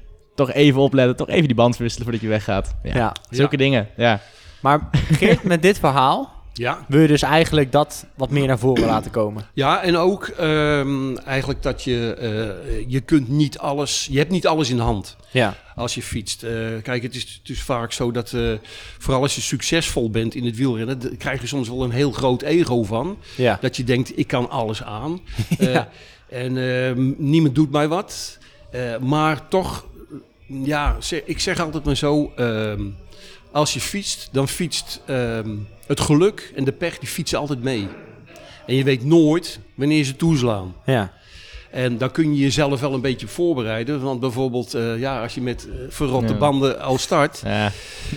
toch 0.47 0.53
even 0.53 0.81
opletten, 0.81 1.17
toch 1.17 1.29
even 1.29 1.47
die 1.47 1.55
band 1.57 1.75
verwisselen 1.75 2.07
voordat 2.07 2.25
je 2.25 2.31
weggaat. 2.33 2.75
Ja, 2.83 2.95
Ja. 2.95 3.15
zulke 3.31 3.57
dingen, 3.57 3.89
ja. 3.97 4.21
Maar 4.61 4.89
Geert, 5.13 5.43
met 5.43 5.63
dit 5.63 5.79
verhaal 5.79 6.33
Ja, 6.53 6.85
wil 6.89 7.01
je 7.01 7.07
dus 7.07 7.23
eigenlijk 7.23 7.73
dat 7.73 8.07
wat 8.15 8.31
meer 8.31 8.47
naar 8.47 8.59
voren 8.59 8.87
laten 8.87 9.11
komen. 9.11 9.45
ja 9.55 9.83
en 9.83 9.97
ook 9.97 10.27
ehm, 10.27 11.17
eigenlijk 11.17 11.63
dat 11.63 11.85
je, 11.85 12.15
eh, 12.15 12.85
je 12.89 13.01
kunt 13.01 13.29
niet 13.29 13.59
alles, 13.59 14.09
je 14.11 14.19
hebt 14.19 14.31
niet 14.31 14.47
alles 14.47 14.71
in 14.71 14.77
de 14.77 14.83
hand. 14.83 15.17
Ja. 15.31 15.55
als 15.75 15.95
je 15.95 16.03
fietst. 16.03 16.43
Eh, 16.43 16.53
kijk, 16.83 17.03
het 17.03 17.15
is, 17.15 17.41
het 17.43 17.51
is 17.51 17.63
vaak 17.63 17.93
zo 17.93 18.11
dat, 18.11 18.33
eh, 18.33 18.53
vooral 18.99 19.23
als 19.23 19.35
je 19.35 19.41
succesvol 19.41 20.11
bent 20.11 20.35
in 20.35 20.45
het 20.45 20.57
wielrennen, 20.57 21.17
krijg 21.17 21.41
je 21.41 21.47
soms 21.47 21.69
wel 21.69 21.85
een 21.85 21.91
heel 21.91 22.11
groot 22.13 22.43
ego 22.43 22.83
van. 22.83 23.19
Ja. 23.37 23.59
Dat 23.61 23.77
je 23.77 23.85
denkt, 23.85 24.19
ik 24.19 24.27
kan 24.27 24.51
alles 24.51 24.83
aan. 24.83 25.21
Eh, 25.59 25.73
Ja. 25.73 25.89
En 26.29 26.57
eh, 26.57 26.93
niemand 27.19 27.55
doet 27.55 27.71
mij 27.71 27.89
wat. 27.89 28.39
Eh, 28.71 28.99
maar 28.99 29.49
toch, 29.49 29.87
ja, 30.63 30.97
ik 31.25 31.41
zeg 31.41 31.61
altijd 31.61 31.85
maar 31.85 31.97
zo, 31.97 32.33
ehm, 32.37 32.83
als 33.53 33.75
je 33.75 33.81
fietst, 33.81 34.29
dan 34.33 34.49
fietst 34.49 35.01
ehm, 35.07 35.57
het 35.87 36.01
geluk 36.01 36.53
en 36.55 36.65
de 36.65 36.73
pech, 36.73 36.99
die 36.99 37.09
fietsen 37.09 37.39
altijd 37.39 37.63
mee. 37.63 37.89
En 38.67 38.75
je 38.75 38.85
weet 38.85 39.05
nooit 39.05 39.61
wanneer 39.75 40.05
ze 40.05 40.17
toeslaan. 40.17 40.75
Ja. 40.85 41.13
En 41.71 41.99
dan 41.99 42.11
kun 42.11 42.35
je 42.35 42.41
jezelf 42.43 42.81
wel 42.81 42.95
een 42.95 43.01
beetje 43.01 43.27
voorbereiden. 43.29 44.01
Want 44.01 44.21
bijvoorbeeld, 44.21 44.75
eh, 44.75 44.99
ja, 44.99 45.23
als 45.23 45.35
je 45.35 45.41
met 45.41 45.69
eh, 45.69 45.75
verrotte 45.89 46.33
Ja. 46.33 46.39
banden 46.39 46.81
al 46.81 46.99
start. 46.99 47.41
ja. 47.45 47.71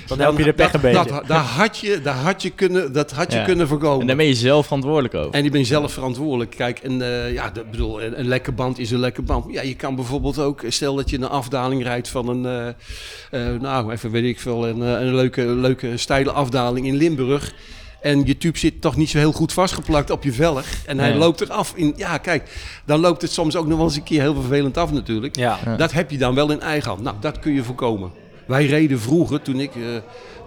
Dan 0.08 0.20
help 0.20 0.38
je 0.38 0.44
de 0.44 0.54
pech 0.54 0.72
dat, 0.72 0.84
een 0.84 0.92
beetje. 0.92 1.12
Dat, 1.12 1.28
daar 1.28 1.44
had 1.44 1.78
je, 1.78 2.02
daar 2.02 2.16
had 2.16 2.42
je 2.42 2.50
kunnen, 2.50 2.94
dat 2.94 3.12
had 3.12 3.32
je 3.32 3.38
Ja. 3.38 3.46
kunnen 3.46 3.68
voorkomen. 3.68 4.02
En 4.02 4.08
daar 4.08 4.16
ben 4.16 4.26
je 4.26 4.34
zelf 4.34 4.66
verantwoordelijk 4.66 5.14
over. 5.14 5.34
En 5.34 5.42
die 5.42 5.52
ben 5.52 5.66
zelf 5.66 5.94
verantwoordelijk. 5.94 6.52
Kijk, 6.56 6.80
en 6.80 7.02
eh, 7.02 7.34
ja, 7.34 7.50
dat 7.50 7.72
bedoel, 7.72 8.04
een, 8.04 8.20
een 8.20 8.28
lekke 8.28 8.52
band 8.52 8.80
is 8.80 8.92
een 8.92 9.00
lekke 9.00 9.22
band. 9.22 9.46
Ja, 9.54 9.62
je 9.62 9.76
kan 9.76 9.96
bijvoorbeeld 9.96 10.40
ook, 10.40 10.64
stel 10.68 10.96
dat 10.96 11.10
je 11.10 11.18
een 11.18 11.30
afdaling 11.30 11.84
rijdt 11.84 12.10
van 12.10 12.28
een, 12.28 12.76
nou, 13.62 13.92
even 13.92 14.12
weet 14.12 14.24
ik 14.26 14.40
veel, 14.40 14.68
een, 14.68 14.80
een 14.80 15.16
leuke, 15.16 15.42
leuke 15.46 15.98
steile 15.98 16.32
afdaling 16.32 16.86
in 16.88 16.96
Limburg. 16.96 17.54
En 18.04 18.26
je 18.26 18.38
tube 18.38 18.58
zit 18.58 18.82
toch 18.82 18.96
niet 18.96 19.10
zo 19.10 19.18
heel 19.18 19.32
goed 19.32 19.54
vastgeplakt 19.54 20.10
op 20.10 20.24
je 20.24 20.32
velg. 20.32 20.66
En 20.86 21.00
hij 21.00 21.10
Nee. 21.10 21.18
loopt 21.18 21.42
eraf. 21.42 21.74
In, 21.76 21.94
ja, 21.98 22.18
kijk, 22.18 22.52
dan 22.86 23.00
loopt 23.00 23.22
het 23.22 23.32
soms 23.32 23.56
ook 23.56 23.68
nog 23.68 23.78
wel 23.78 23.86
eens 23.86 23.96
een 23.96 24.04
keer 24.04 24.22
heel 24.22 24.34
vervelend 24.36 24.78
af 24.78 24.92
natuurlijk. 24.92 25.36
Ja. 25.36 25.60
Dat 25.78 25.92
heb 25.92 26.12
je 26.12 26.18
dan 26.18 26.36
wel 26.36 26.52
in 26.52 26.62
eigen 26.62 26.90
hand. 26.90 27.02
Nou, 27.04 27.16
dat 27.20 27.40
kun 27.40 27.54
je 27.54 27.64
voorkomen. 27.64 28.12
Wij 28.48 28.66
reden 28.66 29.00
vroeger, 29.00 29.42
toen 29.42 29.60
ik, 29.60 29.76
eh, 29.76 29.82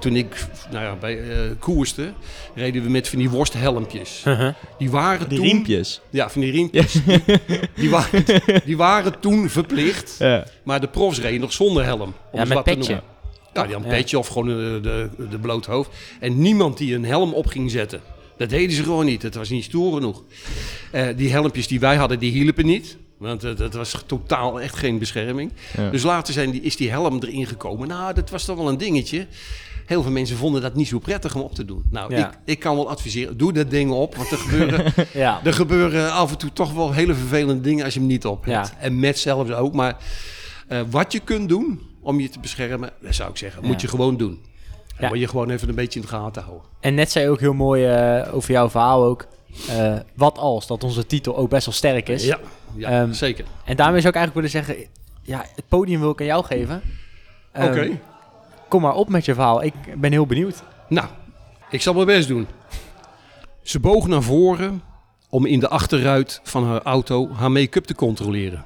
toen 0.00 0.16
ik 0.16 0.46
nou 0.70 0.84
ja, 0.84 0.94
bij 1.00 1.18
eh 1.18 1.38
koerste, 1.58 2.12
reden 2.54 2.82
we 2.82 2.88
met 2.90 3.08
van 3.08 3.18
die 3.18 3.30
worsthelmpjes. 3.30 4.22
Uh-huh. 4.26 4.54
Die 4.78 4.90
waren 4.90 5.28
Die 5.28 5.38
toen... 5.38 5.46
riempjes. 5.46 6.00
Ja, 6.10 6.30
van 6.30 6.40
die 6.40 6.50
riempjes. 6.50 6.92
Die, 7.04 7.22
die 7.76 7.90
waren, 7.90 8.24
die 8.64 8.76
waren 8.76 9.20
toen 9.20 9.50
verplicht. 9.50 10.14
Ja. 10.18 10.44
Maar 10.62 10.80
de 10.80 10.88
profs 10.88 11.20
reden 11.20 11.40
nog 11.40 11.52
zonder 11.52 11.84
helm. 11.84 12.14
Om 12.32 12.38
Ja, 12.38 12.44
met 12.44 12.62
petje. 12.62 13.00
Noemen. 13.56 13.62
Ja, 13.62 13.66
die 13.66 13.74
had 13.74 13.84
een 13.84 13.90
Ja. 13.90 13.96
petje 14.02 14.18
of 14.18 14.26
gewoon 14.28 14.46
de, 14.48 14.78
de, 14.82 15.26
de 15.30 15.38
bloot 15.38 15.66
hoofd. 15.66 15.90
En 16.20 16.38
niemand 16.38 16.78
die 16.78 16.94
een 16.94 17.04
helm 17.04 17.32
op 17.32 17.46
ging 17.46 17.70
zetten. 17.70 18.00
Dat 18.36 18.48
deden 18.50 18.76
ze 18.76 18.82
gewoon 18.82 19.04
niet. 19.04 19.22
Het 19.22 19.34
was 19.34 19.48
niet 19.48 19.64
stoer 19.64 19.94
genoeg. 19.94 20.22
Eh, 20.92 21.06
die 21.16 21.30
helmpjes 21.30 21.66
die 21.68 21.80
wij 21.80 21.96
hadden, 21.96 22.18
die 22.18 22.30
hielpen 22.32 22.66
niet. 22.66 22.96
Want 23.18 23.44
eh, 23.44 23.56
dat 23.56 23.74
was 23.74 24.02
totaal 24.06 24.60
echt 24.60 24.76
geen 24.76 24.98
bescherming. 24.98 25.52
Ja. 25.76 25.90
Dus 25.90 26.02
later 26.02 26.32
zijn 26.34 26.50
die, 26.50 26.60
is 26.60 26.76
die 26.76 26.90
helm 26.90 27.18
erin 27.22 27.46
gekomen. 27.46 27.88
Nou, 27.88 28.14
dat 28.14 28.30
was 28.30 28.44
toch 28.44 28.56
wel 28.56 28.68
een 28.68 28.78
dingetje. 28.78 29.26
Heel 29.86 30.02
veel 30.02 30.12
mensen 30.12 30.36
vonden 30.36 30.62
dat 30.62 30.74
niet 30.74 30.88
zo 30.88 30.98
prettig 30.98 31.34
om 31.34 31.40
op 31.40 31.54
te 31.54 31.64
doen. 31.64 31.82
Nou, 31.90 32.14
Ja. 32.16 32.28
ik, 32.30 32.38
ik 32.44 32.58
kan 32.58 32.76
wel 32.76 32.88
adviseren, 32.90 33.36
doe 33.36 33.52
dat 33.52 33.70
ding 33.70 33.90
op. 33.90 34.16
Want 34.16 34.30
er 34.30 34.38
gebeuren, 34.38 34.92
Ja. 35.12 35.40
er 35.44 35.52
gebeuren 35.52 36.12
af 36.12 36.30
en 36.30 36.38
toe 36.38 36.52
toch 36.52 36.72
wel 36.72 36.92
hele 36.92 37.14
vervelende 37.14 37.60
dingen 37.60 37.84
als 37.84 37.94
je 37.94 37.98
hem 38.00 38.08
niet 38.08 38.26
op 38.26 38.44
hebt. 38.44 38.68
Ja. 38.68 38.76
En 38.80 38.98
met 39.00 39.18
zelfs 39.18 39.50
ook. 39.50 39.74
Maar 39.74 39.96
eh, 40.68 40.80
wat 40.90 41.12
je 41.12 41.20
kunt 41.20 41.48
doen 41.48 41.80
om 42.06 42.20
je 42.20 42.28
te 42.28 42.40
beschermen, 42.40 42.90
dat 43.00 43.14
zou 43.14 43.30
ik 43.30 43.36
zeggen, 43.36 43.64
moet 43.64 43.80
je 43.80 43.88
gewoon 43.88 44.16
doen. 44.16 44.40
En 44.96 45.02
Ja. 45.02 45.08
moet 45.08 45.18
je 45.18 45.28
gewoon 45.28 45.50
even 45.50 45.68
een 45.68 45.74
beetje 45.74 46.00
in 46.00 46.06
de 46.06 46.12
gaten 46.12 46.42
houden. 46.42 46.66
En 46.80 46.94
net 46.94 47.10
zei 47.10 47.24
je 47.24 47.30
ook 47.30 47.40
heel 47.40 47.52
mooi 47.52 47.84
eh, 47.86 48.34
over 48.34 48.50
jouw 48.52 48.70
verhaal 48.70 49.04
ook. 49.04 49.26
eh, 49.68 49.94
wat 50.14 50.38
als, 50.38 50.66
dat 50.66 50.84
onze 50.84 51.06
titel 51.06 51.36
ook 51.36 51.48
best 51.50 51.66
wel 51.66 51.74
sterk 51.74 52.08
is. 52.08 52.24
Ja, 52.24 52.38
ja 52.74 52.88
Ehm, 53.02 53.12
zeker. 53.12 53.44
En 53.64 53.76
daarmee 53.76 54.00
zou 54.00 54.14
ik 54.14 54.20
eigenlijk 54.20 54.34
willen 54.34 54.50
zeggen, 54.66 54.88
ja, 55.22 55.44
het 55.54 55.68
podium 55.68 56.00
wil 56.00 56.10
ik 56.10 56.20
aan 56.20 56.26
jou 56.26 56.44
geven. 56.44 56.82
Ehm, 57.52 57.66
Oké. 57.66 58.00
Kom 58.68 58.82
maar 58.82 58.94
op 58.94 59.08
met 59.08 59.24
je 59.24 59.34
verhaal. 59.34 59.62
Ik 59.62 59.74
ben 59.96 60.12
heel 60.12 60.26
benieuwd. 60.26 60.62
Nou, 60.88 61.08
ik 61.70 61.82
zal 61.82 61.94
mijn 61.94 62.06
best 62.06 62.28
doen. 62.28 62.46
Ze 63.62 63.80
boog 63.80 64.06
naar 64.06 64.22
voren 64.22 64.82
om 65.28 65.46
in 65.46 65.60
de 65.60 65.68
achterruit 65.68 66.40
van 66.42 66.66
haar 66.66 66.82
auto 66.82 67.30
haar 67.32 67.50
make-up 67.52 67.84
te 67.84 67.94
controleren. 67.94 68.64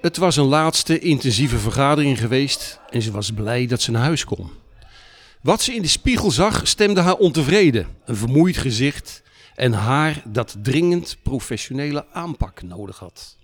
Het 0.00 0.16
was 0.16 0.36
een 0.36 0.44
laatste 0.44 0.98
intensieve 0.98 1.58
vergadering 1.58 2.18
geweest 2.18 2.80
en 2.90 3.02
ze 3.02 3.10
was 3.10 3.32
blij 3.32 3.66
dat 3.66 3.82
ze 3.82 3.90
naar 3.90 4.02
huis 4.02 4.24
kon. 4.24 4.50
Wat 5.42 5.62
ze 5.62 5.74
in 5.74 5.82
de 5.82 5.88
spiegel 5.88 6.30
zag 6.30 6.68
stemde 6.68 7.00
haar 7.00 7.14
ontevreden. 7.14 7.86
Een 8.04 8.16
vermoeid 8.16 8.56
gezicht 8.56 9.22
en 9.54 9.72
haar 9.72 10.22
dat 10.24 10.56
dringend 10.62 11.16
professionele 11.22 12.06
aanpak 12.12 12.62
nodig 12.62 12.98
had. 12.98 13.36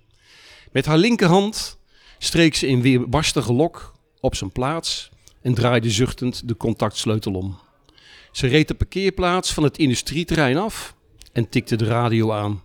Met 0.72 0.86
haar 0.86 0.98
linkerhand 0.98 1.78
streek 2.18 2.54
ze 2.54 2.66
in 2.66 2.82
weerbarstige 2.82 3.52
lok 3.52 3.94
op 4.20 4.34
zijn 4.34 4.52
plaats 4.52 5.10
en 5.42 5.54
draaide 5.54 5.90
zuchtend 5.90 6.48
de 6.48 6.56
contactsleutel 6.56 7.32
om. 7.32 7.58
Ze 8.32 8.46
reed 8.46 8.68
de 8.68 8.75
parkeerplaats 8.75 9.52
van 9.52 9.62
het 9.62 9.78
industrieterrein 9.78 10.56
af 10.56 10.94
en 11.32 11.48
tikte 11.48 11.76
de 11.76 11.84
radio 11.84 12.32
aan. 12.32 12.62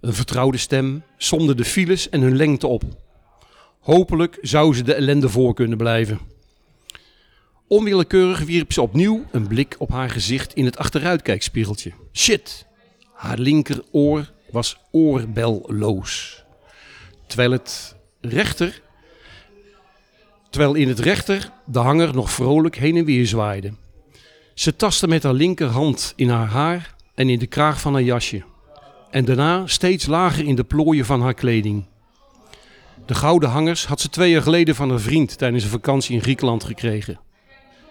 Een 0.00 0.14
vertrouwde 0.14 0.58
stem 0.58 1.02
somde 1.16 1.54
de 1.54 1.64
files 1.64 2.08
en 2.08 2.20
hun 2.20 2.36
lengte 2.36 2.66
op. 2.66 2.82
Hopelijk 3.80 4.38
zou 4.40 4.74
ze 4.74 4.82
de 4.82 4.94
ellende 4.94 5.28
voor 5.28 5.54
kunnen 5.54 5.78
blijven. 5.78 6.20
Onwillekeurig 7.68 8.40
wierp 8.40 8.72
ze 8.72 8.82
opnieuw 8.82 9.24
een 9.30 9.46
blik 9.46 9.74
op 9.78 9.90
haar 9.90 10.10
gezicht 10.10 10.54
in 10.54 10.64
het 10.64 10.78
achteruitkijkspiegeltje. 10.78 11.92
Shit! 12.12 12.66
Haar 13.12 13.38
linkeroor 13.38 14.32
was 14.50 14.78
oorbelloos. 14.90 16.44
Terwijl 17.26 17.50
het 17.50 17.96
rechter 18.20 18.82
terwijl 20.50 20.74
in 20.74 20.88
het 20.88 20.98
rechter 20.98 21.52
de 21.66 21.78
hanger 21.78 22.14
nog 22.14 22.30
vrolijk 22.30 22.76
heen 22.76 22.96
en 22.96 23.04
weer 23.04 23.26
zwaaide. 23.26 23.72
Ze 24.54 24.76
tastte 24.76 25.08
met 25.08 25.22
haar 25.22 25.32
linkerhand 25.32 26.12
in 26.16 26.28
haar 26.28 26.46
haar 26.46 26.94
en 27.14 27.28
in 27.28 27.38
de 27.38 27.46
kraag 27.46 27.80
van 27.80 27.92
haar 27.92 28.02
jasje. 28.02 28.42
En 29.10 29.24
daarna 29.24 29.66
steeds 29.66 30.06
lager 30.06 30.46
in 30.46 30.54
de 30.54 30.64
plooien 30.64 31.04
van 31.04 31.22
haar 31.22 31.34
kleding. 31.34 31.84
De 33.06 33.14
gouden 33.14 33.48
hangers 33.48 33.86
had 33.86 34.00
ze 34.00 34.08
twee 34.08 34.30
jaar 34.30 34.42
geleden 34.42 34.74
van 34.74 34.90
haar 34.90 35.00
vriend 35.00 35.38
tijdens 35.38 35.64
een 35.64 35.70
vakantie 35.70 36.14
in 36.14 36.22
Griekenland 36.22 36.64
gekregen. 36.64 37.20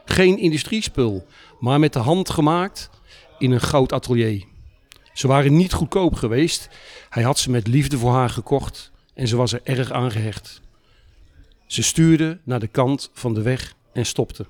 Geen 0.05 0.37
industriespul, 0.37 1.25
maar 1.59 1.79
met 1.79 1.93
de 1.93 1.99
hand 1.99 2.29
gemaakt 2.29 2.89
in 3.37 3.51
een 3.51 3.61
goud 3.61 3.93
atelier. 3.93 4.43
Ze 5.13 5.27
waren 5.27 5.55
niet 5.55 5.73
goedkoop 5.73 6.13
geweest. 6.15 6.69
Hij 7.09 7.23
had 7.23 7.39
ze 7.39 7.49
met 7.49 7.67
liefde 7.67 7.97
voor 7.97 8.11
haar 8.11 8.29
gekocht 8.29 8.91
en 9.13 9.27
ze 9.27 9.35
was 9.35 9.53
er 9.53 9.61
erg 9.63 9.91
aan 9.91 10.11
gehecht. 10.11 10.61
Ze 11.65 11.83
stuurde 11.83 12.39
naar 12.43 12.59
de 12.59 12.67
kant 12.67 13.09
van 13.13 13.33
de 13.33 13.41
weg 13.41 13.75
en 13.93 14.05
stopte. 14.05 14.45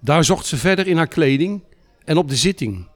Daar 0.00 0.24
zocht 0.24 0.46
ze 0.46 0.56
verder 0.56 0.86
in 0.86 0.96
haar 0.96 1.08
kleding 1.08 1.62
en 2.04 2.16
op 2.16 2.28
de 2.28 2.36
zitting. 2.36 2.88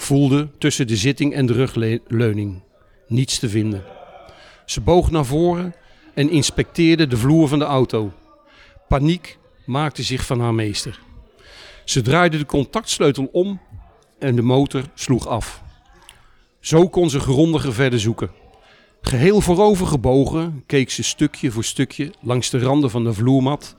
Voelde 0.00 0.48
tussen 0.58 0.86
de 0.86 0.96
zitting 0.96 1.34
en 1.34 1.46
de 1.46 1.52
rugleuning 1.52 2.62
niets 3.06 3.38
te 3.38 3.48
vinden. 3.48 3.84
Ze 4.66 4.80
boog 4.80 5.10
naar 5.10 5.24
voren 5.24 5.74
en 6.14 6.30
inspecteerde 6.30 7.06
de 7.06 7.16
vloer 7.16 7.48
van 7.48 7.58
de 7.58 7.64
auto. 7.64 8.12
Paniek 8.88 9.38
maakte 9.66 10.02
zich 10.02 10.26
van 10.26 10.40
haar 10.40 10.54
meester. 10.54 11.00
Ze 11.84 12.02
draaide 12.02 12.38
de 12.38 12.46
contactsleutel 12.46 13.28
om 13.32 13.60
en 14.18 14.36
de 14.36 14.42
motor 14.42 14.82
sloeg 14.94 15.26
af. 15.26 15.62
Zo 16.60 16.88
kon 16.88 17.10
ze 17.10 17.20
grondiger 17.20 17.72
verder 17.72 18.00
zoeken. 18.00 18.30
Geheel 19.02 19.40
voorover 19.40 19.86
gebogen 19.86 20.62
keek 20.66 20.90
ze 20.90 21.02
stukje 21.02 21.50
voor 21.50 21.64
stukje 21.64 22.12
langs 22.20 22.50
de 22.50 22.58
randen 22.58 22.90
van 22.90 23.04
de 23.04 23.12
vloermat 23.12 23.76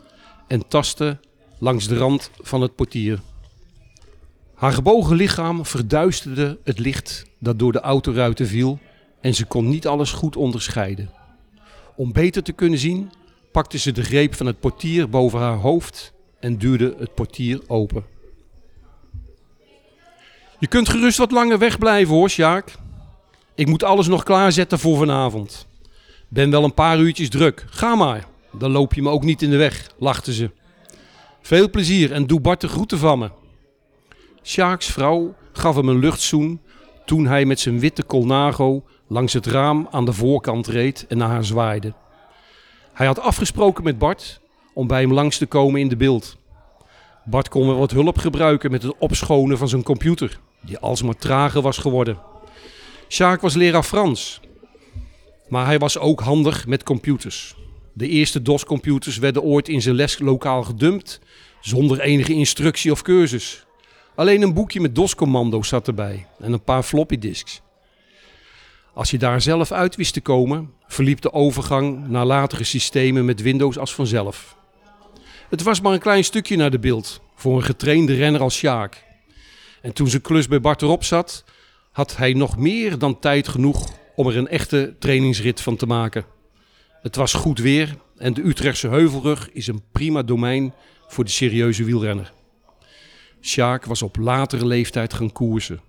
en 0.48 0.68
tastte 0.68 1.20
langs 1.60 1.88
de 1.88 1.98
rand 1.98 2.32
van 2.42 2.62
het 2.62 2.76
portier. 2.76 3.20
Haar 4.62 4.74
gebogen 4.74 5.16
lichaam 5.16 5.66
verduisterde 5.66 6.58
het 6.64 6.80
licht 6.80 7.26
dat 7.40 7.60
door 7.60 7.72
de 7.72 7.80
autoruiten 7.80 8.48
viel 8.48 8.80
en 9.22 9.34
ze 9.34 9.46
kon 9.46 9.70
niet 9.70 9.88
alles 9.88 10.12
goed 10.12 10.36
onderscheiden. 10.36 11.10
Om 11.96 12.12
beter 12.12 12.44
te 12.44 12.52
kunnen 12.52 12.80
zien, 12.80 13.12
pakte 13.52 13.78
ze 13.78 13.92
de 13.92 14.04
greep 14.04 14.36
van 14.36 14.46
het 14.46 14.60
portier 14.60 15.10
boven 15.10 15.40
haar 15.40 15.58
hoofd 15.58 16.14
en 16.40 16.58
duwde 16.58 16.96
het 17.00 17.16
portier 17.16 17.62
open. 17.68 18.06
Je 20.60 20.68
kunt 20.68 20.90
gerust 20.90 21.18
wat 21.18 21.32
langer 21.32 21.58
wegblijven 21.58 22.16
hoor, 22.16 22.30
Sjaak. 22.30 22.74
Ik 23.56 23.68
moet 23.68 23.84
alles 23.84 24.08
nog 24.08 24.24
klaarzetten 24.24 24.80
voor 24.80 24.98
vanavond. 24.98 25.68
Ben 26.28 26.52
wel 26.52 26.64
een 26.64 26.74
paar 26.74 27.00
uurtjes 27.00 27.30
druk. 27.30 27.66
Ga 27.70 27.96
maar. 27.96 28.28
Dan 28.52 28.72
loop 28.72 28.94
je 28.94 29.02
me 29.02 29.10
ook 29.10 29.24
niet 29.24 29.42
in 29.42 29.50
de 29.50 29.58
weg, 29.58 29.92
lachte 30.00 30.34
ze. 30.34 30.52
Veel 31.42 31.70
plezier 31.70 32.12
en 32.12 32.28
doe 32.28 32.40
Bart 32.40 32.62
de 32.62 32.68
groeten 32.68 32.98
van 32.98 33.20
me. 33.20 33.41
Sjaaks 34.44 34.86
vrouw 34.86 35.36
gaf 35.52 35.76
hem 35.76 35.90
een 35.90 36.00
luchtzoen 36.00 36.62
toen 37.06 37.26
hij 37.26 37.46
met 37.46 37.60
zijn 37.60 37.80
witte 37.80 38.06
Colnago 38.06 38.84
langs 39.08 39.34
het 39.34 39.46
raam 39.46 39.88
aan 39.92 40.06
de 40.06 40.14
voorkant 40.14 40.68
reed 40.68 41.06
en 41.08 41.18
naar 41.18 41.30
haar 41.30 41.46
zwaaide. 41.46 41.94
Hij 42.94 43.06
had 43.06 43.20
afgesproken 43.20 43.84
met 43.84 43.98
Bart 43.98 44.42
om 44.74 44.88
bij 44.88 45.02
hem 45.02 45.14
langs 45.14 45.38
te 45.38 45.46
komen 45.46 45.82
in 45.82 45.88
de 45.88 45.96
beeld. 45.96 46.38
Bart 47.26 47.50
kon 47.50 47.68
wel 47.68 47.78
wat 47.78 47.92
hulp 47.92 48.18
gebruiken 48.18 48.72
met 48.72 48.84
het 48.84 48.98
opschonen 48.98 49.58
van 49.58 49.68
zijn 49.68 49.84
computer, 49.84 50.40
die 50.62 50.78
alsmaar 50.78 51.16
trager 51.16 51.62
was 51.62 51.78
geworden. 51.78 52.18
Sjaak 53.08 53.42
was 53.42 53.54
leraar 53.54 53.84
Frans, 53.84 54.40
maar 55.48 55.66
hij 55.66 55.80
was 55.80 55.98
ook 55.98 56.20
handig 56.20 56.68
met 56.68 56.84
computers. 56.84 57.56
De 57.94 58.08
eerste 58.08 58.42
DOS-computers 58.42 59.18
werden 59.18 59.42
ooit 59.42 59.70
in 59.70 59.82
zijn 59.82 59.96
leslokaal 59.96 60.64
gedumpt, 60.64 61.20
zonder 61.62 62.00
enige 62.00 62.34
instructie 62.34 62.92
of 62.92 63.02
cursus. 63.02 63.66
Alleen 64.22 64.42
een 64.42 64.54
boekje 64.54 64.82
met 64.82 64.96
DOS-commando's 64.96 65.68
zat 65.68 65.88
erbij 65.88 66.28
en 66.40 66.54
een 66.54 66.64
paar 66.64 66.84
floppy 66.84 67.18
disks. 67.18 67.62
Als 68.94 69.12
je 69.12 69.18
daar 69.18 69.42
zelf 69.42 69.72
uit 69.72 69.96
wist 69.96 70.14
te 70.14 70.22
komen, 70.22 70.74
verliep 70.88 71.22
de 71.22 71.34
overgang 71.34 72.08
naar 72.08 72.26
latere 72.26 72.64
systemen 72.64 73.26
met 73.26 73.42
Windows 73.42 73.78
als 73.78 73.94
vanzelf. 73.94 74.56
Het 75.50 75.64
was 75.64 75.82
maar 75.82 75.94
een 75.94 76.00
klein 76.00 76.24
stukje 76.24 76.56
naar 76.56 76.72
de 76.72 76.80
beeld 76.80 77.22
voor 77.36 77.56
een 77.56 77.64
getrainde 77.64 78.14
renner 78.14 78.42
als 78.42 78.56
Sjaak. 78.56 79.04
En 79.82 79.94
toen 79.94 80.08
zijn 80.08 80.22
klus 80.22 80.48
bij 80.48 80.62
Bart 80.62 80.82
erop 80.82 81.04
zat, 81.04 81.44
had 81.92 82.18
hij 82.18 82.34
nog 82.34 82.58
meer 82.58 82.98
dan 82.98 83.20
tijd 83.20 83.48
genoeg 83.48 83.90
om 84.16 84.28
er 84.28 84.38
een 84.38 84.48
echte 84.48 84.96
trainingsrit 85.00 85.62
van 85.62 85.76
te 85.76 85.86
maken. 85.86 86.26
Het 87.02 87.16
was 87.16 87.34
goed 87.34 87.60
weer 87.60 87.98
en 88.18 88.34
de 88.34 88.46
Utrechtse 88.46 88.88
Heuvelrug 88.88 89.50
is 89.52 89.68
een 89.68 89.84
prima 89.92 90.24
domein 90.24 90.74
voor 91.08 91.24
de 91.24 91.32
serieuze 91.32 91.84
wielrenner. 91.84 92.34
Sjaak 93.42 93.86
was 93.86 94.02
op 94.02 94.18
latere 94.18 94.66
leeftijd 94.66 95.14
gaan 95.14 95.32
koersen. 95.32 95.82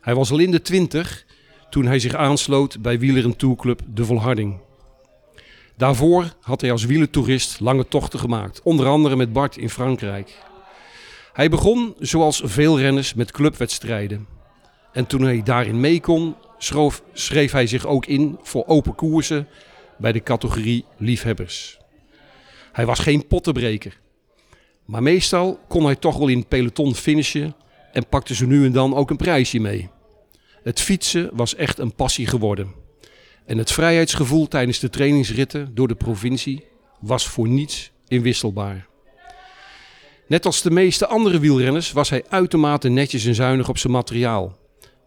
Hij 0.00 0.14
was 0.14 0.30
al 0.30 0.38
in 0.38 0.50
de 0.50 0.62
twintig 0.62 1.24
toen 1.70 1.86
hij 1.86 1.98
zich 1.98 2.14
aansloot 2.14 2.82
bij 2.82 2.98
wieleren 2.98 3.36
tourclub 3.36 3.80
De 3.86 4.04
Volharding. 4.04 4.56
Daarvoor 5.76 6.34
had 6.40 6.60
hij 6.60 6.72
als 6.72 6.84
wielertoerist 6.84 7.60
lange 7.60 7.88
tochten 7.88 8.18
gemaakt, 8.18 8.62
onder 8.62 8.86
andere 8.86 9.16
met 9.16 9.32
Bart 9.32 9.56
in 9.56 9.70
Frankrijk. 9.70 10.42
Hij 11.32 11.48
begon, 11.48 11.94
zoals 11.98 12.42
veel 12.44 12.78
renners, 12.78 13.14
met 13.14 13.32
clubwedstrijden. 13.32 14.26
En 14.92 15.06
toen 15.06 15.22
hij 15.22 15.42
daarin 15.42 15.80
mee 15.80 16.00
kon, 16.00 16.34
schroof- 16.58 17.02
schreef 17.12 17.52
hij 17.52 17.66
zich 17.66 17.86
ook 17.86 18.06
in 18.06 18.38
voor 18.42 18.66
open 18.66 18.94
koersen 18.94 19.48
bij 19.98 20.12
de 20.12 20.22
categorie 20.22 20.84
liefhebbers. 20.96 21.78
Hij 22.72 22.86
was 22.86 22.98
geen 22.98 23.26
pottenbreker. 23.26 24.00
Maar 24.84 25.02
meestal 25.02 25.60
kon 25.68 25.84
hij 25.84 25.96
toch 25.96 26.16
wel 26.16 26.28
in 26.28 26.38
het 26.38 26.48
peloton 26.48 26.94
finishen 26.94 27.54
en 27.92 28.06
pakte 28.06 28.34
zo 28.34 28.46
nu 28.46 28.64
en 28.64 28.72
dan 28.72 28.94
ook 28.94 29.10
een 29.10 29.16
prijsje 29.16 29.58
mee. 29.58 29.88
Het 30.62 30.80
fietsen 30.80 31.30
was 31.32 31.54
echt 31.54 31.78
een 31.78 31.94
passie 31.94 32.26
geworden. 32.26 32.72
En 33.46 33.58
het 33.58 33.72
vrijheidsgevoel 33.72 34.48
tijdens 34.48 34.78
de 34.78 34.90
trainingsritten 34.90 35.74
door 35.74 35.88
de 35.88 35.94
provincie 35.94 36.64
was 37.00 37.26
voor 37.26 37.48
niets 37.48 37.90
inwisselbaar. 38.08 38.86
Net 40.26 40.46
als 40.46 40.62
de 40.62 40.70
meeste 40.70 41.06
andere 41.06 41.38
wielrenners 41.38 41.92
was 41.92 42.10
hij 42.10 42.24
uitermate 42.28 42.88
netjes 42.88 43.24
en 43.24 43.34
zuinig 43.34 43.68
op 43.68 43.78
zijn 43.78 43.92
materiaal. 43.92 44.56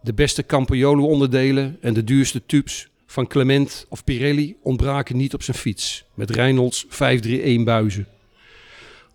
De 0.02 0.14
beste 0.14 0.46
Campagnolo-onderdelen 0.46 1.78
en 1.80 1.94
de 1.94 2.04
duurste 2.04 2.46
tubes 2.46 2.88
van 3.06 3.26
Clement 3.26 3.86
of 3.88 4.04
Pirelli 4.04 4.56
ontbraken 4.62 5.16
niet 5.16 5.34
op 5.34 5.42
zijn 5.42 5.56
fiets 5.56 6.04
met 6.14 6.30
Reynolds 6.30 6.86
531 6.88 7.64
buizen. 7.64 8.06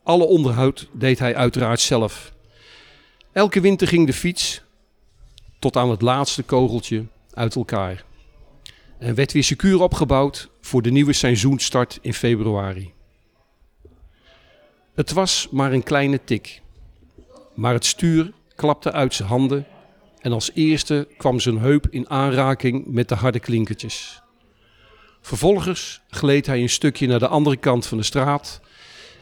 Alle 0.03 0.25
onderhoud 0.25 0.87
deed 0.91 1.19
hij 1.19 1.35
uiteraard 1.35 1.79
zelf. 1.79 2.33
Elke 3.31 3.61
winter 3.61 3.87
ging 3.87 4.05
de 4.07 4.13
fiets, 4.13 4.61
tot 5.59 5.77
aan 5.77 5.89
het 5.89 6.01
laatste 6.01 6.43
kogeltje, 6.43 7.05
uit 7.33 7.55
elkaar. 7.55 8.03
En 8.97 9.15
werd 9.15 9.31
weer 9.31 9.43
secuur 9.43 9.81
opgebouwd 9.81 10.49
voor 10.61 10.81
de 10.81 10.91
nieuwe 10.91 11.13
seizoenstart 11.13 11.99
in 12.01 12.13
februari. 12.13 12.93
Het 14.93 15.11
was 15.11 15.47
maar 15.51 15.73
een 15.73 15.83
kleine 15.83 16.23
tik. 16.23 16.61
Maar 17.53 17.73
het 17.73 17.85
stuur 17.85 18.31
klapte 18.55 18.91
uit 18.91 19.13
zijn 19.13 19.27
handen 19.27 19.65
en 20.21 20.31
als 20.31 20.51
eerste 20.53 21.07
kwam 21.17 21.39
zijn 21.39 21.57
heup 21.57 21.87
in 21.89 22.09
aanraking 22.09 22.85
met 22.85 23.09
de 23.09 23.15
harde 23.15 23.39
klinkertjes. 23.39 24.21
Vervolgens 25.21 26.01
gleed 26.09 26.45
hij 26.45 26.61
een 26.61 26.69
stukje 26.69 27.07
naar 27.07 27.19
de 27.19 27.27
andere 27.27 27.57
kant 27.57 27.85
van 27.85 27.97
de 27.97 28.03
straat 28.03 28.61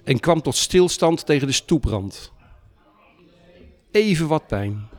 en 0.03 0.19
kwam 0.19 0.41
tot 0.41 0.55
stilstand 0.55 1.25
tegen 1.25 1.47
de 1.47 1.53
stoeprand. 1.53 2.31
Even 3.91 4.27
wat 4.27 4.47
pijn, 4.47 4.89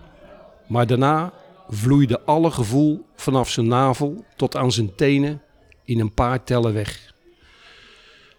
maar 0.68 0.86
daarna 0.86 1.32
vloeide 1.68 2.20
alle 2.20 2.50
gevoel 2.50 3.04
vanaf 3.14 3.50
zijn 3.50 3.68
navel 3.68 4.24
tot 4.36 4.56
aan 4.56 4.72
zijn 4.72 4.94
tenen 4.94 5.42
in 5.84 6.00
een 6.00 6.14
paar 6.14 6.44
tellen 6.44 6.72
weg. 6.72 7.14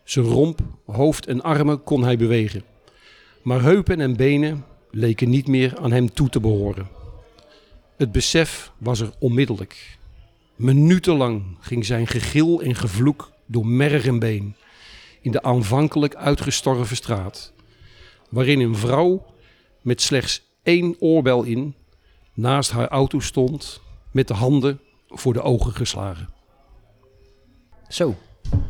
Zijn 0.03 0.25
romp, 0.25 0.59
hoofd 0.85 1.25
en 1.27 1.41
armen 1.41 1.83
kon 1.83 2.03
hij 2.03 2.17
bewegen, 2.17 2.63
maar 3.41 3.61
heupen 3.61 4.01
en 4.01 4.15
benen 4.15 4.65
leken 4.91 5.29
niet 5.29 5.47
meer 5.47 5.77
aan 5.77 5.91
hem 5.91 6.13
toe 6.13 6.29
te 6.29 6.39
behoren. 6.39 6.87
Het 7.97 8.11
besef 8.11 8.71
was 8.77 8.99
er 8.99 9.13
onmiddellijk. 9.19 9.97
Minutenlang 10.55 11.57
ging 11.59 11.85
zijn 11.85 12.07
gegil 12.07 12.61
en 12.61 12.75
gevloek 12.75 13.31
door 13.45 13.67
merg 13.67 14.05
en 14.05 14.19
been 14.19 14.55
in 15.23 15.31
de 15.31 15.41
aanvankelijk 15.43 16.15
uitgestorven 16.15 16.95
straat, 16.95 17.53
waarin 18.29 18.59
een 18.59 18.75
vrouw 18.75 19.25
met 19.81 20.01
slechts 20.01 20.41
één 20.63 20.95
oorbel 20.99 21.43
in 21.43 21.75
naast 22.33 22.71
haar 22.71 22.87
auto 22.87 23.19
stond 23.19 23.81
met 24.11 24.27
de 24.27 24.33
handen 24.33 24.79
voor 25.09 25.33
de 25.33 25.41
ogen 25.41 25.71
geslagen. 25.73 26.29
Zo, 27.89 28.15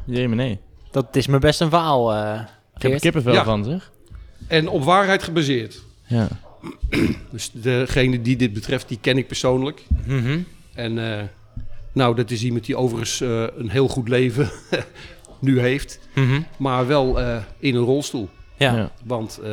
Jee, 0.05 0.27
maar 0.27 0.35
nee. 0.37 0.59
dat 0.91 1.15
is 1.15 1.27
me 1.27 1.39
best 1.39 1.61
een 1.61 1.69
verhaal, 1.69 2.13
eh 2.13 2.41
Ik 2.75 2.81
heb 2.81 2.91
er 2.91 2.99
kippenvel 2.99 3.33
Ja. 3.33 3.43
van, 3.43 3.63
zeg. 3.63 3.91
En 4.47 4.67
op 4.67 4.83
waarheid 4.83 5.23
gebaseerd. 5.23 5.83
Ja. 6.07 6.27
Dus 7.31 7.51
degene 7.53 8.21
die 8.21 8.35
dit 8.35 8.53
betreft, 8.53 8.87
die 8.87 8.97
ken 9.01 9.17
ik 9.17 9.27
persoonlijk. 9.27 9.83
Mhm. 10.05 10.39
En 10.73 11.17
eh, 11.17 11.23
nou, 11.91 12.15
dat 12.15 12.31
is 12.31 12.43
iemand 12.43 12.65
die 12.65 12.75
overigens 12.77 13.21
eh, 13.21 13.43
een 13.57 13.69
heel 13.69 13.87
goed 13.87 14.07
leven 14.07 14.51
nu 15.43 15.59
heeft. 15.59 15.99
Mhm. 16.13 16.41
Maar 16.57 16.87
wel 16.87 17.19
eh, 17.19 17.37
in 17.59 17.75
een 17.75 17.83
rolstoel. 17.83 18.29
Ja. 18.57 18.75
Ja. 18.75 18.91
Want 19.03 19.39
eh, 19.43 19.51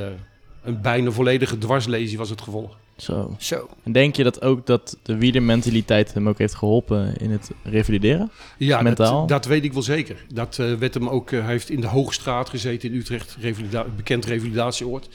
een 0.62 0.80
bijna 0.80 1.10
volledige 1.10 1.58
dwarslesie 1.58 2.18
was 2.18 2.30
het 2.30 2.40
gevolg. 2.40 2.78
Zo. 2.96 3.34
Zo. 3.38 3.68
En 3.82 3.92
denk 3.92 4.16
je 4.16 4.22
dat 4.22 4.42
ook 4.42 4.66
dat 4.66 4.96
de 5.02 5.16
wielermentaliteit 5.16 6.14
hem 6.14 6.28
ook 6.28 6.38
heeft 6.38 6.54
geholpen 6.54 7.16
in 7.16 7.30
het 7.30 7.50
revalideren? 7.62 8.30
Ja, 8.58 8.82
Mentaal? 8.82 9.18
Dat, 9.18 9.28
dat 9.28 9.44
weet 9.44 9.64
ik 9.64 9.72
wel 9.72 9.82
zeker. 9.82 10.24
Dat 10.32 10.58
eh, 10.58 10.74
werd 10.74 10.94
hem 10.94 11.08
ook, 11.08 11.30
hij 11.30 11.40
heeft 11.40 11.70
in 11.70 11.80
de 11.80 11.86
Hoogstraat 11.86 12.48
gezeten 12.48 12.90
in 12.90 12.98
Utrecht, 12.98 13.36
revalida 13.40 13.86
bekend 13.96 14.24
revalidatieoord. 14.24 15.08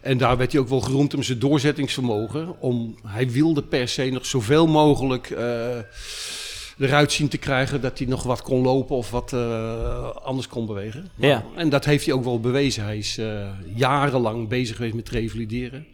En 0.00 0.18
daar 0.18 0.36
werd 0.36 0.52
hij 0.52 0.60
ook 0.60 0.68
wel 0.68 0.80
geroemd 0.80 1.14
om 1.14 1.22
zijn 1.22 1.38
doorzettingsvermogen. 1.38 2.60
Om, 2.60 2.94
hij 3.06 3.30
wilde 3.30 3.62
per 3.62 3.88
se 3.88 4.10
nog 4.10 4.26
zoveel 4.26 4.66
mogelijk 4.66 5.30
eh, 5.30 5.78
eruit 6.82 7.12
zien 7.12 7.28
te 7.28 7.38
krijgen 7.38 7.80
dat 7.80 7.98
hij 7.98 8.06
nog 8.06 8.22
wat 8.22 8.42
kon 8.42 8.62
lopen 8.62 8.96
of 8.96 9.10
wat 9.10 9.32
eh, 9.32 10.10
anders 10.10 10.48
kon 10.48 10.66
bewegen. 10.66 11.10
Ja. 11.14 11.44
En 11.56 11.68
dat 11.68 11.84
heeft 11.84 12.04
hij 12.04 12.14
ook 12.14 12.24
wel 12.24 12.40
bewezen. 12.40 12.84
Hij 12.84 12.98
is 12.98 13.18
eh, 13.18 13.48
jarenlang 13.74 14.48
bezig 14.48 14.76
geweest 14.76 14.94
met 14.94 15.08
revalideren. 15.08 15.86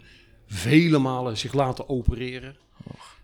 Vele 0.46 0.98
malen 0.98 1.36
zich 1.36 1.52
laten 1.52 1.88
opereren. 1.88 2.56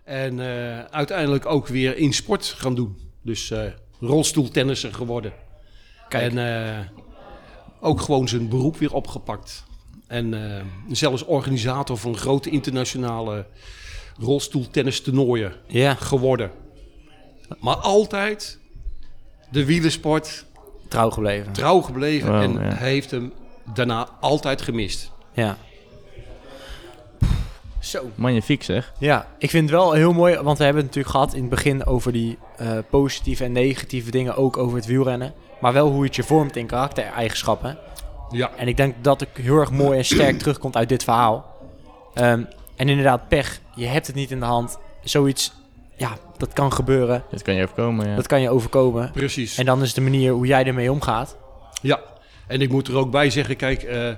En 0.03 0.39
eh, 0.39 0.79
uiteindelijk 0.79 1.45
ook 1.45 1.67
weer 1.67 1.97
in 1.97 2.13
sport 2.13 2.45
gaan 2.45 2.75
doen. 2.75 2.97
Dus 3.21 3.53
rolstoeltennisser 3.99 4.93
geworden. 4.93 5.33
Kijk. 6.09 6.33
En 6.33 6.89
ook 7.79 8.01
gewoon 8.01 8.27
zijn 8.27 8.49
beroep 8.49 8.77
weer 8.77 8.93
opgepakt. 8.93 9.63
En 10.07 10.33
zelfs 10.91 11.23
organisator 11.23 11.97
van 11.97 12.17
grote 12.17 12.49
internationale 12.49 13.45
rolstoeltennistoernooien 14.19 15.53
Ja, 15.67 15.93
geworden. 15.93 16.51
Maar 17.59 17.75
altijd 17.75 18.59
de 19.49 19.65
wielersport 19.65 20.45
trouw 20.87 21.09
gebleven. 21.09 21.51
trouw 21.51 21.81
gebleven. 21.81 22.31
Wow, 22.31 22.41
en 22.41 22.51
ja. 22.51 22.59
hij 22.59 22.89
heeft 22.89 23.11
hem 23.11 23.33
daarna 23.73 24.07
altijd 24.19 24.61
gemist. 24.61 25.11
Ja. 25.33 25.57
Zo. 27.79 28.11
Magnifiek, 28.15 28.63
zeg. 28.63 28.93
Ja, 28.99 29.27
ik 29.37 29.49
vind 29.49 29.69
het 29.69 29.79
wel 29.79 29.91
heel 29.91 30.13
mooi, 30.13 30.35
want 30.35 30.57
we 30.57 30.63
hebben 30.63 30.83
het 30.83 30.95
natuurlijk 30.95 31.15
gehad 31.15 31.33
in 31.33 31.41
het 31.41 31.49
begin 31.49 31.85
over 31.85 32.11
die 32.11 32.37
eh, 32.57 32.77
positieve 32.89 33.43
en 33.43 33.51
negatieve 33.51 34.11
dingen, 34.11 34.35
ook 34.35 34.57
over 34.57 34.77
het 34.77 34.85
wielrennen. 34.85 35.33
Maar 35.59 35.73
wel 35.73 35.89
hoe 35.89 36.03
het 36.03 36.15
je 36.15 36.23
vormt 36.23 36.55
in 36.55 36.65
karaktereigenschappen. 36.65 37.77
Ja, 38.29 38.51
En 38.57 38.67
ik 38.67 38.77
denk 38.77 38.95
dat 39.01 39.19
het 39.19 39.29
heel 39.33 39.57
erg 39.59 39.71
mooi 39.71 39.97
en 39.97 40.05
sterk 40.05 40.39
terugkomt 40.39 40.75
uit 40.75 40.89
dit 40.89 41.03
verhaal. 41.03 41.55
Ehm, 42.13 42.43
en 42.75 42.89
inderdaad, 42.89 43.27
pech. 43.27 43.59
Je 43.75 43.85
hebt 43.85 44.07
het 44.07 44.15
niet 44.15 44.31
in 44.31 44.39
de 44.39 44.45
hand. 44.45 44.77
Zoiets, 45.03 45.53
ja, 45.97 46.17
dat 46.37 46.53
kan 46.53 46.73
gebeuren. 46.73 47.23
Dat 47.31 47.41
kan 47.41 47.53
je 47.55 47.63
overkomen, 47.63 48.07
ja. 48.09 48.15
Dat 48.15 48.27
kan 48.27 48.41
je 48.41 48.49
overkomen. 48.49 49.11
precies. 49.11 49.57
En 49.57 49.65
dan 49.65 49.81
is 49.81 49.93
de 49.93 50.01
manier 50.01 50.31
hoe 50.31 50.45
jij 50.47 50.65
ermee 50.65 50.91
omgaat. 50.91 51.37
Ja, 51.81 51.99
en 52.47 52.61
ik 52.61 52.69
moet 52.69 52.87
er 52.87 52.95
ook 52.95 53.11
bij 53.11 53.29
zeggen, 53.29 53.55
kijk, 53.55 53.83
eh, 53.83 54.09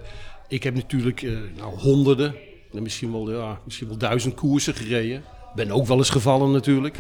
ik 0.48 0.64
heb 0.64 0.76
natuurlijk 0.76 1.22
eh, 1.22 1.32
nou, 1.58 1.80
honderden, 1.80 2.36
en 2.74 2.82
misschien 2.84 3.12
wel, 3.12 3.32
ja, 3.32 3.60
misschien 3.66 3.88
wel 3.88 3.98
duizend 3.98 4.34
koersen 4.36 4.74
gereden. 4.74 5.24
Ben 5.56 5.72
ook 5.72 5.86
wel 5.88 5.98
eens 5.98 6.10
gevallen 6.10 6.52
natuurlijk. 6.52 6.98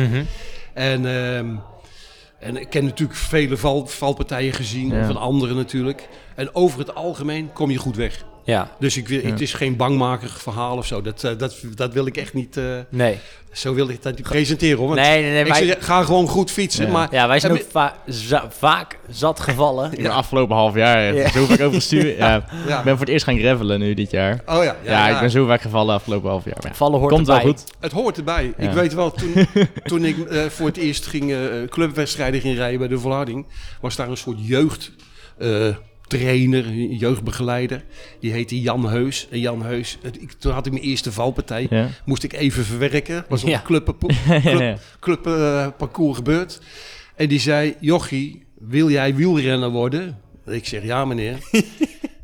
En, 0.74 1.06
ehm, 1.06 1.56
en 2.40 2.58
ik 2.58 2.70
ken 2.70 2.84
natuurlijk 2.84 3.20
vele 3.20 3.58
val, 3.58 3.86
valpartijen 3.88 4.54
gezien, 4.54 4.94
Ja. 4.94 5.06
van 5.06 5.18
anderen 5.18 5.56
natuurlijk. 5.56 6.08
En 6.36 6.56
over 6.56 6.80
het 6.80 6.96
algemeen 6.96 7.54
kom 7.54 7.72
je 7.72 7.78
goed 7.78 7.96
weg. 7.96 8.26
Ja, 8.48 8.72
Dus 8.80 8.98
ik 8.98 9.08
wil, 9.08 9.20
Ja. 9.22 9.30
het 9.30 9.42
is 9.42 9.54
geen 9.54 9.76
bangmakerig 9.76 10.42
verhaal 10.42 10.78
of 10.78 10.86
zo. 10.86 11.02
Dat, 11.02 11.24
eh, 11.24 11.32
dat, 11.38 11.56
dat 11.76 11.94
wil 11.94 12.06
ik 12.06 12.18
echt 12.18 12.34
niet, 12.34 12.58
eh, 12.58 12.64
nee. 12.90 13.18
zo 13.52 13.74
wil 13.74 13.90
ik 13.90 14.04
dat 14.04 14.16
niet 14.16 14.24
presenteren 14.28 14.78
hoor. 14.78 14.88
Want 14.88 15.00
Nee, 15.00 15.22
nee, 15.22 15.32
nee. 15.32 15.42
ik 15.46 15.48
Wij, 15.48 15.66
zeg, 15.66 15.86
ga 15.86 16.04
gewoon 16.04 16.28
goed 16.28 16.52
fietsen. 16.52 16.86
Ja. 16.86 16.92
Maar 16.92 17.08
ja, 17.12 17.28
wij 17.28 17.40
zijn 17.40 17.52
ook 17.52 17.66
va- 17.72 17.96
za- 18.06 18.48
vaak 18.58 18.98
zat 19.10 19.40
gevallen. 19.40 19.94
In 19.94 20.04
de 20.04 20.10
afgelopen 20.10 20.56
half 20.56 20.76
jaar, 20.76 21.14
Ja. 21.14 21.30
zo 21.30 21.46
vaak 21.46 21.62
over 21.62 21.74
gestuurd. 21.74 22.18
Ja. 22.18 22.46
ja. 22.68 22.78
Ik 22.78 22.84
ben 22.84 22.98
voor 22.98 23.06
het 23.06 23.10
eerst 23.14 23.26
gaan 23.26 23.40
gravelen 23.40 23.80
nu 23.80 23.94
dit 23.94 24.12
jaar. 24.12 24.42
Oh 24.46 24.64
ja, 24.64 24.76
Ja, 24.84 25.08
ik 25.10 25.20
ben 25.20 25.30
zo 25.32 25.46
vaak 25.46 25.62
gevallen 25.62 25.96
afgelopen 25.96 26.30
half 26.30 26.46
jaar. 26.46 26.76
Vallen 26.76 27.00
hoort 27.00 27.14
komt 27.14 27.28
wel 27.28 27.40
goed. 27.40 27.64
Het 27.80 27.92
hoort 27.92 28.18
erbij. 28.18 28.54
Ja. 28.58 28.64
Ik 28.70 28.72
weet 28.72 28.94
wel, 28.94 29.12
toen, 29.12 29.34
toen 29.84 30.06
ik 30.06 30.20
eh, 30.20 30.46
voor 30.46 30.68
het 30.68 30.78
eerst 30.78 31.06
ging, 31.06 31.32
eh, 31.32 31.40
clubwedstrijden 31.70 32.42
ging 32.42 32.56
rijden 32.58 32.80
bij 32.80 32.88
de 32.88 33.00
Volharding, 33.00 33.46
was 33.82 33.96
daar 33.96 34.10
een 34.10 34.18
soort 34.18 34.38
jeugd 34.40 34.92
eh, 35.38 35.68
trainer, 36.08 36.74
jeugdbegeleider. 36.74 37.84
Die 38.20 38.32
heette 38.32 38.62
Jan 38.62 38.89
Heus. 38.89 39.28
En 39.32 39.39
Jan 39.39 39.63
Heus, 39.63 39.98
ik, 40.20 40.32
toen 40.32 40.52
had 40.54 40.65
ik 40.65 40.72
mijn 40.72 40.84
eerste 40.84 41.12
valpartij. 41.12 41.67
Ja. 41.70 41.88
Moest 42.06 42.24
ik 42.24 42.34
even 42.34 42.63
verwerken. 42.65 43.26
Was 43.30 43.43
op 43.43 43.50
Ja. 43.50 43.58
een 43.58 43.63
clubparcours 43.63 44.15
club, 44.43 44.80
club, 45.00 45.24
parcours 45.78 46.17
gebeurd. 46.17 46.62
En 47.15 47.28
die 47.28 47.39
zei, 47.39 47.76
Jochie, 47.80 48.43
wil 48.60 48.89
jij 48.89 49.15
wielrenner 49.15 49.70
worden? 49.70 50.17
Ik 50.46 50.65
zeg, 50.67 50.84
ja 50.84 51.06
meneer. 51.06 51.38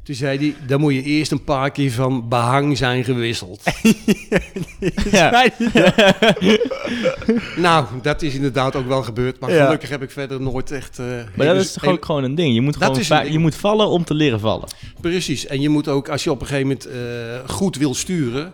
Toen 0.04 0.16
zei 0.16 0.38
hij, 0.38 0.56
dan 0.68 0.80
moet 0.80 0.94
je 0.94 1.04
eerst 1.04 1.32
een 1.32 1.44
paar 1.44 1.72
keer 1.72 1.92
van 1.92 2.30
behang 2.30 2.78
zijn 2.78 3.04
gewisseld. 3.04 3.64
Ja. 5.12 5.50
nou, 7.56 7.86
dat 8.02 8.22
is 8.22 8.36
inderdaad 8.36 8.76
ook 8.76 8.88
wel 8.88 9.04
gebeurd. 9.04 9.40
Maar 9.40 9.52
Ja. 9.54 9.64
gelukkig 9.64 9.90
heb 9.90 10.02
ik 10.04 10.12
verder 10.12 10.42
nooit 10.42 10.72
echt... 10.72 11.00
eh, 11.00 11.06
Maar 11.36 11.46
dat 11.46 11.56
is 11.56 11.74
toch 11.74 11.86
ook 11.86 12.06
gewoon 12.06 12.24
een 12.24 12.36
ding. 12.36 12.54
Je 12.54 12.62
moet, 12.62 12.76
gewoon 12.76 12.98
een 13.10 13.32
je 13.32 13.40
moet 13.40 13.56
vallen 13.56 13.88
om 13.88 14.04
te 14.04 14.14
leren 14.14 14.40
vallen. 14.40 14.68
Precies. 15.02 15.46
En 15.46 15.62
je 15.62 15.70
moet 15.70 15.88
ook, 15.88 16.10
als 16.10 16.24
je 16.24 16.32
op 16.32 16.42
een 16.42 16.48
gegeven 16.48 16.68
moment 16.68 16.86
eh, 16.86 17.50
goed 17.56 17.78
wil 17.78 17.94
sturen... 17.94 18.54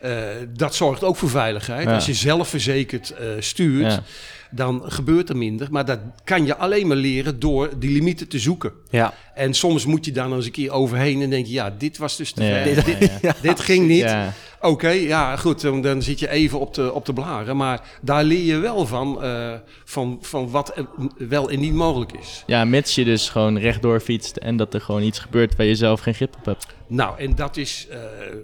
eh, 0.00 0.12
dat 0.56 0.74
zorgt 0.74 1.04
ook 1.04 1.16
voor 1.16 1.30
veiligheid. 1.30 1.88
Ja. 1.88 1.94
Als 1.94 2.06
je 2.06 2.14
zelfverzekerd 2.14 3.10
eh 3.10 3.26
stuurt, 3.38 3.92
Ja. 3.92 4.02
Dan 4.50 4.82
gebeurt 4.84 5.28
er 5.28 5.36
minder. 5.36 5.68
Maar 5.70 5.84
dat 5.84 5.98
kan 6.24 6.46
je 6.46 6.56
alleen 6.56 6.86
maar 6.86 6.96
leren 6.96 7.40
door 7.40 7.70
die 7.78 7.90
limieten 7.90 8.28
te 8.28 8.38
zoeken. 8.38 8.72
Ja. 8.90 9.14
En 9.34 9.54
soms 9.54 9.86
moet 9.86 10.04
je 10.04 10.12
daar 10.12 10.28
nog 10.28 10.36
eens 10.36 10.46
een 10.46 10.52
keer 10.52 10.70
overheen 10.70 11.22
en 11.22 11.30
denk 11.30 11.46
je... 11.46 11.52
ja, 11.52 11.74
dit 11.78 11.98
was 11.98 12.16
dus 12.16 12.32
te 12.32 12.44
Ja, 12.44 12.62
ver. 12.62 12.76
ja, 12.76 12.98
Dit, 12.98 13.12
ja. 13.22 13.34
dit 13.42 13.60
ging 13.60 13.86
niet. 13.88 14.14
Oké, 14.60 14.88
ja, 14.88 15.36
goed. 15.36 15.60
Dan, 15.60 15.80
dan 15.82 16.02
zit 16.02 16.18
je 16.18 16.30
even 16.30 16.60
op 16.60 16.74
de, 16.74 16.92
op 16.92 17.06
de 17.06 17.12
blaren. 17.12 17.56
Maar 17.56 17.80
daar 18.00 18.24
leer 18.24 18.44
je 18.44 18.56
wel 18.56 18.86
van, 18.86 19.22
eh, 19.22 19.52
van, 19.84 20.18
van 20.20 20.50
wat 20.50 20.74
wel 21.18 21.50
en 21.50 21.60
niet 21.60 21.72
mogelijk 21.74 22.12
is. 22.12 22.42
ja, 22.46 22.64
mits 22.64 22.94
je 22.94 23.04
dus 23.04 23.28
gewoon 23.28 23.58
rechtdoor 23.58 24.00
fietst 24.00 24.36
en 24.36 24.56
dat 24.56 24.74
er 24.74 24.80
gewoon 24.80 25.02
iets 25.02 25.18
gebeurt 25.18 25.56
waar 25.56 25.66
je 25.66 25.74
zelf 25.74 26.00
geen 26.00 26.14
grip 26.14 26.34
op 26.38 26.44
hebt. 26.44 26.66
Nou, 26.88 27.18
en 27.18 27.34
dat 27.34 27.56
is, 27.56 27.86
eh, 27.90 27.98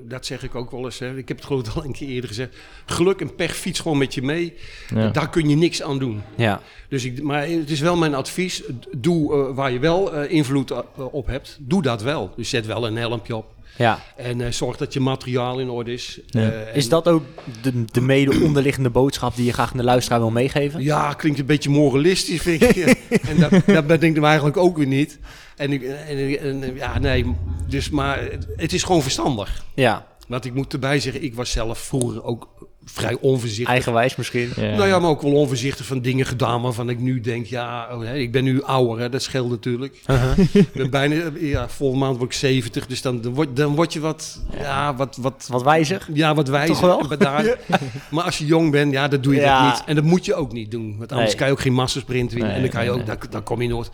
dat 0.09 0.27
zeg 0.27 0.43
ik 0.43 0.55
ook 0.55 0.71
wel 0.71 0.85
eens. 0.85 0.99
Hè. 0.99 1.17
Ik 1.17 1.29
heb 1.29 1.37
het 1.37 1.47
geloof 1.47 1.67
ik 1.67 1.75
al 1.75 1.85
een 1.85 1.93
keer 1.93 2.09
eerder 2.09 2.29
gezegd. 2.29 2.57
Geluk 2.87 3.21
en 3.21 3.35
pech 3.35 3.57
fiets 3.57 3.81
gewoon 3.81 3.99
met 3.99 4.15
je 4.15 4.23
mee. 4.23 4.55
Ja. 4.95 5.09
Daar 5.11 5.31
kun 5.31 5.49
je 5.49 5.57
niks 5.57 5.83
aan 5.83 5.99
doen. 5.99 6.23
Ja. 6.37 6.61
Dus 6.89 7.05
ik, 7.05 7.23
maar 7.23 7.47
het 7.49 7.71
is 7.71 7.81
wel 7.81 7.97
mijn 7.97 8.15
advies. 8.15 8.63
Doe 8.97 9.33
eh, 9.49 9.55
waar 9.55 9.73
je 9.73 9.79
wel 9.79 10.13
eh, 10.15 10.31
invloed 10.31 10.73
op 10.97 11.27
hebt. 11.27 11.59
Doe 11.61 11.83
dat 11.83 12.03
wel. 12.03 12.33
Dus 12.37 12.49
zet 12.49 12.67
wel 12.67 12.87
een 12.87 12.97
helmpje 12.97 13.37
op. 13.37 13.53
ja. 13.77 14.03
En 14.17 14.41
eh, 14.41 14.51
zorg 14.53 14.77
dat 14.77 14.93
je 14.93 15.01
materiaal 15.01 15.59
in 15.59 15.69
orde 15.71 15.93
is. 15.93 16.21
Ja. 16.27 16.51
Eh, 16.51 16.77
Is 16.77 16.89
dat 16.89 17.09
ook 17.09 17.25
de, 17.63 17.85
de 17.93 18.01
mede 18.01 18.41
onderliggende 18.43 18.91
boodschap 18.91 19.37
die 19.37 19.45
je 19.45 19.53
graag 19.53 19.71
aan 19.71 19.77
de 19.77 19.85
luisteraar 19.85 20.19
wil 20.21 20.31
meegeven? 20.31 20.83
Ja, 20.83 21.13
klinkt 21.13 21.39
een 21.39 21.47
beetje 21.47 21.71
moralistisch, 21.71 22.41
vind 22.43 22.63
ik. 22.63 22.77
en 23.31 23.37
dat, 23.41 23.51
dat 23.67 23.87
ben 23.87 24.03
ik 24.03 24.13
nou 24.15 24.25
eigenlijk 24.27 24.57
ook 24.57 24.77
weer 24.77 24.87
niet. 24.87 25.19
En, 25.57 25.73
ik, 25.73 25.83
en, 25.83 26.41
en- 26.63 26.75
ja, 26.75 26.99
nee, 26.99 27.35
dus 27.67 27.91
maar 27.91 28.23
het- 28.57 28.73
is 28.73 28.83
gewoon 28.83 29.03
verstandig. 29.03 29.65
Ja. 29.75 30.07
Want 30.29 30.45
ik 30.45 30.55
moet 30.55 30.73
erbij 30.73 31.01
zeggen, 31.01 31.23
ik 31.23 31.35
was 31.35 31.51
zelf 31.51 31.79
vroeger 31.79 32.25
ook 32.25 32.49
vrij 32.85 33.17
onvoorzichtig. 33.21 33.69
Eigenwijs 33.69 34.17
misschien. 34.17 34.51
Ja. 34.57 34.77
Nou 34.77 34.87
ja, 34.89 34.99
maar 34.99 35.11
ook 35.11 35.23
wel 35.23 35.33
onvoorzichtig 35.33 35.87
van 35.87 36.01
dingen 36.01 36.27
gedaan 36.27 36.63
waarvan 36.63 36.89
ik 36.89 36.99
nu 36.99 37.21
denk, 37.21 37.47
ja, 37.47 37.89
oh, 37.93 38.03
hè, 38.03 38.17
ik 38.17 38.33
ben 38.33 38.45
nu 38.45 38.63
ouder, 38.63 38.99
hè, 38.99 39.09
dat 39.09 39.23
scheelt 39.23 39.51
natuurlijk. 39.51 40.01
Ik 40.53 40.73
ben 40.73 40.91
bijna, 40.91 41.31
ja, 41.41 41.69
volgende 41.69 42.05
maand 42.05 42.17
word 42.19 42.33
ik 42.33 42.39
70, 42.39 42.87
dus 42.87 43.03
dan, 43.03 43.21
dan, 43.21 43.35
word, 43.35 43.57
dan 43.57 43.75
word 43.75 43.93
je 43.93 44.01
wat, 44.01 44.43
ja, 44.59 44.95
wat, 44.95 45.17
wat, 45.17 45.47
Wat 45.51 45.63
wijzer. 45.63 46.07
ja, 46.13 46.35
wat 46.35 46.49
wijzer. 46.49 46.75
Toch 46.75 46.81
wel? 46.85 47.09
bedaard. 47.09 47.57
Maar 48.11 48.25
als 48.25 48.39
je 48.39 48.47
jong 48.47 48.71
bent, 48.71 48.93
ja, 48.93 49.09
dan 49.09 49.21
doe 49.21 49.35
je 49.35 49.41
Ja. 49.41 49.63
dat 49.69 49.79
niet. 49.79 49.89
En 49.89 49.95
dat 49.95 50.05
moet 50.05 50.25
je 50.25 50.35
ook 50.35 50.53
niet 50.53 50.71
doen. 50.71 50.97
Want 50.99 51.11
anders 51.13 51.29
Nee. 51.31 51.39
kan 51.39 51.47
je 51.47 51.53
ook 51.53 51.61
geen 51.61 51.73
massasprint 51.73 52.31
winnen. 52.33 52.49
Nee, 52.49 52.57
en 52.57 52.63
dan, 52.63 52.71
kan 52.73 52.81
je 52.85 52.91
nee, 52.91 53.01
ook, 53.01 53.07
nee. 53.07 53.17
dan, 53.17 53.27
dan 53.31 53.43
kom 53.43 53.63
je 53.63 53.69
nooit. 53.69 53.91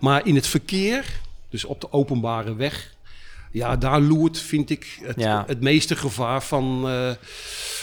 Maar 0.00 0.26
in 0.26 0.34
het 0.34 0.46
verkeer, 0.46 1.04
dus 1.50 1.64
op 1.64 1.80
de 1.80 1.92
openbare 1.92 2.54
weg... 2.54 2.93
Ja, 3.54 3.76
daar 3.76 4.00
loert, 4.00 4.38
vind 4.38 4.70
ik, 4.70 4.98
het, 5.02 5.20
Ja. 5.20 5.44
het 5.46 5.60
meeste 5.60 5.96
gevaar 5.96 6.42
van, 6.42 6.88
eh, 6.88 7.10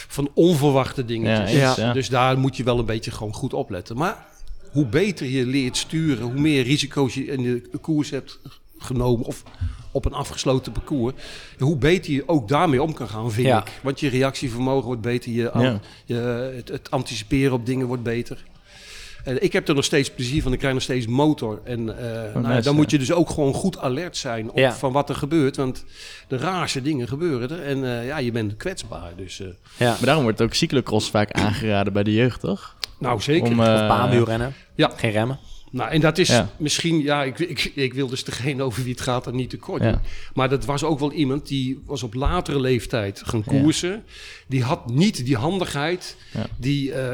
van 0.07 0.29
onverwachte 0.33 1.05
dingetjes. 1.05 1.51
Ja, 1.51 1.67
eens, 1.67 1.75
Ja. 1.77 1.85
ja. 1.85 1.93
Dus 1.93 2.09
daar 2.09 2.37
moet 2.39 2.57
je 2.57 2.63
wel 2.63 2.79
een 2.79 2.85
beetje 2.85 3.11
gewoon 3.11 3.33
goed 3.33 3.53
opletten. 3.53 3.97
Maar 3.97 4.25
hoe 4.71 4.85
beter 4.85 5.25
je 5.27 5.45
leert 5.45 5.77
sturen, 5.77 6.23
hoe 6.23 6.39
meer 6.39 6.63
risico's 6.63 7.13
je 7.13 7.25
in 7.25 7.41
de 7.43 7.77
koers 7.81 8.09
hebt 8.09 8.39
genomen... 8.77 9.25
of 9.25 9.43
op 9.91 10.05
een 10.05 10.13
afgesloten 10.13 10.71
parcours, 10.71 11.13
hoe 11.59 11.77
beter 11.77 12.11
je 12.13 12.27
ook 12.27 12.47
daarmee 12.47 12.81
om 12.83 12.93
kan 12.93 13.07
gaan, 13.09 13.31
vind 13.31 13.47
Ja. 13.47 13.59
ik. 13.61 13.79
Want 13.83 13.99
je 13.99 14.09
reactievermogen 14.09 14.85
wordt 14.85 15.01
beter, 15.01 15.31
je, 15.31 15.51
Ja. 15.53 15.79
je, 16.05 16.15
het, 16.55 16.67
het 16.67 16.91
anticiperen 16.91 17.53
op 17.53 17.65
dingen 17.65 17.87
wordt 17.87 18.03
beter. 18.03 18.43
Ik 19.39 19.53
heb 19.53 19.67
er 19.67 19.75
nog 19.75 19.83
steeds 19.83 20.11
plezier 20.11 20.41
van, 20.41 20.53
ik 20.53 20.59
krijg 20.59 20.73
nog 20.73 20.83
steeds 20.83 21.07
motor. 21.07 21.59
En 21.63 21.97
eh, 21.97 22.05
nou, 22.05 22.27
Oh, 22.27 22.35
nice, 22.35 22.61
dan 22.61 22.73
ja. 22.73 22.79
moet 22.79 22.91
je 22.91 22.97
dus 22.97 23.11
ook 23.11 23.29
gewoon 23.29 23.53
goed 23.53 23.77
alert 23.77 24.17
zijn 24.17 24.49
op 24.49 24.57
Ja. 24.57 24.73
van 24.73 24.91
wat 24.91 25.09
er 25.09 25.15
gebeurt. 25.15 25.55
Want 25.55 25.85
de 26.27 26.37
raarste 26.37 26.81
dingen 26.81 27.07
gebeuren 27.07 27.49
er. 27.51 27.61
En 27.63 27.83
eh, 27.99 28.05
ja, 28.07 28.17
je 28.17 28.31
bent 28.31 28.57
kwetsbaar. 28.57 29.11
Dus, 29.15 29.39
eh, 29.39 29.47
Ja. 29.77 29.89
Maar 29.89 30.05
daarom 30.05 30.23
wordt 30.23 30.41
ook 30.41 30.53
cyclocross 30.53 31.09
vaak 31.09 31.31
aangeraden 31.31 31.93
bij 31.93 32.03
de 32.03 32.13
jeugd, 32.13 32.39
toch? 32.39 32.75
nou, 32.99 33.21
zeker. 33.21 33.47
Om, 33.51 33.59
eh, 33.63 33.73
Of 33.73 33.87
baanwielrennen. 33.87 34.53
Ja. 34.75 34.91
Geen 34.95 35.11
remmen. 35.11 35.39
Nou, 35.71 35.91
en 35.91 36.01
dat 36.01 36.17
is 36.17 36.27
Ja. 36.27 36.49
misschien, 36.57 37.01
ja, 37.01 37.23
ik, 37.23 37.39
ik, 37.39 37.71
ik 37.75 37.93
wil 37.93 38.07
dus 38.07 38.23
degene 38.23 38.63
over 38.63 38.83
wie 38.83 38.91
het 38.91 39.01
gaat 39.01 39.25
er 39.25 39.33
niet 39.33 39.49
tekort 39.49 39.83
Ja. 39.83 39.91
doen. 39.91 39.99
Maar 40.33 40.49
dat 40.49 40.65
was 40.65 40.83
ook 40.83 40.99
wel 40.99 41.11
iemand 41.11 41.47
die 41.47 41.81
was 41.85 42.03
op 42.03 42.13
latere 42.13 42.59
leeftijd 42.59 43.21
gaan 43.25 43.43
koersen. 43.43 44.03
Die 44.47 44.63
had 44.63 44.89
niet 44.89 45.25
die 45.25 45.35
handigheid 45.35 46.15
Ja. 46.33 46.45
die 46.57 46.93
eh, 46.93 47.13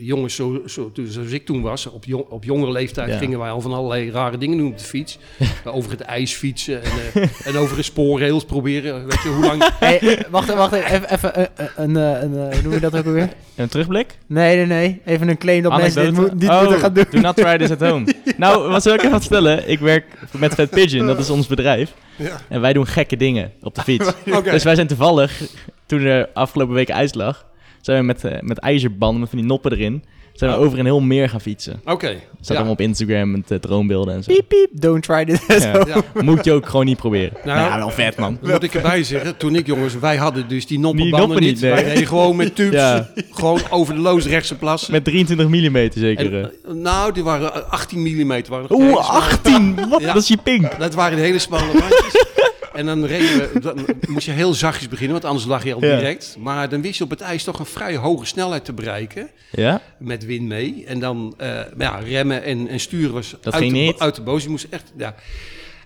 jongens 0.00 0.34
zo, 0.34 0.62
zo, 0.66 0.92
zoals 1.08 1.30
ik 1.30 1.44
toen 1.46 1.62
was. 1.62 1.86
Op, 1.86 2.04
jong, 2.04 2.24
op 2.28 2.44
jongere 2.44 2.72
leeftijd 2.72 3.08
Ja. 3.10 3.18
gingen 3.18 3.38
wij 3.38 3.50
al 3.50 3.60
van 3.60 3.72
allerlei 3.72 4.10
rare 4.10 4.38
dingen 4.38 4.58
doen 4.58 4.70
op 4.70 4.78
de 4.78 4.84
fiets. 4.84 5.18
over 5.64 5.90
het 5.90 6.00
ijs 6.00 6.32
fietsen 6.34 6.82
en, 6.82 6.90
eh, 7.14 7.46
en 7.46 7.56
over 7.56 7.76
de 7.76 7.82
spoorrails 7.82 8.44
proberen. 8.44 9.06
Weet 9.06 9.22
je, 9.22 9.28
hoe 9.28 9.44
lang... 9.44 9.70
Hey, 9.78 10.26
wacht, 10.30 10.54
wacht 10.54 10.72
even. 10.72 11.12
even 11.12 11.34
eh, 11.34 11.66
een, 11.76 11.94
een, 11.94 12.36
eh, 12.50 12.52
hoe 12.54 12.62
noem 12.62 12.72
je 12.72 12.80
dat 12.80 12.96
ook 12.96 13.06
alweer? 13.06 13.32
Een 13.54 13.68
terugblik? 13.68 14.18
Nee, 14.26 14.56
nee, 14.56 14.66
nee. 14.66 15.00
Even 15.04 15.28
een 15.28 15.38
claim 15.38 15.62
dat 15.62 15.76
mensen 15.76 16.02
dit, 16.04 16.12
moet, 16.14 16.40
dit 16.40 16.48
Oh, 16.48 16.60
moeten 16.60 16.78
gaan 16.80 16.92
doen. 16.92 17.04
Do 17.10 17.20
not 17.20 17.36
try 17.36 17.56
this 17.58 17.70
at 17.70 17.80
home. 17.80 17.97
Nou, 18.36 18.70
wat 18.70 18.82
zou 18.82 18.94
ik 18.94 19.02
even 19.02 19.20
vertellen? 19.20 19.68
Ik 19.68 19.78
werk 19.78 20.04
met 20.32 20.54
Fat 20.54 20.70
Pigeon, 20.70 21.06
dat 21.06 21.18
is 21.18 21.30
ons 21.30 21.46
bedrijf. 21.46 21.94
Ja. 22.16 22.40
En 22.48 22.60
wij 22.60 22.72
doen 22.72 22.86
gekke 22.86 23.16
dingen 23.16 23.52
op 23.62 23.74
de 23.74 23.82
fiets. 23.82 24.12
Dus 24.44 24.64
wij 24.64 24.74
zijn 24.74 24.86
toevallig, 24.86 25.42
toen 25.86 26.00
er 26.00 26.28
afgelopen 26.34 26.74
week 26.74 26.88
ijs 26.88 27.14
lag, 27.14 27.46
zijn 27.80 27.98
we 27.98 28.04
met, 28.04 28.24
eh, 28.24 28.40
met 28.40 28.58
ijzerbanden, 28.58 29.20
met 29.20 29.28
van 29.28 29.38
die 29.38 29.46
noppen 29.46 29.72
erin, 29.72 30.04
zijn 30.38 30.50
we 30.50 30.56
Oh. 30.56 30.64
over 30.64 30.78
een 30.78 30.84
heel 30.84 31.00
meer 31.00 31.28
gaan 31.28 31.40
fietsen. 31.40 31.80
Oké. 31.84 32.06
Dat 32.08 32.16
staat 32.32 32.48
Ja. 32.48 32.54
allemaal 32.54 32.72
op 32.72 32.80
Instagram 32.80 33.30
met 33.30 33.50
uh, 33.50 33.58
droombeelden 33.58 34.14
en 34.14 34.22
zo. 34.22 34.32
Piep, 34.32 34.48
piep. 34.48 34.68
Don't 34.72 35.02
try 35.02 35.24
this. 35.24 35.62
Ja. 35.62 35.84
Ja. 35.86 36.22
Moet 36.22 36.44
je 36.44 36.52
ook 36.52 36.66
gewoon 36.68 36.84
niet 36.86 36.96
proberen. 36.96 37.32
Nou, 37.44 37.58
Nou, 37.58 37.70
ja, 37.70 37.78
wel 37.78 37.90
vet 37.90 38.16
man. 38.16 38.38
Dan 38.42 38.50
moet 38.50 38.62
ik 38.62 38.74
erbij 38.74 39.02
zeggen, 39.04 39.36
toen 39.36 39.54
ik 39.54 39.66
jongens, 39.66 39.98
wij 39.98 40.16
hadden 40.16 40.48
dus 40.48 40.66
die 40.66 40.78
noppenbanden 40.78 41.40
niet. 41.40 41.50
niet, 41.50 41.60
nee. 41.60 41.70
Wij 41.72 41.84
deden 41.84 42.06
gewoon 42.06 42.36
met 42.36 42.54
tubes, 42.54 42.80
Ja. 42.80 43.08
gewoon 43.30 43.60
over 43.70 43.94
de 43.94 44.00
loosrechtse 44.00 44.54
plassen. 44.54 44.92
Met 44.92 45.04
23 45.04 45.48
mm 45.48 45.88
zeker. 45.94 46.26
En, 46.26 46.32
eh. 46.32 46.70
eh, 46.70 46.74
nou, 46.74 47.12
die 47.12 47.22
waren 47.24 47.54
eh, 47.54 47.70
18 47.72 48.00
mm. 48.00 48.28
Waren 48.48 48.72
Oeh, 48.72 48.82
hele 48.82 49.02
smalle- 49.02 49.18
18! 49.20 49.88
Wat? 49.88 50.00
Ja. 50.00 50.12
Dat 50.12 50.22
is 50.22 50.28
je 50.28 50.36
pink. 50.42 50.78
Dat 50.78 50.94
waren 50.94 51.16
de 51.16 51.22
hele 51.22 51.38
smalle 51.38 51.64
bandjes. 51.72 52.24
en 52.78 52.86
dan, 52.86 53.04
reden 53.04 53.36
we, 53.52 53.60
dan 53.60 53.86
moest 54.08 54.26
je 54.26 54.32
heel 54.32 54.54
zachtjes 54.54 54.88
beginnen, 54.88 55.12
want 55.12 55.24
anders 55.24 55.44
lag 55.46 55.64
je 55.64 55.74
al 55.74 55.84
Ja. 55.84 55.96
direct. 55.96 56.36
Maar 56.38 56.68
dan 56.68 56.82
wist 56.82 56.98
je 56.98 57.04
op 57.04 57.10
het 57.10 57.20
ijs 57.20 57.44
toch 57.44 57.58
een 57.58 57.66
vrij 57.66 57.96
hoge 57.96 58.26
snelheid 58.26 58.64
te 58.64 58.72
bereiken. 58.72 59.28
Ja? 59.50 59.80
Met 59.98 60.24
wind 60.26 60.46
mee. 60.48 60.84
En 60.86 61.00
dan 61.00 61.34
eh, 61.36 61.48
maar 61.48 61.86
ja, 61.86 61.98
remmen 61.98 62.42
en, 62.42 62.68
en 62.68 62.80
sturen 62.80 63.12
was 63.14 63.30
Dat 63.40 63.54
uit, 63.54 63.62
ging 63.62 63.74
de, 63.74 63.78
niet. 63.78 63.98
uit 63.98 64.14
de 64.14 64.22
boos. 64.22 64.42
Je 64.42 64.48
moest 64.48 64.66
echt, 64.70 64.92
ja. 64.96 65.14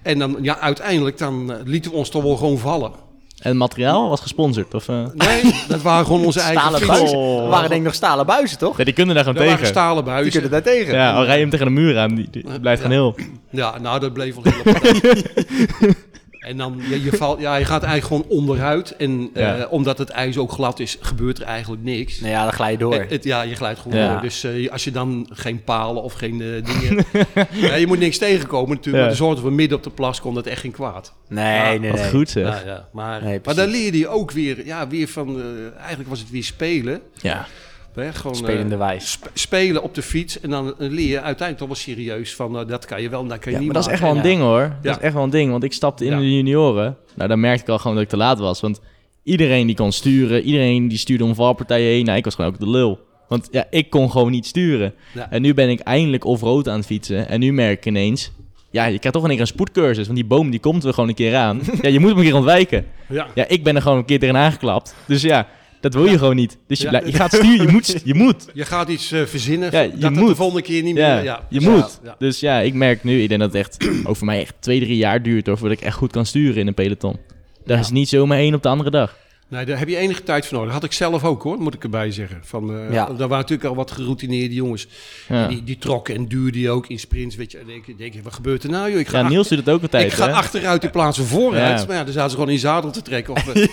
En 0.03 0.19
dan, 0.19 0.39
ja, 0.43 0.59
uiteindelijk 0.59 1.19
dan 1.19 1.53
eh, 1.53 1.59
lieten 1.65 1.91
we 1.91 1.97
ons 1.97 2.09
toch 2.09 2.23
wel 2.23 2.37
gewoon 2.37 2.59
vallen. 2.59 2.93
En 3.39 3.49
het 3.49 3.59
materiaal 3.59 4.09
was 4.09 4.21
gesponsord? 4.21 4.75
Of, 4.75 4.89
eh? 4.89 5.07
Nee, 5.15 5.43
dat 5.69 5.83
waren 5.83 6.07
gewoon 6.07 6.25
onze 6.25 6.41
eigen 6.41 6.61
Stalen 6.61 6.79
fietsen. 6.81 6.97
buizen. 6.99 7.19
Oh. 7.19 7.49
Waren 7.49 7.69
denk 7.69 7.81
ik 7.81 7.87
nog 7.87 7.95
stalen 7.95 8.27
buizen, 8.27 8.59
toch? 8.59 8.77
Nee, 8.77 8.85
die 8.85 8.95
kunnen 8.95 9.15
daar 9.15 9.25
gewoon 9.25 9.39
Dat 9.39 9.49
waren 9.49 9.65
tegen. 9.65 9.81
stalen 9.81 10.05
Die 10.05 10.13
buizen. 10.13 10.33
kunnen 10.33 10.51
daar 10.51 10.63
tegen. 10.63 10.95
Ja, 10.95 11.13
al 11.15 11.25
rij 11.25 11.35
je 11.35 11.41
hem 11.41 11.51
tegen 11.51 11.67
de 11.67 11.73
muur 11.73 11.99
aan, 11.99 12.15
die, 12.15 12.29
die 12.31 12.61
blijft 12.61 12.83
Ja. 12.83 12.89
gewoon 12.89 13.15
heel. 13.17 13.27
Ja, 13.51 13.79
nou, 13.79 14.01
dat 14.01 14.13
bleef 14.13 14.35
wel 14.35 14.45
heel 14.53 14.73
En 16.43 16.57
dan, 16.57 16.81
je, 16.89 17.03
je, 17.05 17.13
valt, 17.13 17.41
ja, 17.41 17.57
je 17.57 17.65
gaat 17.65 17.83
eigenlijk 17.83 18.23
gewoon 18.25 18.39
onderuit. 18.39 18.97
En 18.97 19.31
eh, 19.35 19.63
omdat 19.71 19.99
het 19.99 20.09
ijs 20.09 20.39
ook 20.39 20.53
glad 20.53 20.81
is, 20.81 20.97
gebeurt 21.01 21.39
er 21.41 21.45
eigenlijk 21.47 21.83
niks. 21.83 22.21
Nou 22.21 22.33
ja, 22.33 22.43
dan 22.43 22.53
glij 22.53 22.71
je 22.71 22.79
door. 22.79 22.95
Het, 22.95 23.11
het- 23.11 23.25
ja, 23.25 23.43
je 23.43 23.55
glijdt 23.55 23.81
gewoon 23.81 23.99
Ja. 23.99 24.13
door. 24.13 24.21
Dus 24.23 24.45
eh, 24.45 24.71
als 24.71 24.85
je 24.85 24.91
dan 24.91 25.29
geen 25.33 25.65
palen 25.65 26.03
of 26.03 26.13
geen 26.13 26.41
eh, 26.41 26.49
dingen... 26.81 27.05
ja, 27.69 27.75
je 27.75 27.87
moet 27.87 27.99
niks 27.99 28.19
tegenkomen 28.19 28.69
natuurlijk. 28.77 28.95
Ja. 28.97 29.01
Maar 29.01 29.11
de 29.11 29.17
zorg 29.17 29.35
dat 29.35 29.45
we 29.45 29.51
midden 29.51 29.79
op 29.79 29.85
de 29.85 29.91
plas 29.91 30.21
kon 30.21 30.35
dat 30.35 30.47
echt 30.47 30.61
geen 30.61 30.71
kwaad. 30.71 31.13
nee, 31.29 31.79
nee, 31.79 31.91
Wat 31.91 32.01
nee. 32.01 32.11
goed 32.11 32.31
zeg. 32.31 32.47
Ja, 32.65 32.71
ja. 32.71 32.89
Maar, 32.93 33.23
Nee, 33.25 33.41
maar 33.45 33.55
dan 33.55 33.69
leerde 33.69 33.99
je 33.99 34.09
ook 34.09 34.31
weer, 34.31 34.67
ja, 34.67 34.89
weer 34.89 35.09
van... 35.09 35.41
eh, 35.41 35.79
eigenlijk 35.79 36.09
was 36.09 36.19
het 36.19 36.31
weer 36.31 36.45
spelen. 36.45 37.01
Ja. 37.21 37.47
Hè, 37.95 38.13
gewoon, 38.13 38.33
eh, 38.37 38.43
Spelende 38.43 38.77
wijs. 38.77 39.11
sp- 39.11 39.31
spelen 39.35 39.83
op 39.83 39.95
de 39.95 40.03
fiets. 40.03 40.41
En 40.41 40.51
dan 40.51 40.75
leer 40.79 41.09
je 41.09 41.15
uiteindelijk 41.21 41.59
toch 41.59 41.67
wel 41.69 41.77
serieus 41.77 42.35
van... 42.35 42.53
nou, 42.53 42.67
dat 42.67 42.85
kan 42.85 43.03
je 43.03 43.09
wel 43.09 43.21
en 43.23 43.29
dat 43.29 43.39
kan 43.39 43.53
je 43.53 43.59
Ja, 43.59 43.65
niet 43.65 43.73
maar 43.73 43.83
dat 43.83 43.87
is 43.87 43.93
echt 43.93 44.01
wel 44.03 44.11
een 44.11 44.17
Ja. 44.17 44.23
ding 44.23 44.41
hoor. 44.41 44.61
Dat 44.61 44.77
Ja. 44.83 44.91
is 44.91 44.99
echt 44.99 45.15
wel 45.15 45.23
een 45.23 45.31
ding. 45.31 45.51
Want 45.51 45.65
ik 45.65 45.73
stapte 45.73 46.05
in 46.05 46.11
Ja. 46.13 46.19
de 46.19 46.35
junioren. 46.37 46.97
Nou, 47.15 47.29
dan 47.29 47.41
merkte 47.41 47.63
ik 47.63 47.69
al 47.69 47.79
gewoon 47.79 47.95
dat 47.95 48.03
ik 48.05 48.11
te 48.11 48.17
laat 48.17 48.39
was. 48.39 48.61
Want 48.61 48.81
iedereen 49.23 49.67
die 49.67 49.77
kon 49.77 49.93
sturen. 49.93 50.43
Iedereen 50.43 50.89
die 50.89 50.99
stuurde 50.99 51.25
om 51.25 51.35
valpartijen 51.35 51.91
heen. 51.93 52.05
Nou, 52.05 52.19
ik 52.19 52.25
was 52.25 52.35
gewoon 52.35 52.51
ook 52.53 52.59
de 52.61 52.71
lul. 52.71 52.99
Want 53.29 53.49
ja, 53.51 53.67
ik 53.71 53.91
kon 53.91 54.11
gewoon 54.11 54.31
niet 54.31 54.47
sturen. 54.47 54.95
Ja. 55.15 55.31
En 55.31 55.43
nu 55.43 55.55
ben 55.55 55.69
ik 55.69 55.81
eindelijk 55.81 56.25
off-road 56.25 56.69
aan 56.69 56.77
het 56.77 56.87
fietsen. 56.87 57.29
En 57.29 57.41
nu 57.41 57.53
merk 57.53 57.79
ik 57.79 57.87
ineens... 57.87 58.33
Ja, 58.71 58.85
je 58.85 58.99
krijgt 58.99 59.13
toch 59.13 59.23
in 59.23 59.29
één 59.29 59.39
keer 59.39 59.47
een 59.47 59.53
spoedcursus. 59.53 60.05
Want 60.07 60.19
die 60.19 60.27
boom 60.27 60.51
die 60.51 60.61
komt 60.61 60.85
er 60.85 60.95
gewoon 60.95 61.09
een 61.09 61.15
keer 61.15 61.37
aan. 61.37 61.61
ja, 61.83 61.89
je 61.89 61.99
moet 61.99 62.09
hem 62.09 62.19
een 62.19 62.25
keer 62.25 62.35
ontwijken. 62.35 62.87
Ja. 63.09 63.27
Ja, 63.35 63.49
ik 63.49 63.65
ben 63.65 63.77
er 63.77 63.83
gewoon 63.83 63.99
een 63.99 64.05
keer 64.05 64.19
tegenaan 64.19 64.53
geklapt. 64.53 64.95
Dus 65.07 65.23
ja, 65.23 65.49
Dat 65.83 65.95
wil 65.95 66.07
je 66.07 66.19
gewoon 66.19 66.37
niet. 66.37 66.59
Dus 66.67 66.81
je, 66.81 67.03
je 67.05 67.13
gaat 67.13 67.35
sturen, 67.35 67.67
je 67.67 67.73
moet. 67.73 68.01
Je 68.05 68.15
moet. 68.15 68.47
Je 68.55 68.65
gaat 68.65 68.89
iets 68.89 69.13
eh, 69.13 69.23
verzinnen, 69.25 69.73
Ja, 69.73 69.81
je 69.81 69.97
dat 69.97 70.13
moet. 70.13 70.29
de 70.29 70.35
volgende 70.35 70.63
keer 70.63 70.83
niet 70.83 70.95
meer... 70.95 71.23
Ja, 71.23 71.47
je 71.49 71.61
moet. 71.61 72.01
Dus 72.19 72.41
ja, 72.41 72.59
ik 72.61 72.75
merk 72.75 73.05
nu, 73.05 73.23
ik 73.23 73.29
denk 73.29 73.41
dat 73.41 73.53
het 73.53 73.61
echt 73.67 73.89
over 74.11 74.25
mij 74.25 74.41
echt 74.41 74.55
twee, 74.61 74.81
drie 74.81 74.97
jaar 74.97 75.23
duurt 75.23 75.45
voordat 75.49 75.79
ik 75.79 75.81
echt 75.81 75.97
goed 75.97 76.13
kan 76.13 76.27
sturen 76.27 76.57
in 76.61 76.67
een 76.67 76.75
peloton. 76.75 77.17
Dat 77.65 77.79
is 77.79 77.91
niet 77.91 78.09
zomaar 78.09 78.39
één 78.39 78.55
op 78.55 78.63
de 78.63 78.69
andere 78.69 78.91
dag. 78.91 79.17
Nee, 79.53 79.65
daar 79.65 79.79
heb 79.79 79.89
je 79.89 79.97
enige 79.97 80.23
tijd 80.23 80.47
voor 80.47 80.59
nodig. 80.59 80.73
had 80.73 80.85
ik 80.85 80.93
zelf 80.93 81.25
ook 81.25 81.43
hoor, 81.43 81.59
moet 81.59 81.75
ik 81.75 81.83
erbij 81.83 82.11
zeggen. 82.11 82.41
Van, 82.45 82.71
eh, 82.75 82.93
Ja. 82.93 83.05
Daar 83.07 83.17
waren 83.17 83.37
natuurlijk 83.39 83.69
al 83.69 83.75
wat 83.75 83.91
geroutineerde 83.91 84.55
jongens. 84.55 84.87
Ja, 85.29 85.47
Die, 85.49 85.65
die 85.65 85.79
trokken 85.79 86.15
en 86.15 86.27
duurden 86.29 86.53
die 86.53 86.71
ook 86.71 86.87
in 86.87 86.99
sprints. 86.99 87.37
Weet 87.37 87.53
je, 87.53 87.59
en 87.59 87.67
denk, 87.97 88.15
je, 88.15 88.23
wat 88.23 88.33
gebeurt 88.33 88.63
er 88.65 88.71
nou 88.71 88.91
joh? 88.91 88.99
Ik 89.01 89.07
ga, 89.07 89.13
ja 89.13 89.19
achter- 89.19 89.33
Niels 89.35 89.49
doet 89.49 89.59
het 89.59 89.69
ook 89.69 89.83
altijd. 89.83 90.07
ik 90.07 90.13
ga 90.13 90.27
hè? 90.27 90.33
achteruit 90.33 90.85
in 90.85 90.91
plaats 90.91 91.17
van 91.17 91.27
vooruit. 91.27 91.81
Ja. 91.81 91.87
Maar 91.87 91.97
ja, 91.97 92.05
dan 92.05 92.13
zaten 92.13 92.31
ze 92.31 92.37
gewoon 92.37 92.51
in 92.53 92.59
zadel 92.59 92.91
te 92.91 93.03
trekken. 93.03 93.35
Of, 93.35 93.49
eh, 93.53 93.67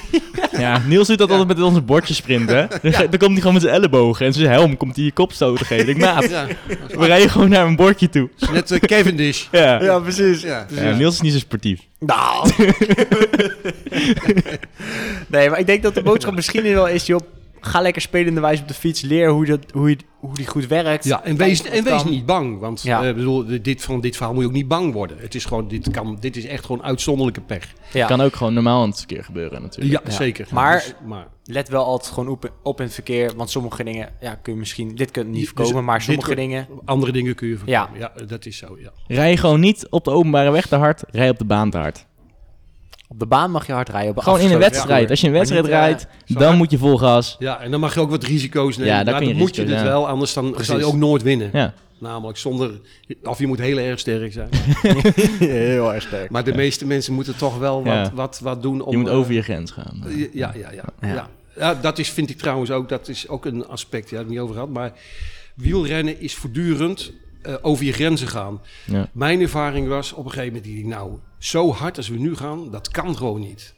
Ja, 0.60 0.82
Niels 0.88 1.08
doet 1.08 1.18
dat 1.18 1.30
altijd 1.30 1.48
met 1.48 1.62
onze 1.62 1.82
bordjes 1.82 2.18
sprinten. 2.18 2.68
Dan, 2.82 2.92
dan 2.92 3.10
komt 3.18 3.22
hij 3.32 3.36
gewoon 3.38 3.54
met 3.54 3.62
zijn 3.62 3.74
ellebogen 3.76 4.26
en 4.26 4.34
zijn 4.34 4.50
helm 4.50 4.78
komt 4.78 4.96
hij 4.96 5.06
je 5.06 5.12
kop 5.12 5.32
stoten 5.34 5.66
geven. 5.66 5.88
Ik 5.90 5.98
maat, 5.98 6.30
ja, 6.30 6.48
we 6.88 7.06
rijden 7.06 7.30
gewoon 7.30 7.50
naar 7.50 7.66
een 7.66 7.76
bordje 7.76 8.10
toe. 8.10 8.30
net 8.52 8.72
eh, 8.72 8.80
Cavendish. 8.80 9.46
Ja. 9.52 10.00
precies. 10.00 10.42
Ja. 10.42 10.66
Ja, 10.76 10.96
Niels 10.96 11.14
is 11.14 11.22
niet 11.22 11.34
zo 11.34 11.40
sportief. 11.40 11.80
Nou. 12.00 12.50
nee, 15.28 15.50
maar 15.50 15.60
ik 15.60 15.66
denk 15.66 15.84
dat 15.84 15.94
de 15.94 16.04
boodschap 16.04 16.34
misschien 16.34 16.64
wel 16.64 16.88
is, 16.88 17.06
joh, 17.06 17.22
ga 17.62 17.82
lekker 17.82 18.02
spelende 18.02 18.42
wijze 18.42 18.62
op 18.62 18.68
de 18.68 18.74
fiets, 18.74 19.02
leer 19.02 19.30
hoe, 19.30 19.46
dat, 19.46 19.60
hoe, 19.72 19.90
je, 19.90 19.98
hoe 20.20 20.34
die 20.36 20.48
goed 20.48 20.68
werkt. 20.68 21.04
Ja, 21.04 21.24
en 21.24 21.38
wees, 21.38 21.64
en 21.64 21.84
wees 21.84 22.04
niet 22.04 22.26
bang. 22.26 22.60
Want 22.60 22.82
Ja. 22.82 23.04
eh, 23.04 23.14
bedoel, 23.16 23.46
dit, 23.62 23.84
van 23.84 24.02
dit 24.02 24.16
verhaal 24.16 24.34
moet 24.34 24.44
je 24.44 24.50
ook 24.50 24.56
niet 24.56 24.68
bang 24.68 24.94
worden. 24.94 25.18
Het 25.20 25.36
is 25.36 25.46
gewoon, 25.46 25.68
dit, 25.68 25.92
kan, 25.92 26.18
dit 26.20 26.38
is 26.38 26.46
echt 26.46 26.66
gewoon 26.66 26.84
uitzonderlijke 26.84 27.42
pech. 27.42 27.74
Ja. 27.94 28.08
Kan 28.08 28.22
ook 28.22 28.36
gewoon 28.36 28.54
normaal 28.54 28.84
in 28.84 28.90
het 28.90 28.98
verkeer 28.98 29.24
gebeuren 29.24 29.62
natuurlijk. 29.62 29.92
Ja, 29.94 30.02
Ja. 30.06 30.12
zeker. 30.12 30.48
Maar- 30.52 30.74
Dus- 30.74 30.94
maar 31.06 31.28
Let 31.52 31.70
wel 31.70 31.86
altijd 31.86 32.14
gewoon 32.14 32.30
op, 32.30 32.52
op 32.64 32.78
in 32.80 32.86
het 32.86 32.94
verkeer, 32.94 33.32
want 33.36 33.50
sommige 33.50 33.84
dingen, 33.84 34.10
ja, 34.22 34.36
kun 34.36 34.54
je 34.54 34.60
misschien, 34.60 34.96
dit 34.96 35.12
kun 35.12 35.24
je 35.24 35.30
niet 35.30 35.40
Dus 35.40 35.50
voorkomen, 35.56 35.84
maar 35.86 35.96
dit 35.98 36.06
sommige 36.06 36.28
kun- 36.28 36.36
dingen, 36.38 36.68
andere 36.86 37.12
dingen 37.12 37.36
kun 37.36 37.48
je 37.48 37.58
Ja. 37.66 37.86
voorkomen. 37.86 38.00
Ja. 38.18 38.26
dat 38.26 38.46
is 38.46 38.58
zo, 38.58 38.78
ja. 38.80 38.92
Rij 39.08 39.38
gewoon 39.38 39.60
niet 39.60 39.88
op 39.90 40.04
de 40.04 40.12
openbare 40.12 40.52
weg 40.52 40.68
te 40.68 40.76
hard, 40.76 41.04
rij 41.12 41.30
op 41.30 41.38
de 41.38 41.46
baan 41.46 41.70
te 41.70 41.78
hard. 41.78 42.06
Op 43.12 43.20
de 43.20 43.26
baan 43.26 43.52
mag 43.52 43.68
je 43.68 43.74
hard 43.74 43.90
rijden. 43.90 44.16
Op 44.16 44.24
Gewoon 44.24 44.40
in 44.40 44.52
een 44.52 44.60
wedstrijd. 44.60 45.10
Als 45.10 45.22
je 45.22 45.28
een 45.28 45.34
wedstrijd 45.34 45.64
niet, 45.64 45.72
eh, 45.72 45.80
rijdt, 45.80 46.08
dan 46.28 46.44
hard. 46.44 46.58
moet 46.58 46.72
je 46.72 46.78
vol 46.78 46.98
gas. 46.98 47.36
Ja, 47.40 47.62
en 47.62 47.72
dan 47.72 47.80
mag 47.80 47.94
je 47.94 48.00
ook 48.00 48.10
wat 48.10 48.24
risico's 48.24 48.78
nemen. 48.78 48.94
Ja, 48.94 49.00
je 49.00 49.06
dan 49.06 49.36
moet 49.36 49.56
je 49.56 49.66
dit 49.66 49.76
ja. 49.76 49.84
wel, 49.84 50.08
anders 50.08 50.34
dan 50.34 50.50
Precies. 50.50 50.68
zal 50.68 50.78
je 50.78 50.86
ook 50.86 50.96
nooit 50.96 51.22
winnen. 51.22 51.50
Ja. 51.54 51.74
Namelijk 51.98 52.38
zonder, 52.38 52.72
of 53.24 53.40
je 53.40 53.48
moet 53.48 53.60
heel 53.60 53.78
erg 53.78 54.00
sterk 54.00 54.34
zijn. 54.34 54.50
Heel 55.40 55.94
erg 55.94 56.04
sterk. 56.04 56.30
Maar 56.30 56.44
de 56.44 56.56
meeste 56.56 56.86
mensen 56.86 57.14
moeten 57.14 57.38
toch 57.38 57.58
wel 57.58 57.84
wat, 57.84 57.94
Ja. 57.94 58.12
wat, 58.14 58.40
wat 58.44 58.62
doen 58.62 58.82
om... 58.82 58.92
Je 58.92 58.98
moet 58.98 59.08
eh, 59.08 59.16
over 59.16 59.34
je 59.34 59.42
grens 59.42 59.72
gaan. 59.72 60.04
Ja, 60.08 60.28
ja, 60.34 60.52
ja. 60.56 60.72
Ja. 60.72 61.08
ja. 61.08 61.30
ja. 61.56 61.74
dat 61.74 62.00
is, 62.00 62.10
vind 62.10 62.30
ik 62.30 62.38
trouwens 62.38 62.72
ook, 62.72 62.90
dat 62.90 63.08
is 63.08 63.28
ook 63.28 63.46
een 63.46 63.68
aspect, 63.68 64.04
ja, 64.04 64.10
daar 64.10 64.20
heb 64.20 64.28
ik 64.28 64.32
niet 64.32 64.40
over 64.44 64.54
gehad. 64.54 64.70
Maar 64.70 64.92
wielrennen 65.56 66.22
is 66.22 66.36
voortdurend 66.36 67.12
eh, 67.42 67.54
over 67.62 67.86
je 67.86 67.94
grenzen 67.94 68.28
gaan. 68.28 68.62
Ja. 68.86 69.10
Mijn 69.14 69.42
ervaring 69.42 69.88
was 69.88 70.14
op 70.14 70.26
een 70.26 70.32
gegeven 70.32 70.54
moment, 70.54 70.74
die 70.74 70.86
nou, 70.88 71.12
zo 71.38 71.72
hard 71.72 71.98
als 71.98 72.08
we 72.10 72.18
nu 72.18 72.36
gaan, 72.36 72.72
dat 72.72 72.88
kan 72.90 73.18
gewoon 73.18 73.40
niet. 73.42 73.74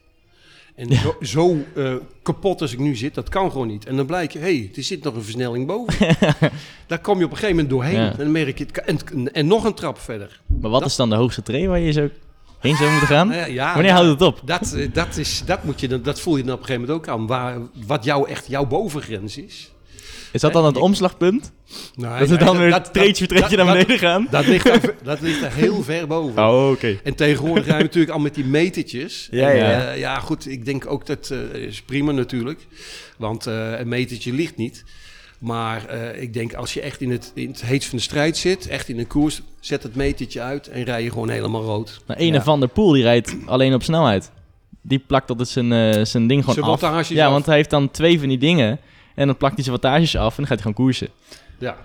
En 0.76 0.96
zo, 0.96 1.16
zo 1.22 1.58
eh, 1.76 1.94
kapot 2.24 2.62
als 2.62 2.74
ik 2.74 2.80
nu 2.80 2.96
zit, 2.96 3.16
dat 3.16 3.30
kan 3.30 3.52
gewoon 3.52 3.68
niet. 3.68 3.86
En 3.86 3.96
dan 3.96 4.06
blijkt 4.06 4.34
je, 4.34 4.40
hé, 4.40 4.46
hey, 4.58 4.72
er 4.76 4.84
zit 4.84 5.04
nog 5.04 5.16
een 5.16 5.22
versnelling 5.24 5.68
boven. 5.68 6.16
Daar 6.88 7.00
kom 7.00 7.18
je 7.20 7.26
op 7.26 7.32
een 7.32 7.38
gegeven 7.38 7.56
moment 7.56 7.70
doorheen. 7.74 7.94
Ja. 7.96 8.12
En 8.12 8.18
dan 8.18 8.32
merk 8.32 8.58
je, 8.58 8.64
het 8.64 8.74
kan- 8.74 8.86
en, 8.86 9.34
en 9.34 9.48
nog 9.48 9.64
een 9.64 9.74
trap 9.74 10.00
verder. 10.00 10.40
Maar 10.62 10.70
wat 10.72 10.80
Dat- 10.82 10.90
is 10.90 10.96
dan 10.96 11.10
de 11.10 11.16
hoogste 11.16 11.44
tree 11.44 11.68
waar 11.68 11.80
je 11.80 11.92
zo 11.92 12.10
heen 12.60 12.76
zou 12.76 12.90
moeten 12.90 13.08
gaan? 13.08 13.30
Ja, 13.54 13.74
Wanneer 13.74 13.92
houdt 13.92 14.10
het 14.10 14.22
op? 14.22 14.42
Dat, 14.46 14.74
eh, 14.74 14.94
dat, 14.94 15.18
is, 15.18 15.44
dat, 15.46 15.64
moet 15.64 15.80
je, 15.80 16.02
dat 16.02 16.20
voel 16.20 16.38
je 16.38 16.44
dan 16.44 16.54
op 16.54 16.60
een 16.60 16.66
gegeven 16.66 16.88
moment 16.88 17.08
ook 17.10 17.14
aan. 17.16 17.28
Waar, 17.28 17.58
wat 17.86 18.04
jouw, 18.04 18.26
echt 18.26 18.48
jouw 18.48 18.66
bovengrens 18.66 19.38
is. 19.38 19.72
Is 20.32 20.42
dat 20.42 20.54
dan 20.54 20.66
het 20.66 20.78
omslagpunt? 20.78 21.52
Nou, 21.96 22.20
Dat 22.20 22.30
we 22.30 22.36
nee, 22.36 22.46
dan 22.46 22.58
weer 22.58 22.70
dat- 22.70 22.94
treetje 22.94 23.26
voor 23.28 23.36
treetje 23.38 23.58
naar 23.58 23.66
dat- 23.66 23.74
beneden 23.74 23.98
gaan? 24.00 24.28
Dat 24.30 24.46
ligt, 24.48 24.68
er, 24.70 24.96
dat 25.04 25.22
ligt 25.22 25.42
er 25.42 25.52
heel 25.54 25.84
ver 25.84 26.08
boven. 26.08 26.44
Oh, 26.44 26.70
oké. 26.72 27.00
En 27.04 27.16
tegenwoordig 27.16 27.66
rijden 27.66 27.78
we 27.78 27.84
natuurlijk 27.84 28.14
al 28.14 28.20
met 28.20 28.36
die 28.36 28.46
metertjes. 28.46 29.28
Ja, 29.32 29.50
En, 29.50 29.58
ja. 29.58 29.92
eh, 29.92 30.00
ja, 30.00 30.20
goed, 30.20 30.48
ik 30.50 30.66
denk 30.66 30.92
ook 30.92 31.06
dat 31.06 31.30
eh, 31.30 31.62
is 31.62 31.82
prima 31.82 32.12
natuurlijk. 32.12 32.68
Want 33.18 33.48
eh, 33.48 33.80
een 33.80 33.88
metertje 33.88 34.34
ligt 34.34 34.58
niet. 34.58 34.84
Maar 35.40 35.86
eh, 35.86 36.22
ik 36.22 36.34
denk 36.34 36.54
als 36.54 36.74
je 36.74 36.82
echt 36.82 37.02
in 37.02 37.12
het, 37.12 37.32
in 37.36 37.48
het 37.48 37.62
heetst 37.66 37.90
van 37.90 37.98
de 37.98 38.04
strijd 38.04 38.38
zit, 38.38 38.68
echt 38.68 38.90
in 38.90 39.00
een 39.00 39.08
koers, 39.08 39.42
zet 39.60 39.84
het 39.84 39.96
metertje 39.96 40.42
uit 40.42 40.68
en 40.68 40.84
rij 40.84 41.04
je 41.04 41.10
gewoon 41.12 41.30
helemaal 41.30 41.64
rood. 41.64 42.02
Nou, 42.08 42.20
een 42.20 42.34
Ja. 42.34 42.44
Van 42.44 42.60
der 42.60 42.70
Poel 42.70 42.92
die 42.92 43.04
rijdt 43.04 43.36
alleen 43.46 43.74
op 43.74 43.84
snelheid. 43.84 44.32
Die 44.82 45.00
plakt 45.00 45.30
altijd 45.30 45.48
zijn, 45.50 45.72
eh, 45.72 46.06
zijn 46.06 46.28
ding 46.28 46.40
gewoon 46.40 46.56
Zijn 46.80 46.94
af. 46.94 47.10
Ja, 47.10 47.26
af. 47.26 47.32
want 47.32 47.46
hij 47.46 47.56
heeft 47.56 47.70
dan 47.70 47.92
twee 47.92 48.20
van 48.20 48.28
die 48.28 48.38
dingen. 48.38 48.80
En 49.16 49.26
dan 49.28 49.38
plakt 49.38 49.56
hij 49.56 49.64
zijn 49.64 49.80
wattages 49.82 50.16
af 50.18 50.30
en 50.30 50.44
dan 50.44 50.48
gaat 50.48 50.64
hij 50.64 50.72
gewoon 50.74 50.86
koersen. 50.88 51.08
Ja. 51.60 51.78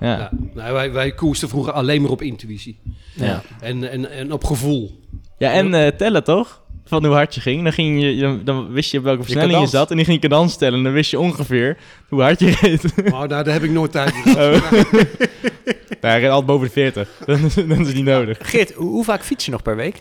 Ja. 0.00 0.18
Ja. 0.18 0.30
Nou, 0.54 0.72
wij, 0.72 0.92
wij 0.92 1.12
koersten 1.12 1.48
vroeger 1.48 1.72
alleen 1.72 2.02
maar 2.02 2.10
op 2.10 2.22
intuïtie. 2.22 2.78
Ja. 3.14 3.42
En, 3.60 3.90
en, 3.90 4.10
en 4.10 4.32
op 4.32 4.44
gevoel. 4.44 5.00
Ja, 5.38 5.52
en 5.52 5.74
eh, 5.74 5.86
tellen 5.96 6.24
toch? 6.24 6.62
Van 6.84 7.04
hoe 7.04 7.14
hard 7.14 7.34
je 7.34 7.40
ging. 7.40 7.62
Dan, 7.62 7.72
ging 7.72 8.02
je, 8.02 8.16
dan, 8.20 8.40
dan 8.44 8.72
wist 8.72 8.90
je 8.90 8.98
op 8.98 9.04
welke 9.04 9.22
versnelling 9.22 9.60
je, 9.60 9.66
zat. 9.66 9.90
En 9.90 9.96
dan 9.96 10.04
ging 10.04 10.22
je 10.22 10.28
cadans 10.28 10.56
tellen. 10.56 10.78
En 10.78 10.84
dan 10.84 10.92
wist 10.92 11.10
je 11.10 11.18
ongeveer 11.18 11.76
hoe 12.08 12.22
hard 12.22 12.40
je 12.40 12.56
reed. 12.60 12.82
Maar 13.10 13.28
nou, 13.28 13.44
daar 13.44 13.52
heb 13.52 13.62
ik 13.62 13.70
nooit 13.70 13.92
tijd 13.92 14.12
voor. 14.14 14.32
Oh. 14.42 14.72
Hij 16.00 16.20
reed 16.20 16.28
altijd 16.30 16.46
boven 16.46 16.66
de 16.66 16.72
40. 16.72 17.08
Dan, 17.26 17.44
is- 17.44 17.54
dan 17.54 17.70
is 17.70 17.86
het 17.86 17.94
niet 17.96 18.04
nodig. 18.04 18.38
Geert, 18.40 18.72
hoe, 18.72 18.88
hoe 18.90 19.04
vaak 19.04 19.22
fiets 19.22 19.44
je 19.44 19.50
nog 19.50 19.62
per 19.62 19.76
week? 19.76 19.96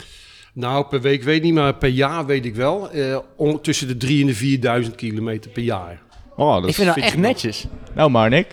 Nou, 0.53 0.85
per 0.85 1.01
week 1.01 1.23
weet 1.23 1.35
ik 1.37 1.43
niet, 1.43 1.53
maar 1.53 1.75
per 1.75 1.89
jaar 1.89 2.25
weet 2.25 2.45
ik 2.45 2.55
wel. 2.55 2.91
Eh, 2.91 3.17
tussen 3.61 3.87
de 3.87 3.97
3 3.97 4.21
en 4.21 4.27
de 4.27 4.33
4000 4.35 4.95
kilometer 4.95 5.51
per 5.51 5.63
jaar. 5.63 6.01
Oh, 6.37 6.53
dat 6.53 6.63
Ik 6.63 6.69
is 6.69 6.75
vind 6.75 6.87
dat 6.87 6.95
fit. 6.95 7.03
echt 7.03 7.17
netjes. 7.17 7.65
Nou, 7.95 8.09
Marnik. 8.09 8.47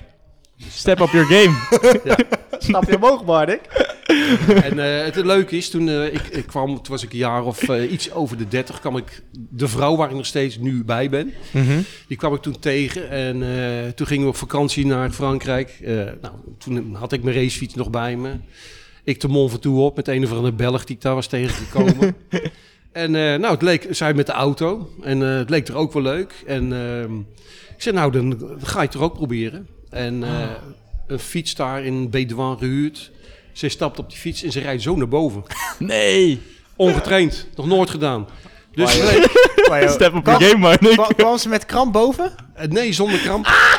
Step 0.69 1.01
up 1.01 1.09
your 1.11 1.27
game. 1.27 1.57
Snap 2.59 2.85
je 2.89 2.97
omhoog, 2.97 3.25
Bardik? 3.25 3.61
en 4.63 4.79
eh, 4.79 5.05
het 5.05 5.17
leuke 5.17 5.57
is, 5.57 5.71
toen 5.71 5.89
eh, 5.89 6.05
ik, 6.15 6.21
ik 6.31 6.47
kwam, 6.47 6.67
toen 6.75 6.83
was 6.93 7.03
ik 7.03 7.13
een 7.13 7.19
jaar 7.19 7.45
of 7.45 7.69
eh, 7.69 7.93
iets 7.93 8.13
over 8.13 8.37
de 8.37 8.49
30, 8.49 8.81
kwam 8.81 8.97
ik 8.97 9.23
de 9.51 9.69
vrouw 9.69 9.97
waar 9.97 10.11
ik 10.11 10.17
nog 10.17 10.27
steeds 10.27 10.59
nu 10.59 10.85
bij 10.85 11.09
ben. 11.11 11.33
Die 12.09 12.17
kwam 12.17 12.35
ik 12.35 12.43
toen 12.43 12.59
tegen 12.59 13.11
en 13.11 13.43
eh, 13.43 13.89
toen 13.93 14.07
gingen 14.07 14.23
we 14.25 14.29
op 14.31 14.37
vakantie 14.37 14.87
naar 14.87 15.11
Frankrijk. 15.11 15.79
Eh, 15.85 15.95
nou, 15.95 16.35
toen 16.59 16.95
had 16.95 17.13
ik 17.13 17.23
mijn 17.23 17.37
racefiets 17.37 17.75
nog 17.75 17.91
bij 17.91 18.17
me. 18.17 18.31
Ik 19.05 19.21
de 19.21 19.29
Mont 19.29 19.51
Ventoux 19.51 19.79
op 19.81 19.97
met 19.97 20.09
een 20.09 20.25
of 20.25 20.31
andere 20.31 20.53
Belg 20.53 20.85
die 20.85 20.97
ik 20.97 21.03
daar 21.03 21.15
was 21.15 21.27
tegengekomen. 21.27 22.17
en 22.95 23.15
eh, 23.15 23.39
nou, 23.39 23.53
het 23.53 23.63
leek, 23.63 23.87
zij 23.91 24.15
met 24.15 24.27
de 24.27 24.33
auto 24.33 24.91
en 25.03 25.23
eh, 25.23 25.37
het 25.37 25.51
leek 25.51 25.69
er 25.69 25.77
ook 25.77 25.93
wel 25.93 26.03
leuk. 26.03 26.43
En 26.47 26.73
ehm, 26.73 27.19
ik 27.77 27.83
zei, 27.83 27.95
nou, 27.95 28.13
dan 28.13 28.59
ga 28.63 28.77
je 28.77 28.83
het 28.83 28.91
toch 28.91 29.03
ook 29.03 29.15
proberen. 29.15 29.69
En 29.91 30.23
eh, 30.23 30.51
een 31.07 31.19
fiets 31.19 31.55
daar 31.55 31.85
in 31.85 32.11
Bédouin 32.11 32.59
gehuurd. 32.59 33.11
Ze 33.53 33.69
stapt 33.69 33.99
op 33.99 34.09
die 34.09 34.19
fiets 34.19 34.43
en 34.43 34.53
ze 34.53 34.61
rijdt 34.61 34.83
zo 34.83 34.97
naar 34.97 35.09
boven. 35.09 35.43
Nee. 35.79 36.41
Ongetraind, 36.77 37.47
nog 37.55 37.67
nooit 37.67 37.91
gedaan. 37.91 38.29
Dus 38.73 38.93
Step 39.87 40.15
up 40.15 40.27
your 40.27 40.43
game, 40.43 40.59
Marnik. 40.59 41.15
Kwam, 41.17 41.39
ze 41.39 41.49
met 41.49 41.67
kramp 41.67 41.93
boven? 41.93 42.33
nee, 42.69 42.93
zonder 42.93 43.19
kramp. 43.19 43.47
Zonder 43.47 43.74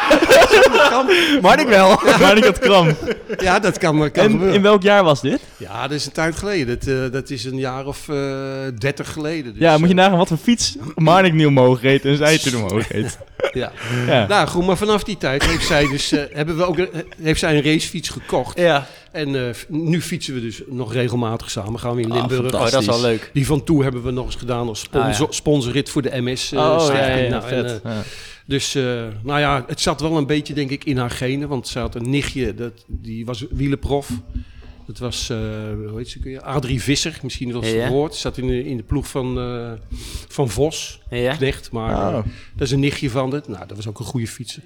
kramp? 0.90 1.10
Mardik 1.42 1.68
wel. 1.68 2.00
Marnik 2.20 2.44
had 2.46 2.60
kramp. 2.60 3.16
Ja, 3.38 3.60
dat 3.60 3.78
kan, 3.78 4.12
kan 4.12 4.24
En 4.24 4.32
gebeuren. 4.32 4.56
in 4.56 4.62
welk 4.62 4.82
jaar 4.84 5.04
was 5.04 5.22
dit? 5.22 5.40
Ja, 5.58 5.82
dat 5.82 5.92
is 5.98 6.06
een 6.06 6.12
tijd 6.12 6.36
geleden. 6.36 6.80
Dat, 6.80 6.88
eh, 6.88 7.12
dat 7.12 7.30
is 7.30 7.44
een 7.46 7.58
jaar 7.58 7.86
of 7.86 8.06
dertig 8.80 9.12
geleden. 9.14 9.52
Dus, 9.54 9.62
Ja, 9.62 9.78
moet 9.78 9.88
je 9.90 9.94
eh, 9.96 10.00
nagaan 10.02 10.18
wat 10.18 10.28
voor 10.28 10.38
fiets 10.38 10.76
Marnik 10.96 11.34
nu 11.34 11.46
omhoog 11.46 11.82
reed 11.82 12.06
en 12.06 12.18
zij 12.18 12.38
toen 12.38 12.56
omhoog 12.64 12.88
reed. 12.92 13.18
ja. 13.54 13.72
Ja. 14.08 14.28
Nou 14.28 14.48
goed, 14.48 14.66
maar 14.66 14.78
vanaf 14.78 15.04
die 15.04 15.18
tijd 15.18 15.46
heeft 15.46 15.66
zij 15.66 15.88
dus 15.88 16.12
eh, 16.12 16.24
hebben 16.34 16.58
we 16.58 16.64
ook 16.66 16.78
een- 16.78 16.90
heeft 17.22 17.40
zij 17.40 17.56
een 17.58 17.64
racefiets 17.64 18.10
gekocht. 18.10 18.60
Ja. 18.60 18.88
En 19.12 19.36
eh, 19.36 19.56
nu 19.68 20.02
fietsen 20.02 20.34
we 20.34 20.42
dus 20.42 20.62
nog 20.68 20.94
regelmatig 20.94 21.50
samen. 21.52 21.80
Gaan 21.80 21.96
we 21.96 22.02
in 22.02 22.12
Ah, 22.12 22.18
Limburg. 22.18 22.42
fantastisch. 22.42 22.68
Oh, 22.68 22.86
dat 22.86 22.96
is 22.96 23.02
wel 23.02 23.10
leuk. 23.12 23.30
die 23.34 23.46
van 23.46 23.64
toe 23.64 23.84
hebben 23.84 24.04
we 24.04 24.12
nog 24.12 24.26
eens 24.26 24.36
gedaan 24.36 24.68
als 24.68 24.80
sponsor, 24.80 25.26
Ah, 25.26 25.32
sponsorrit 25.32 25.90
voor 25.90 26.02
de 26.02 26.22
MS. 26.22 26.52
eh, 26.52 26.60
Oh, 26.60 26.86
ja, 26.94 27.08
ja, 27.08 27.16
ja, 27.16 27.30
Nou, 27.30 27.46
en. 27.50 27.82
Dus, 28.48 28.76
eh, 28.76 28.84
nou 29.24 29.40
ja, 29.40 29.64
het 29.68 29.82
zat 29.82 30.02
wel 30.02 30.18
een 30.18 30.26
beetje, 30.28 30.54
denk 30.54 30.70
ik, 30.70 30.84
in 30.84 30.98
haar 30.98 31.10
genen. 31.12 31.48
Want 31.48 31.68
ze 31.68 31.80
had 31.80 31.96
een 31.96 32.10
nichtje, 32.10 32.54
dat, 32.56 32.72
die 32.88 33.26
was 33.26 33.46
wielenprof. 33.50 34.10
Dat 34.88 34.98
was, 34.98 35.30
eh, 35.30 35.38
hoe 35.88 35.98
heet 35.98 36.10
ze? 36.10 36.20
kun 36.20 36.32
je- 36.32 36.42
Adrie 36.42 36.82
Visser, 36.82 37.20
misschien 37.22 37.52
wel 37.52 37.64
eens 37.64 37.74
Ja, 37.74 37.86
gehoord. 37.88 38.16
Zat 38.16 38.38
in 38.38 38.48
de, 38.48 38.66
in 38.66 38.78
de 38.78 38.84
ploeg 38.84 39.08
van, 39.08 39.40
eh, 39.40 39.72
van 40.28 40.50
Vos, 40.50 41.02
Ja. 41.10 41.36
Knecht. 41.36 41.72
Maar 41.72 41.92
Oh. 42.16 42.24
dat 42.56 42.68
is 42.68 42.72
een 42.72 42.80
nichtje 42.80 43.10
van 43.10 43.34
het. 43.34 43.48
Nou, 43.48 43.68
dat 43.68 43.76
was 43.78 43.88
ook 43.88 44.00
een 44.00 44.06
goede 44.06 44.28
fietser. 44.28 44.62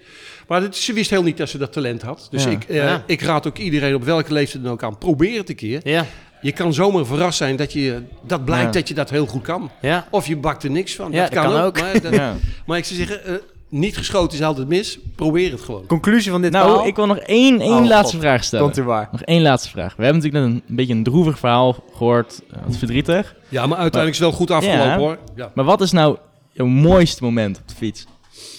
Maar 0.47 0.61
dat, 0.61 0.75
ze 0.75 0.93
wist 0.93 1.09
heel 1.09 1.23
niet 1.23 1.37
dat 1.37 1.49
ze 1.49 1.57
dat 1.57 1.73
talent 1.73 2.01
had. 2.01 2.27
Dus 2.31 2.43
Ja. 2.43 2.49
ik, 2.49 2.63
eh, 2.63 2.75
Ja. 2.75 3.03
ik 3.07 3.21
raad 3.21 3.47
ook 3.47 3.57
iedereen 3.57 3.95
op 3.95 4.03
welke 4.03 4.33
leeftijd 4.33 4.63
dan 4.63 4.71
ook 4.71 4.83
aan. 4.83 4.97
Probeer 4.97 5.37
het 5.37 5.49
een 5.49 5.55
keer. 5.55 5.79
Ja. 5.83 6.05
Je 6.41 6.51
kan 6.51 6.73
zomaar 6.73 7.05
verrast 7.05 7.37
zijn 7.37 7.55
dat, 7.55 7.73
je, 7.73 8.01
dat 8.27 8.45
blijkt 8.45 8.73
Ja. 8.73 8.79
dat 8.79 8.87
je 8.87 8.93
dat 8.93 9.09
heel 9.09 9.25
goed 9.25 9.41
kan. 9.43 9.71
Ja. 9.81 10.07
Of 10.11 10.27
je 10.27 10.37
bakt 10.37 10.63
er 10.63 10.71
niks 10.71 10.95
van. 10.95 11.11
Ja, 11.11 11.21
dat 11.23 11.31
dat 11.33 11.43
kan, 11.43 11.51
kan 11.51 11.61
ook. 11.61 11.67
ook. 11.67 11.79
Maar, 11.79 12.01
dat- 12.01 12.13
Ja. 12.13 12.35
maar 12.65 12.77
ik 12.77 12.85
zou 12.85 12.99
zeggen, 12.99 13.41
niet 13.69 13.97
geschoten 13.97 14.37
is 14.37 14.43
altijd 14.43 14.67
mis. 14.67 14.99
Probeer 15.15 15.51
het 15.51 15.61
gewoon. 15.61 15.85
Conclusie 15.85 16.31
van 16.31 16.41
dit 16.41 16.51
Nou, 16.51 16.67
verhaal? 16.69 16.87
ik 16.87 16.95
wil 16.95 17.05
nog 17.05 17.17
één, 17.17 17.59
één 17.61 17.71
Oh, 17.73 17.85
laatste 17.85 18.11
God. 18.15 18.23
vraag 18.25 18.43
stellen. 18.43 18.65
Komt 18.65 18.77
u 18.77 18.83
waar. 18.83 19.09
Nog 19.11 19.21
één 19.21 19.41
laatste 19.41 19.69
vraag. 19.69 19.95
We 19.95 20.03
hebben 20.03 20.21
natuurlijk 20.21 20.45
net 20.53 20.61
een, 20.61 20.69
een 20.69 20.75
beetje 20.75 20.93
een 20.93 21.03
droevig 21.03 21.39
verhaal 21.39 21.75
gehoord. 21.93 22.41
eh, 22.51 22.57
Wat 22.65 22.77
verdrietig. 22.77 23.35
Ja, 23.49 23.67
maar 23.67 23.77
uiteindelijk 23.77 24.11
is 24.13 24.19
het 24.19 24.29
wel 24.29 24.37
goed 24.39 24.51
afgelopen 24.51 24.85
Ja. 24.91 24.97
hoor. 24.97 25.17
Ja. 25.35 25.51
Maar 25.55 25.65
wat 25.65 25.81
is 25.81 25.91
nou 25.91 26.17
jouw 26.51 26.65
mooiste 26.65 27.23
moment 27.23 27.57
op 27.57 27.67
de 27.67 27.75
fiets? 27.75 28.05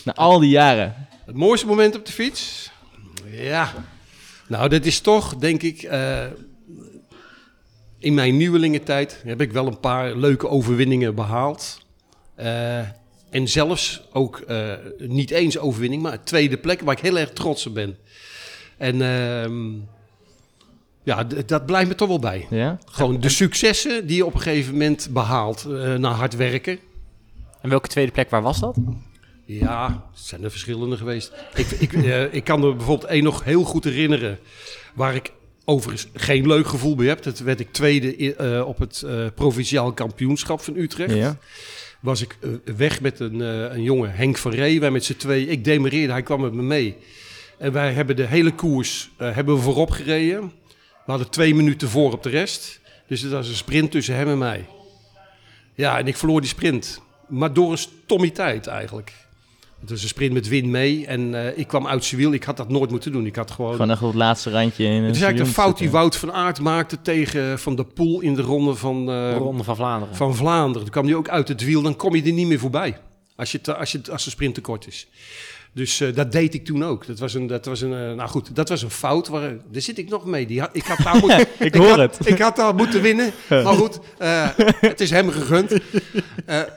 Na 0.04 0.14
al 0.14 0.38
die 0.38 0.50
jaren. 0.50 0.94
Het 1.26 1.36
mooiste 1.36 1.66
moment 1.66 1.96
op 1.96 2.06
de 2.06 2.12
fiets? 2.12 2.70
Ja. 3.30 3.72
Nou, 4.48 4.68
dat 4.68 4.84
is 4.84 5.00
toch, 5.00 5.36
denk 5.36 5.62
ik, 5.62 5.82
eh, 5.82 6.18
in 7.98 8.14
mijn 8.14 8.36
nieuwelingentijd 8.36 9.22
heb 9.24 9.40
ik 9.40 9.52
wel 9.52 9.66
een 9.66 9.80
paar 9.80 10.16
leuke 10.16 10.48
overwinningen 10.48 11.14
behaald. 11.14 11.80
Eh, 12.34 12.78
en 13.30 13.48
zelfs 13.48 14.02
ook 14.12 14.38
eh, 14.38 14.72
niet 14.98 15.30
eens 15.30 15.58
overwinning, 15.58 16.02
maar 16.02 16.24
tweede 16.24 16.56
plek 16.56 16.80
waar 16.80 16.96
ik 16.96 17.02
heel 17.02 17.18
erg 17.18 17.30
trots 17.30 17.66
op 17.66 17.74
ben. 17.74 17.96
En 18.76 19.02
ehm, 19.02 19.70
ja, 21.02 21.24
dat 21.46 21.66
blijft 21.66 21.88
me 21.88 21.94
toch 21.94 22.08
wel 22.08 22.18
bij. 22.18 22.46
Ja? 22.50 22.78
Gewoon 22.84 23.20
de 23.20 23.28
successen 23.28 24.06
die 24.06 24.16
je 24.16 24.26
op 24.26 24.34
een 24.34 24.40
gegeven 24.40 24.72
moment 24.72 25.08
behaalt 25.12 25.64
eh, 25.64 25.94
na 25.94 26.10
hard 26.10 26.36
werken. 26.36 26.78
En 27.60 27.68
welke 27.68 27.88
tweede 27.88 28.12
plek, 28.12 28.30
waar 28.30 28.42
was 28.42 28.60
dat? 28.60 28.76
Ja, 29.44 30.08
het 30.12 30.20
zijn 30.24 30.44
er 30.44 30.50
verschillende 30.50 30.96
geweest. 30.96 31.32
Ik, 31.54 31.70
ik, 31.70 31.92
eh, 31.92 32.34
ik 32.34 32.44
kan 32.44 32.64
er 32.64 32.76
bijvoorbeeld 32.76 33.10
één 33.10 33.24
nog 33.24 33.44
heel 33.44 33.64
goed 33.64 33.84
herinneren. 33.84 34.38
Waar 34.94 35.14
ik 35.14 35.32
overigens 35.64 36.08
geen 36.14 36.46
leuk 36.46 36.66
gevoel 36.66 36.94
bij 36.94 37.06
heb. 37.06 37.22
Dat 37.22 37.38
werd 37.38 37.60
ik 37.60 37.72
tweede 37.72 38.64
op 38.66 38.78
het 38.78 39.04
provinciaal 39.34 39.92
kampioenschap 39.92 40.60
van 40.60 40.76
Utrecht. 40.76 41.14
Ja. 41.14 41.38
Was 42.00 42.22
ik 42.22 42.38
eh, 42.40 42.50
weg 42.76 43.00
met 43.00 43.20
een, 43.20 43.40
eh, 43.40 43.74
een 43.74 43.82
jongen, 43.82 44.12
Henk 44.14 44.36
van 44.36 44.52
Ree. 44.52 44.80
Wij 44.80 44.90
met 44.90 45.04
z'n 45.04 45.16
twee. 45.16 45.46
Ik 45.46 45.64
demereerde, 45.64 46.12
hij 46.12 46.22
kwam 46.22 46.40
met 46.40 46.52
me 46.52 46.62
mee. 46.62 46.96
En 47.58 47.72
wij 47.72 47.92
hebben 47.92 48.16
de 48.16 48.26
hele 48.26 48.54
koers 48.54 49.10
eh, 49.16 49.34
hebben 49.34 49.54
we 49.54 49.60
voorop 49.60 49.90
gereden. 49.90 50.40
We 51.04 51.16
hadden 51.16 51.30
twee 51.30 51.54
minuten 51.54 51.88
voor 51.88 52.12
op 52.12 52.22
de 52.22 52.28
rest. 52.28 52.80
Dus 53.06 53.20
het 53.20 53.32
was 53.32 53.48
een 53.48 53.54
sprint 53.54 53.90
tussen 53.90 54.14
hem 54.14 54.28
en 54.28 54.38
mij. 54.38 54.66
Ja, 55.74 55.98
en 55.98 56.06
ik 56.06 56.16
verloor 56.16 56.40
die 56.40 56.50
sprint. 56.50 57.02
Maar 57.28 57.52
door 57.52 57.70
een 57.70 57.78
stommiteit 57.78 58.66
eigenlijk. 58.66 59.12
Het 59.80 59.90
was 59.90 60.02
een 60.02 60.08
sprint 60.08 60.32
met 60.32 60.48
wind 60.48 60.66
mee. 60.66 61.06
En 61.06 61.34
eh, 61.46 61.58
ik 61.58 61.66
kwam 61.66 61.86
uit 61.86 62.04
Civiel. 62.04 62.32
Ik 62.32 62.44
had 62.44 62.56
dat 62.56 62.68
nooit 62.68 62.90
moeten 62.90 63.12
doen. 63.12 63.26
Ik 63.26 63.36
had 63.36 63.50
gewoon... 63.50 63.72
Gewoon 63.72 63.90
echt 63.90 64.00
op 64.02 64.08
het 64.08 64.16
laatste 64.16 64.50
randje. 64.50 64.84
In 64.84 65.02
het 65.02 65.16
is 65.16 65.22
eigenlijk 65.22 65.54
de 65.54 65.60
fout 65.62 65.78
die 65.78 65.90
Wout 65.90 66.16
van 66.16 66.32
Aert 66.32 66.60
maakte 66.60 67.02
tegen 67.02 67.58
Van 67.58 67.76
der 67.76 67.84
Poel 67.84 68.20
in 68.20 68.34
de 68.34 68.42
ronde 68.42 68.74
van, 68.74 69.00
eh, 69.00 69.30
De 69.30 69.34
Ronde 69.34 69.64
van 69.64 69.76
Vlaanderen. 69.76 70.16
van 70.16 70.34
Vlaanderen. 70.34 70.82
Toen 70.82 70.90
kwam 70.90 71.04
hij 71.06 71.14
ook 71.14 71.28
uit 71.28 71.48
het 71.48 71.64
wiel. 71.64 71.82
Dan 71.82 71.96
kom 71.96 72.14
je 72.14 72.22
er 72.22 72.32
niet 72.32 72.46
meer 72.46 72.58
voorbij. 72.58 72.98
Als, 73.36 73.52
je 73.52 73.60
te- 73.60 73.74
als, 73.76 73.92
je, 73.92 74.00
als 74.10 74.24
de 74.24 74.30
sprint 74.30 74.54
te 74.54 74.60
kort 74.60 74.86
is. 74.86 75.08
Dus 75.74 76.00
eh, 76.00 76.14
dat 76.14 76.32
deed 76.32 76.54
ik 76.54 76.64
toen 76.64 76.84
ook. 76.84 77.06
Dat 77.06 77.18
was 77.18 77.34
een, 77.34 77.46
dat 77.46 77.64
was 77.64 77.80
een, 77.80 77.92
eh, 77.92 77.98
nou 78.14 78.28
goed, 78.28 78.54
dat 78.54 78.68
was 78.68 78.82
een 78.82 78.90
fout. 78.90 79.28
Waar, 79.28 79.56
daar 79.70 79.82
zit 79.82 79.98
ik 79.98 80.08
nog 80.08 80.24
mee. 80.26 80.46
Die 80.46 80.62
ik 80.72 80.84
had 80.84 80.98
daar 81.04 81.16
moeten, 81.22 81.46
Ik 81.58 81.74
hoor 81.74 81.88
had, 81.98 82.16
het. 82.18 82.26
Ik 82.28 82.38
had 82.38 82.56
daar 82.56 82.74
moeten 82.74 83.02
winnen. 83.02 83.32
Maar 83.48 83.74
goed, 83.74 84.00
eh, 84.18 84.48
het 84.80 85.00
is 85.00 85.10
hem 85.10 85.30
gegund. 85.30 85.72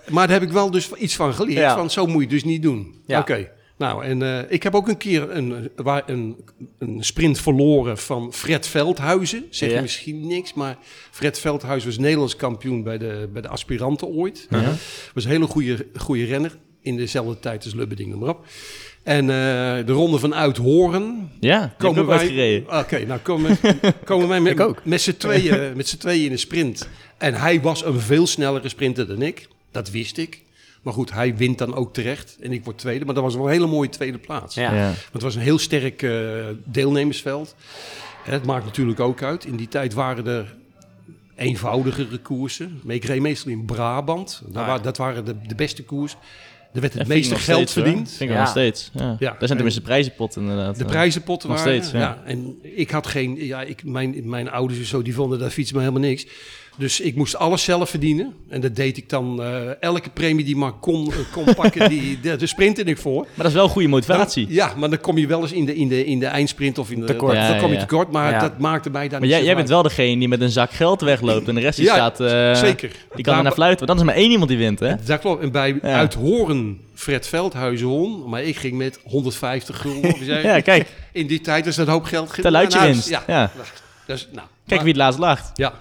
Maar 0.10 0.28
daar 0.28 0.30
heb 0.30 0.41
ik 0.41 0.52
wel 0.52 0.72
dus 0.72 0.91
iets 0.94 1.16
van 1.16 1.34
geleerd. 1.34 1.58
Ja. 1.58 1.76
Van 1.76 1.89
zo 1.89 2.06
moet 2.06 2.22
je 2.22 2.28
dus 2.30 2.44
niet 2.44 2.62
doen. 2.62 2.96
Ja. 3.06 3.20
Oké. 3.20 3.50
Nou, 3.78 4.04
en 4.06 4.46
ik 4.52 4.64
heb 4.64 4.76
ook 4.76 4.88
een 4.88 4.98
keer 4.98 5.32
een, 5.32 5.70
waar 5.76 6.04
een, 6.06 6.36
een 6.80 6.98
sprint 7.04 7.39
verloren 7.39 7.98
van 7.98 8.34
Fred 8.34 8.68
Veldhuizen. 8.68 9.46
Zeg 9.50 9.70
je 9.70 9.76
Ja. 9.76 9.82
misschien 9.82 10.28
niks, 10.28 10.54
maar 10.54 10.78
Fred 11.12 11.39
Veldhuizen 11.39 11.89
was 11.89 11.98
Nederlands 11.98 12.36
kampioen 12.36 12.84
bij 12.84 12.98
de, 12.98 13.30
bij 13.34 13.41
de 13.41 13.48
aspiranten 13.48 14.08
ooit. 14.08 14.48
Ja. 14.50 14.74
Was 15.14 15.24
een 15.24 15.30
hele 15.30 15.48
goede, 15.48 15.86
goede 15.96 16.26
renner. 16.26 16.58
In 16.84 16.96
dezelfde 16.98 17.40
tijd 17.40 17.64
als 17.64 17.74
Lubberding, 17.74 18.10
noem 18.10 18.20
maar 18.20 18.30
op. 18.30 18.46
En 19.04 19.22
eh, 19.22 19.36
de 19.86 19.92
ronde 19.92 20.20
van 20.20 20.36
Uithoren. 20.36 21.32
Ja, 21.40 21.60
die 21.60 21.88
heb 21.88 21.96
ik 21.96 22.02
ook 22.02 22.08
wij, 22.08 22.18
uitgereden. 22.18 22.80
Oké, 22.80 23.06
nou 23.06 23.20
komen, 23.20 23.58
komen 24.06 24.28
wij 24.28 24.40
met, 24.42 24.52
Ik 24.52 24.60
ook. 24.60 24.86
met 24.86 25.02
z'n 25.02 25.18
tweeën, 25.18 25.72
met 25.78 25.88
z'n 25.88 25.98
tweeën 25.98 26.26
in 26.26 26.32
een 26.32 26.40
sprint. 26.40 26.88
En 27.18 27.34
hij 27.34 27.62
was 27.62 27.86
een 27.86 28.00
veel 28.00 28.28
snellere 28.28 28.70
sprinter 28.70 29.08
dan 29.08 29.22
ik. 29.22 29.48
Dat 29.72 29.90
wist 29.92 30.18
ik. 30.18 30.42
Maar 30.82 30.94
goed, 30.94 31.12
hij 31.12 31.36
wint 31.36 31.58
dan 31.58 31.76
ook 31.76 31.94
terecht. 31.94 32.38
En 32.42 32.52
ik 32.52 32.64
word 32.64 32.78
tweede. 32.78 33.06
Maar 33.06 33.14
dat 33.14 33.24
was 33.24 33.36
wel 33.36 33.46
een 33.46 33.52
hele 33.52 33.68
mooie 33.68 33.90
tweede 33.90 34.18
plaats. 34.18 34.56
Ja. 34.56 34.74
Ja. 34.76 34.86
Want 34.86 35.12
het 35.14 35.22
was 35.22 35.36
een 35.36 35.42
heel 35.42 35.60
sterk 35.60 36.02
eh, 36.02 36.12
deelnemersveld. 36.64 37.56
Het 38.24 38.46
maakt 38.46 38.66
natuurlijk 38.66 39.00
ook 39.00 39.22
uit. 39.24 39.46
In 39.46 39.56
die 39.56 39.68
tijd 39.68 39.94
waren 39.94 40.28
er 40.28 40.56
eenvoudigere 41.36 42.18
koersen. 42.18 42.80
Maar 42.84 42.96
ik 42.96 43.06
reed 43.06 43.22
meestal 43.22 43.52
in 43.52 43.66
Brabant. 43.66 44.42
Daar 44.48 44.64
Ah, 44.64 44.70
wa- 44.70 44.80
dat 44.80 44.98
waren 44.98 45.26
de, 45.26 45.36
de 45.48 45.56
beste 45.56 45.84
koers. 45.84 46.16
Er 46.74 46.82
werd 46.82 46.93
het 46.93 47.07
meeste 47.07 47.36
geld 47.36 47.57
steeds, 47.57 47.76
hoor. 47.76 47.84
verdiend. 47.84 48.09
Vind 48.09 48.30
ik 48.30 48.36
Ja. 48.36 48.41
nog 48.41 48.49
steeds. 48.49 48.89
Ja. 48.93 49.03
Ja. 49.19 49.30
Daar 49.30 49.38
zijn 49.39 49.49
tenminste 49.49 49.82
prijzenpotten 49.82 50.41
inderdaad. 50.41 50.76
De 50.78 50.84
Ja. 50.84 50.89
prijzenpotten 50.89 51.49
Nog 51.49 51.57
waren. 51.63 51.74
steeds, 51.84 51.93
ja. 51.93 52.21
En 52.26 52.59
ik 52.61 52.91
had 52.91 53.07
geen. 53.07 53.45
Ja, 53.45 53.61
ik, 53.61 53.84
mijn, 53.84 54.30
mijn 54.30 54.49
ouders 54.49 54.80
en 54.80 54.86
zo, 54.86 55.01
die 55.01 55.13
vonden 55.13 55.39
dat 55.39 55.51
fietsen 55.53 55.76
me 55.76 55.82
helemaal 55.82 56.07
niks. 56.09 56.26
Dus 56.78 56.99
ik 56.99 57.15
moest 57.15 57.36
alles 57.38 57.63
zelf 57.63 57.89
verdienen. 57.89 58.34
En 58.49 58.61
dat 58.61 58.76
deed 58.76 58.97
ik 58.97 59.09
dan. 59.09 59.41
eh, 59.43 59.82
elke 59.82 60.09
premie 60.09 60.45
die 60.45 60.55
maar 60.55 60.71
kon, 60.71 61.11
eh, 61.11 61.17
kon 61.32 61.53
pakken, 61.55 61.89
die, 61.95 62.19
de, 62.19 62.36
de 62.36 62.47
sprintte 62.47 62.84
ik 62.84 62.97
voor. 62.97 63.21
Maar 63.21 63.30
dat 63.36 63.45
is 63.45 63.53
wel 63.53 63.67
goede 63.69 63.88
motivatie. 63.88 64.45
Dan- 64.45 64.53
ja, 64.55 64.74
maar 64.78 64.89
dan 64.89 64.99
kom 64.99 65.17
je 65.17 65.28
wel 65.28 65.41
eens 65.41 65.51
in 65.51 65.65
de, 65.65 65.76
in 65.76 65.88
de, 65.88 66.05
in 66.05 66.19
de 66.19 66.26
eindsprint 66.26 66.78
of 66.78 66.91
in 66.91 66.99
de. 66.99 67.05
Tekort. 67.05 67.34
Dan, 67.34 67.41
Ja, 67.41 67.49
dan 67.49 67.59
kom 67.59 67.67
je 67.69 67.74
ja. 67.74 67.80
tekort. 67.80 68.11
Maar 68.11 68.32
Ja. 68.32 68.39
dat 68.39 68.59
maakte 68.59 68.89
mij 68.89 69.01
daar 69.01 69.11
Maar 69.11 69.21
niet 69.21 69.30
jij, 69.38 69.43
jij 69.45 69.55
bent 69.55 69.69
wel 69.69 69.84
degene 69.84 70.19
die 70.19 70.28
met 70.28 70.41
een 70.41 70.49
zak 70.51 70.71
geld 70.71 71.01
wegloopt 71.01 71.47
en 71.47 71.55
de 71.55 71.61
rest 71.61 71.78
die 71.78 71.86
Ja, 71.86 71.93
staat... 71.93 72.19
eh, 72.19 72.55
Zeker. 72.55 72.91
Die 73.15 73.24
kan 73.24 73.38
er 73.38 73.43
naar 73.43 73.51
fluiten, 73.51 73.86
want 73.86 73.99
dan 73.99 74.07
is 74.07 74.13
er 74.13 74.17
maar 74.17 74.24
één 74.24 74.32
iemand 74.32 74.49
die 74.49 74.57
wint, 74.59 74.80
hè? 74.80 74.93
Dat 75.05 75.19
klopt. 75.19 75.43
En 75.43 75.51
bij 75.51 75.80
Ja. 75.82 75.95
Uithoren 75.97 76.80
Fred 76.95 77.28
Veldhuizen 77.28 77.88
won. 77.88 78.30
Maar 78.30 78.43
ik 78.43 78.55
ging 78.57 78.78
met 78.78 78.99
150 79.03 79.78
gulden. 79.82 80.15
Ja, 80.26 80.59
kijk, 80.59 80.88
In 81.11 81.28
die 81.28 81.41
tijd 81.41 81.65
was 81.65 81.76
dat 81.76 81.88
een 81.88 81.93
hoop 81.93 82.03
geld. 82.03 82.41
tel 82.41 82.55
uit 82.55 82.71
je 82.74 82.78
huis. 82.80 82.91
winst. 82.91 83.09
Ja. 83.09 83.24
Ja. 83.28 83.51
Dus, 84.07 84.28
nou, 84.32 84.47
Kijk 84.67 84.69
maar- 84.69 84.80
wie 84.80 84.88
het 84.88 84.97
laatst 85.01 85.19
lacht. 85.19 85.51
Ja. 85.53 85.74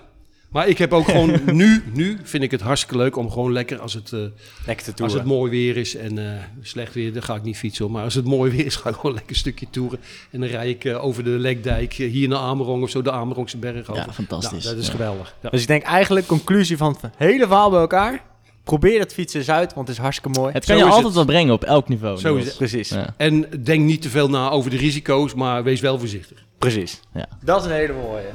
Maar 0.52 0.68
ik 0.68 0.78
heb 0.78 0.92
ook 0.92 1.04
gewoon 1.04 1.40
nu, 1.62 1.82
nu 1.92 2.18
vind 2.22 2.42
ik 2.42 2.50
het 2.50 2.60
hartstikke 2.60 2.96
leuk 2.96 3.16
om 3.16 3.30
gewoon 3.30 3.52
lekker 3.52 3.78
als 3.78 3.94
het, 3.94 4.12
eh, 4.12 4.20
Lekker 4.66 4.92
als 5.02 5.12
het 5.12 5.24
mooi 5.24 5.50
weer 5.50 5.76
is 5.76 5.96
en 5.96 6.18
eh, 6.18 6.42
slecht 6.62 6.94
weer, 6.94 7.12
dan 7.12 7.22
ga 7.22 7.34
ik 7.34 7.42
niet 7.42 7.56
fietsen. 7.56 7.90
Maar 7.90 8.04
als 8.04 8.14
het 8.14 8.24
mooi 8.24 8.50
weer 8.50 8.66
is, 8.66 8.76
ga 8.76 8.88
ik 8.88 8.94
gewoon 8.94 9.12
lekker 9.12 9.30
een 9.30 9.36
stukje 9.38 9.66
toeren. 9.70 10.00
En 10.30 10.40
dan 10.40 10.48
rij 10.48 10.68
ik 10.68 10.84
eh, 10.84 11.04
over 11.04 11.24
de 11.24 11.30
Lekdijk 11.30 11.92
hier 11.92 12.28
naar 12.28 12.38
Amerong 12.38 12.82
of 12.82 12.90
zo, 12.90 13.02
de 13.02 13.10
Amerongse 13.12 13.56
berg 13.56 13.90
over. 13.90 14.04
Ja, 14.06 14.12
fantastisch. 14.12 14.64
Nou, 14.64 14.74
dat 14.74 14.82
is 14.84 14.86
Ja. 14.86 14.92
geweldig. 14.92 15.34
Ja. 15.42 15.50
Dus 15.50 15.60
ik 15.62 15.66
denk 15.66 15.82
eigenlijk, 15.82 16.26
conclusie 16.26 16.76
van 16.76 16.96
het 17.00 17.12
hele 17.16 17.46
verhaal 17.46 17.70
bij 17.70 17.80
elkaar. 17.80 18.22
Probeer 18.64 18.98
dat 18.98 19.12
fietsen 19.12 19.40
eens 19.40 19.50
uit, 19.50 19.74
want 19.74 19.86
het 19.88 19.96
is 19.96 20.02
hartstikke 20.02 20.40
mooi. 20.40 20.52
Het 20.52 20.64
kan 20.64 20.74
Zo 20.78 20.80
je 20.84 20.88
altijd 20.88 21.06
het. 21.06 21.14
wat 21.14 21.26
brengen 21.26 21.52
op 21.54 21.64
elk 21.64 21.88
niveau. 21.88 22.18
Zo 22.18 22.34
is 22.36 22.44
het. 22.44 22.56
Precies, 22.56 22.88
Ja. 22.88 23.14
En 23.16 23.46
denk 23.64 23.84
niet 23.84 24.02
te 24.02 24.08
veel 24.08 24.28
na 24.28 24.50
over 24.50 24.70
de 24.70 24.76
risico's, 24.76 25.34
maar 25.34 25.62
wees 25.64 25.80
wel 25.80 25.98
voorzichtig. 25.98 26.44
precies. 26.58 27.00
Ja. 27.14 27.28
Dat 27.40 27.60
is 27.60 27.66
een 27.70 27.76
hele 27.76 27.92
mooie. 27.92 28.26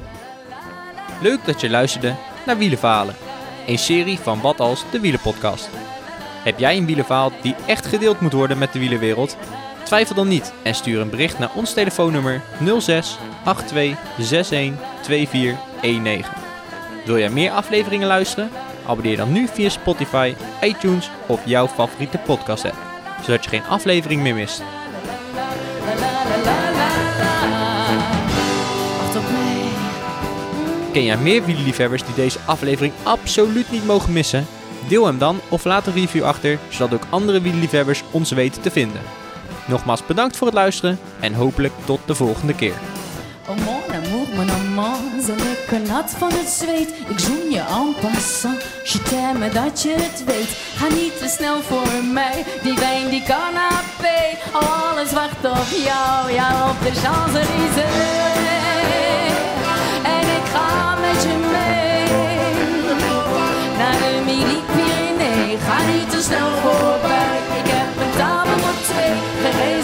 Leuk 1.20 1.44
dat 1.44 1.60
je 1.60 1.70
luisterde 1.70 2.14
naar 2.46 2.58
Wielenverhalen. 2.58 3.14
Een 3.66 3.78
serie 3.78 4.18
van 4.18 4.40
Wat 4.40 4.60
Als, 4.60 4.84
de 4.90 5.00
Wielenpodcast. 5.00 5.68
Heb 6.44 6.58
jij 6.58 6.76
een 6.76 6.86
wielenverhaal 6.86 7.32
die 7.42 7.54
echt 7.66 7.86
gedeeld 7.86 8.20
moet 8.20 8.32
worden 8.32 8.58
met 8.58 8.72
de 8.72 8.78
wielenwereld? 8.78 9.36
Twijfel 9.84 10.14
dan 10.14 10.28
niet 10.28 10.52
en 10.62 10.74
stuur 10.74 11.00
een 11.00 11.10
bericht 11.10 11.38
naar 11.38 11.50
ons 11.54 11.72
telefoonnummer 11.72 12.42
06 12.78 13.18
82 13.44 13.98
61 14.18 14.84
2419. 15.02 16.32
Wil 17.04 17.18
jij 17.18 17.30
meer 17.30 17.50
afleveringen 17.50 18.08
luisteren? 18.08 18.50
Abonneer 18.86 19.16
dan 19.16 19.32
nu 19.32 19.48
via 19.48 19.68
Spotify, 19.68 20.34
iTunes 20.62 21.10
of 21.26 21.40
jouw 21.44 21.68
favoriete 21.68 22.18
podcast 22.18 22.64
app, 22.64 22.76
zodat 23.22 23.44
je 23.44 23.50
geen 23.50 23.66
aflevering 23.68 24.22
meer 24.22 24.34
mist. 24.34 24.62
Ken 30.98 31.06
jij 31.06 31.16
meer 31.16 31.44
wielerliefhebbers 31.44 32.04
die 32.04 32.14
deze 32.14 32.38
aflevering 32.44 32.92
absoluut 33.02 33.70
niet 33.70 33.86
mogen 33.86 34.12
missen? 34.12 34.46
Deel 34.88 35.06
hem 35.06 35.18
dan 35.18 35.40
of 35.48 35.64
laat 35.64 35.86
een 35.86 35.92
review 35.92 36.24
achter, 36.24 36.58
zodat 36.68 36.94
ook 36.94 37.06
andere 37.10 37.40
wielerliefhebbers 37.40 38.02
ons 38.10 38.30
weten 38.30 38.62
te 38.62 38.70
vinden. 38.70 39.00
Nogmaals 39.66 40.06
bedankt 40.06 40.36
voor 40.36 40.46
het 40.46 40.56
luisteren 40.56 40.98
en 41.20 41.34
hopelijk 41.34 41.72
tot 41.84 42.00
de 42.04 42.14
volgende 42.14 42.54
keer. 42.54 42.74
Oh 43.48 43.56
mon 43.56 44.04
amour, 44.04 44.28
mon 44.34 44.50
amant, 44.50 45.24
zo 45.24 45.34
lekker 45.34 45.80
nat 45.80 46.10
van 46.10 46.32
het 46.32 46.48
zweet. 46.48 46.88
Ik 47.08 47.18
zoen 47.18 47.50
je 47.50 47.60
en 47.60 47.94
passant, 48.00 48.62
je 48.84 49.02
t'aime 49.02 49.48
dat 49.50 49.82
je 49.82 49.94
het 49.96 50.24
weet. 50.24 50.56
Ga 50.76 50.86
niet 50.94 51.18
te 51.18 51.28
snel 51.28 51.62
voor 51.62 52.04
mij, 52.12 52.44
die 52.62 52.74
wijn 52.74 53.08
die 53.08 53.22
canapé. 53.22 54.38
Alles 54.52 55.12
wacht 55.12 55.44
op 55.44 55.68
jou, 55.84 56.32
ja 56.32 56.70
op 56.70 56.82
de 56.82 57.00
Champs-Élysées 57.00 58.47
ga 60.52 60.96
met 61.00 61.22
je 61.22 61.36
mee 61.52 62.08
naar 63.78 63.98
de 64.04 64.22
Midi-Pyrenee. 64.24 65.58
Ga 65.66 65.76
niet 65.92 66.10
te 66.10 66.22
snel 66.22 66.50
voorbij, 66.62 67.38
ik 67.60 67.70
heb 67.70 67.88
een 68.02 68.18
dame 68.18 68.54
voor 68.62 68.78
twee. 68.88 69.77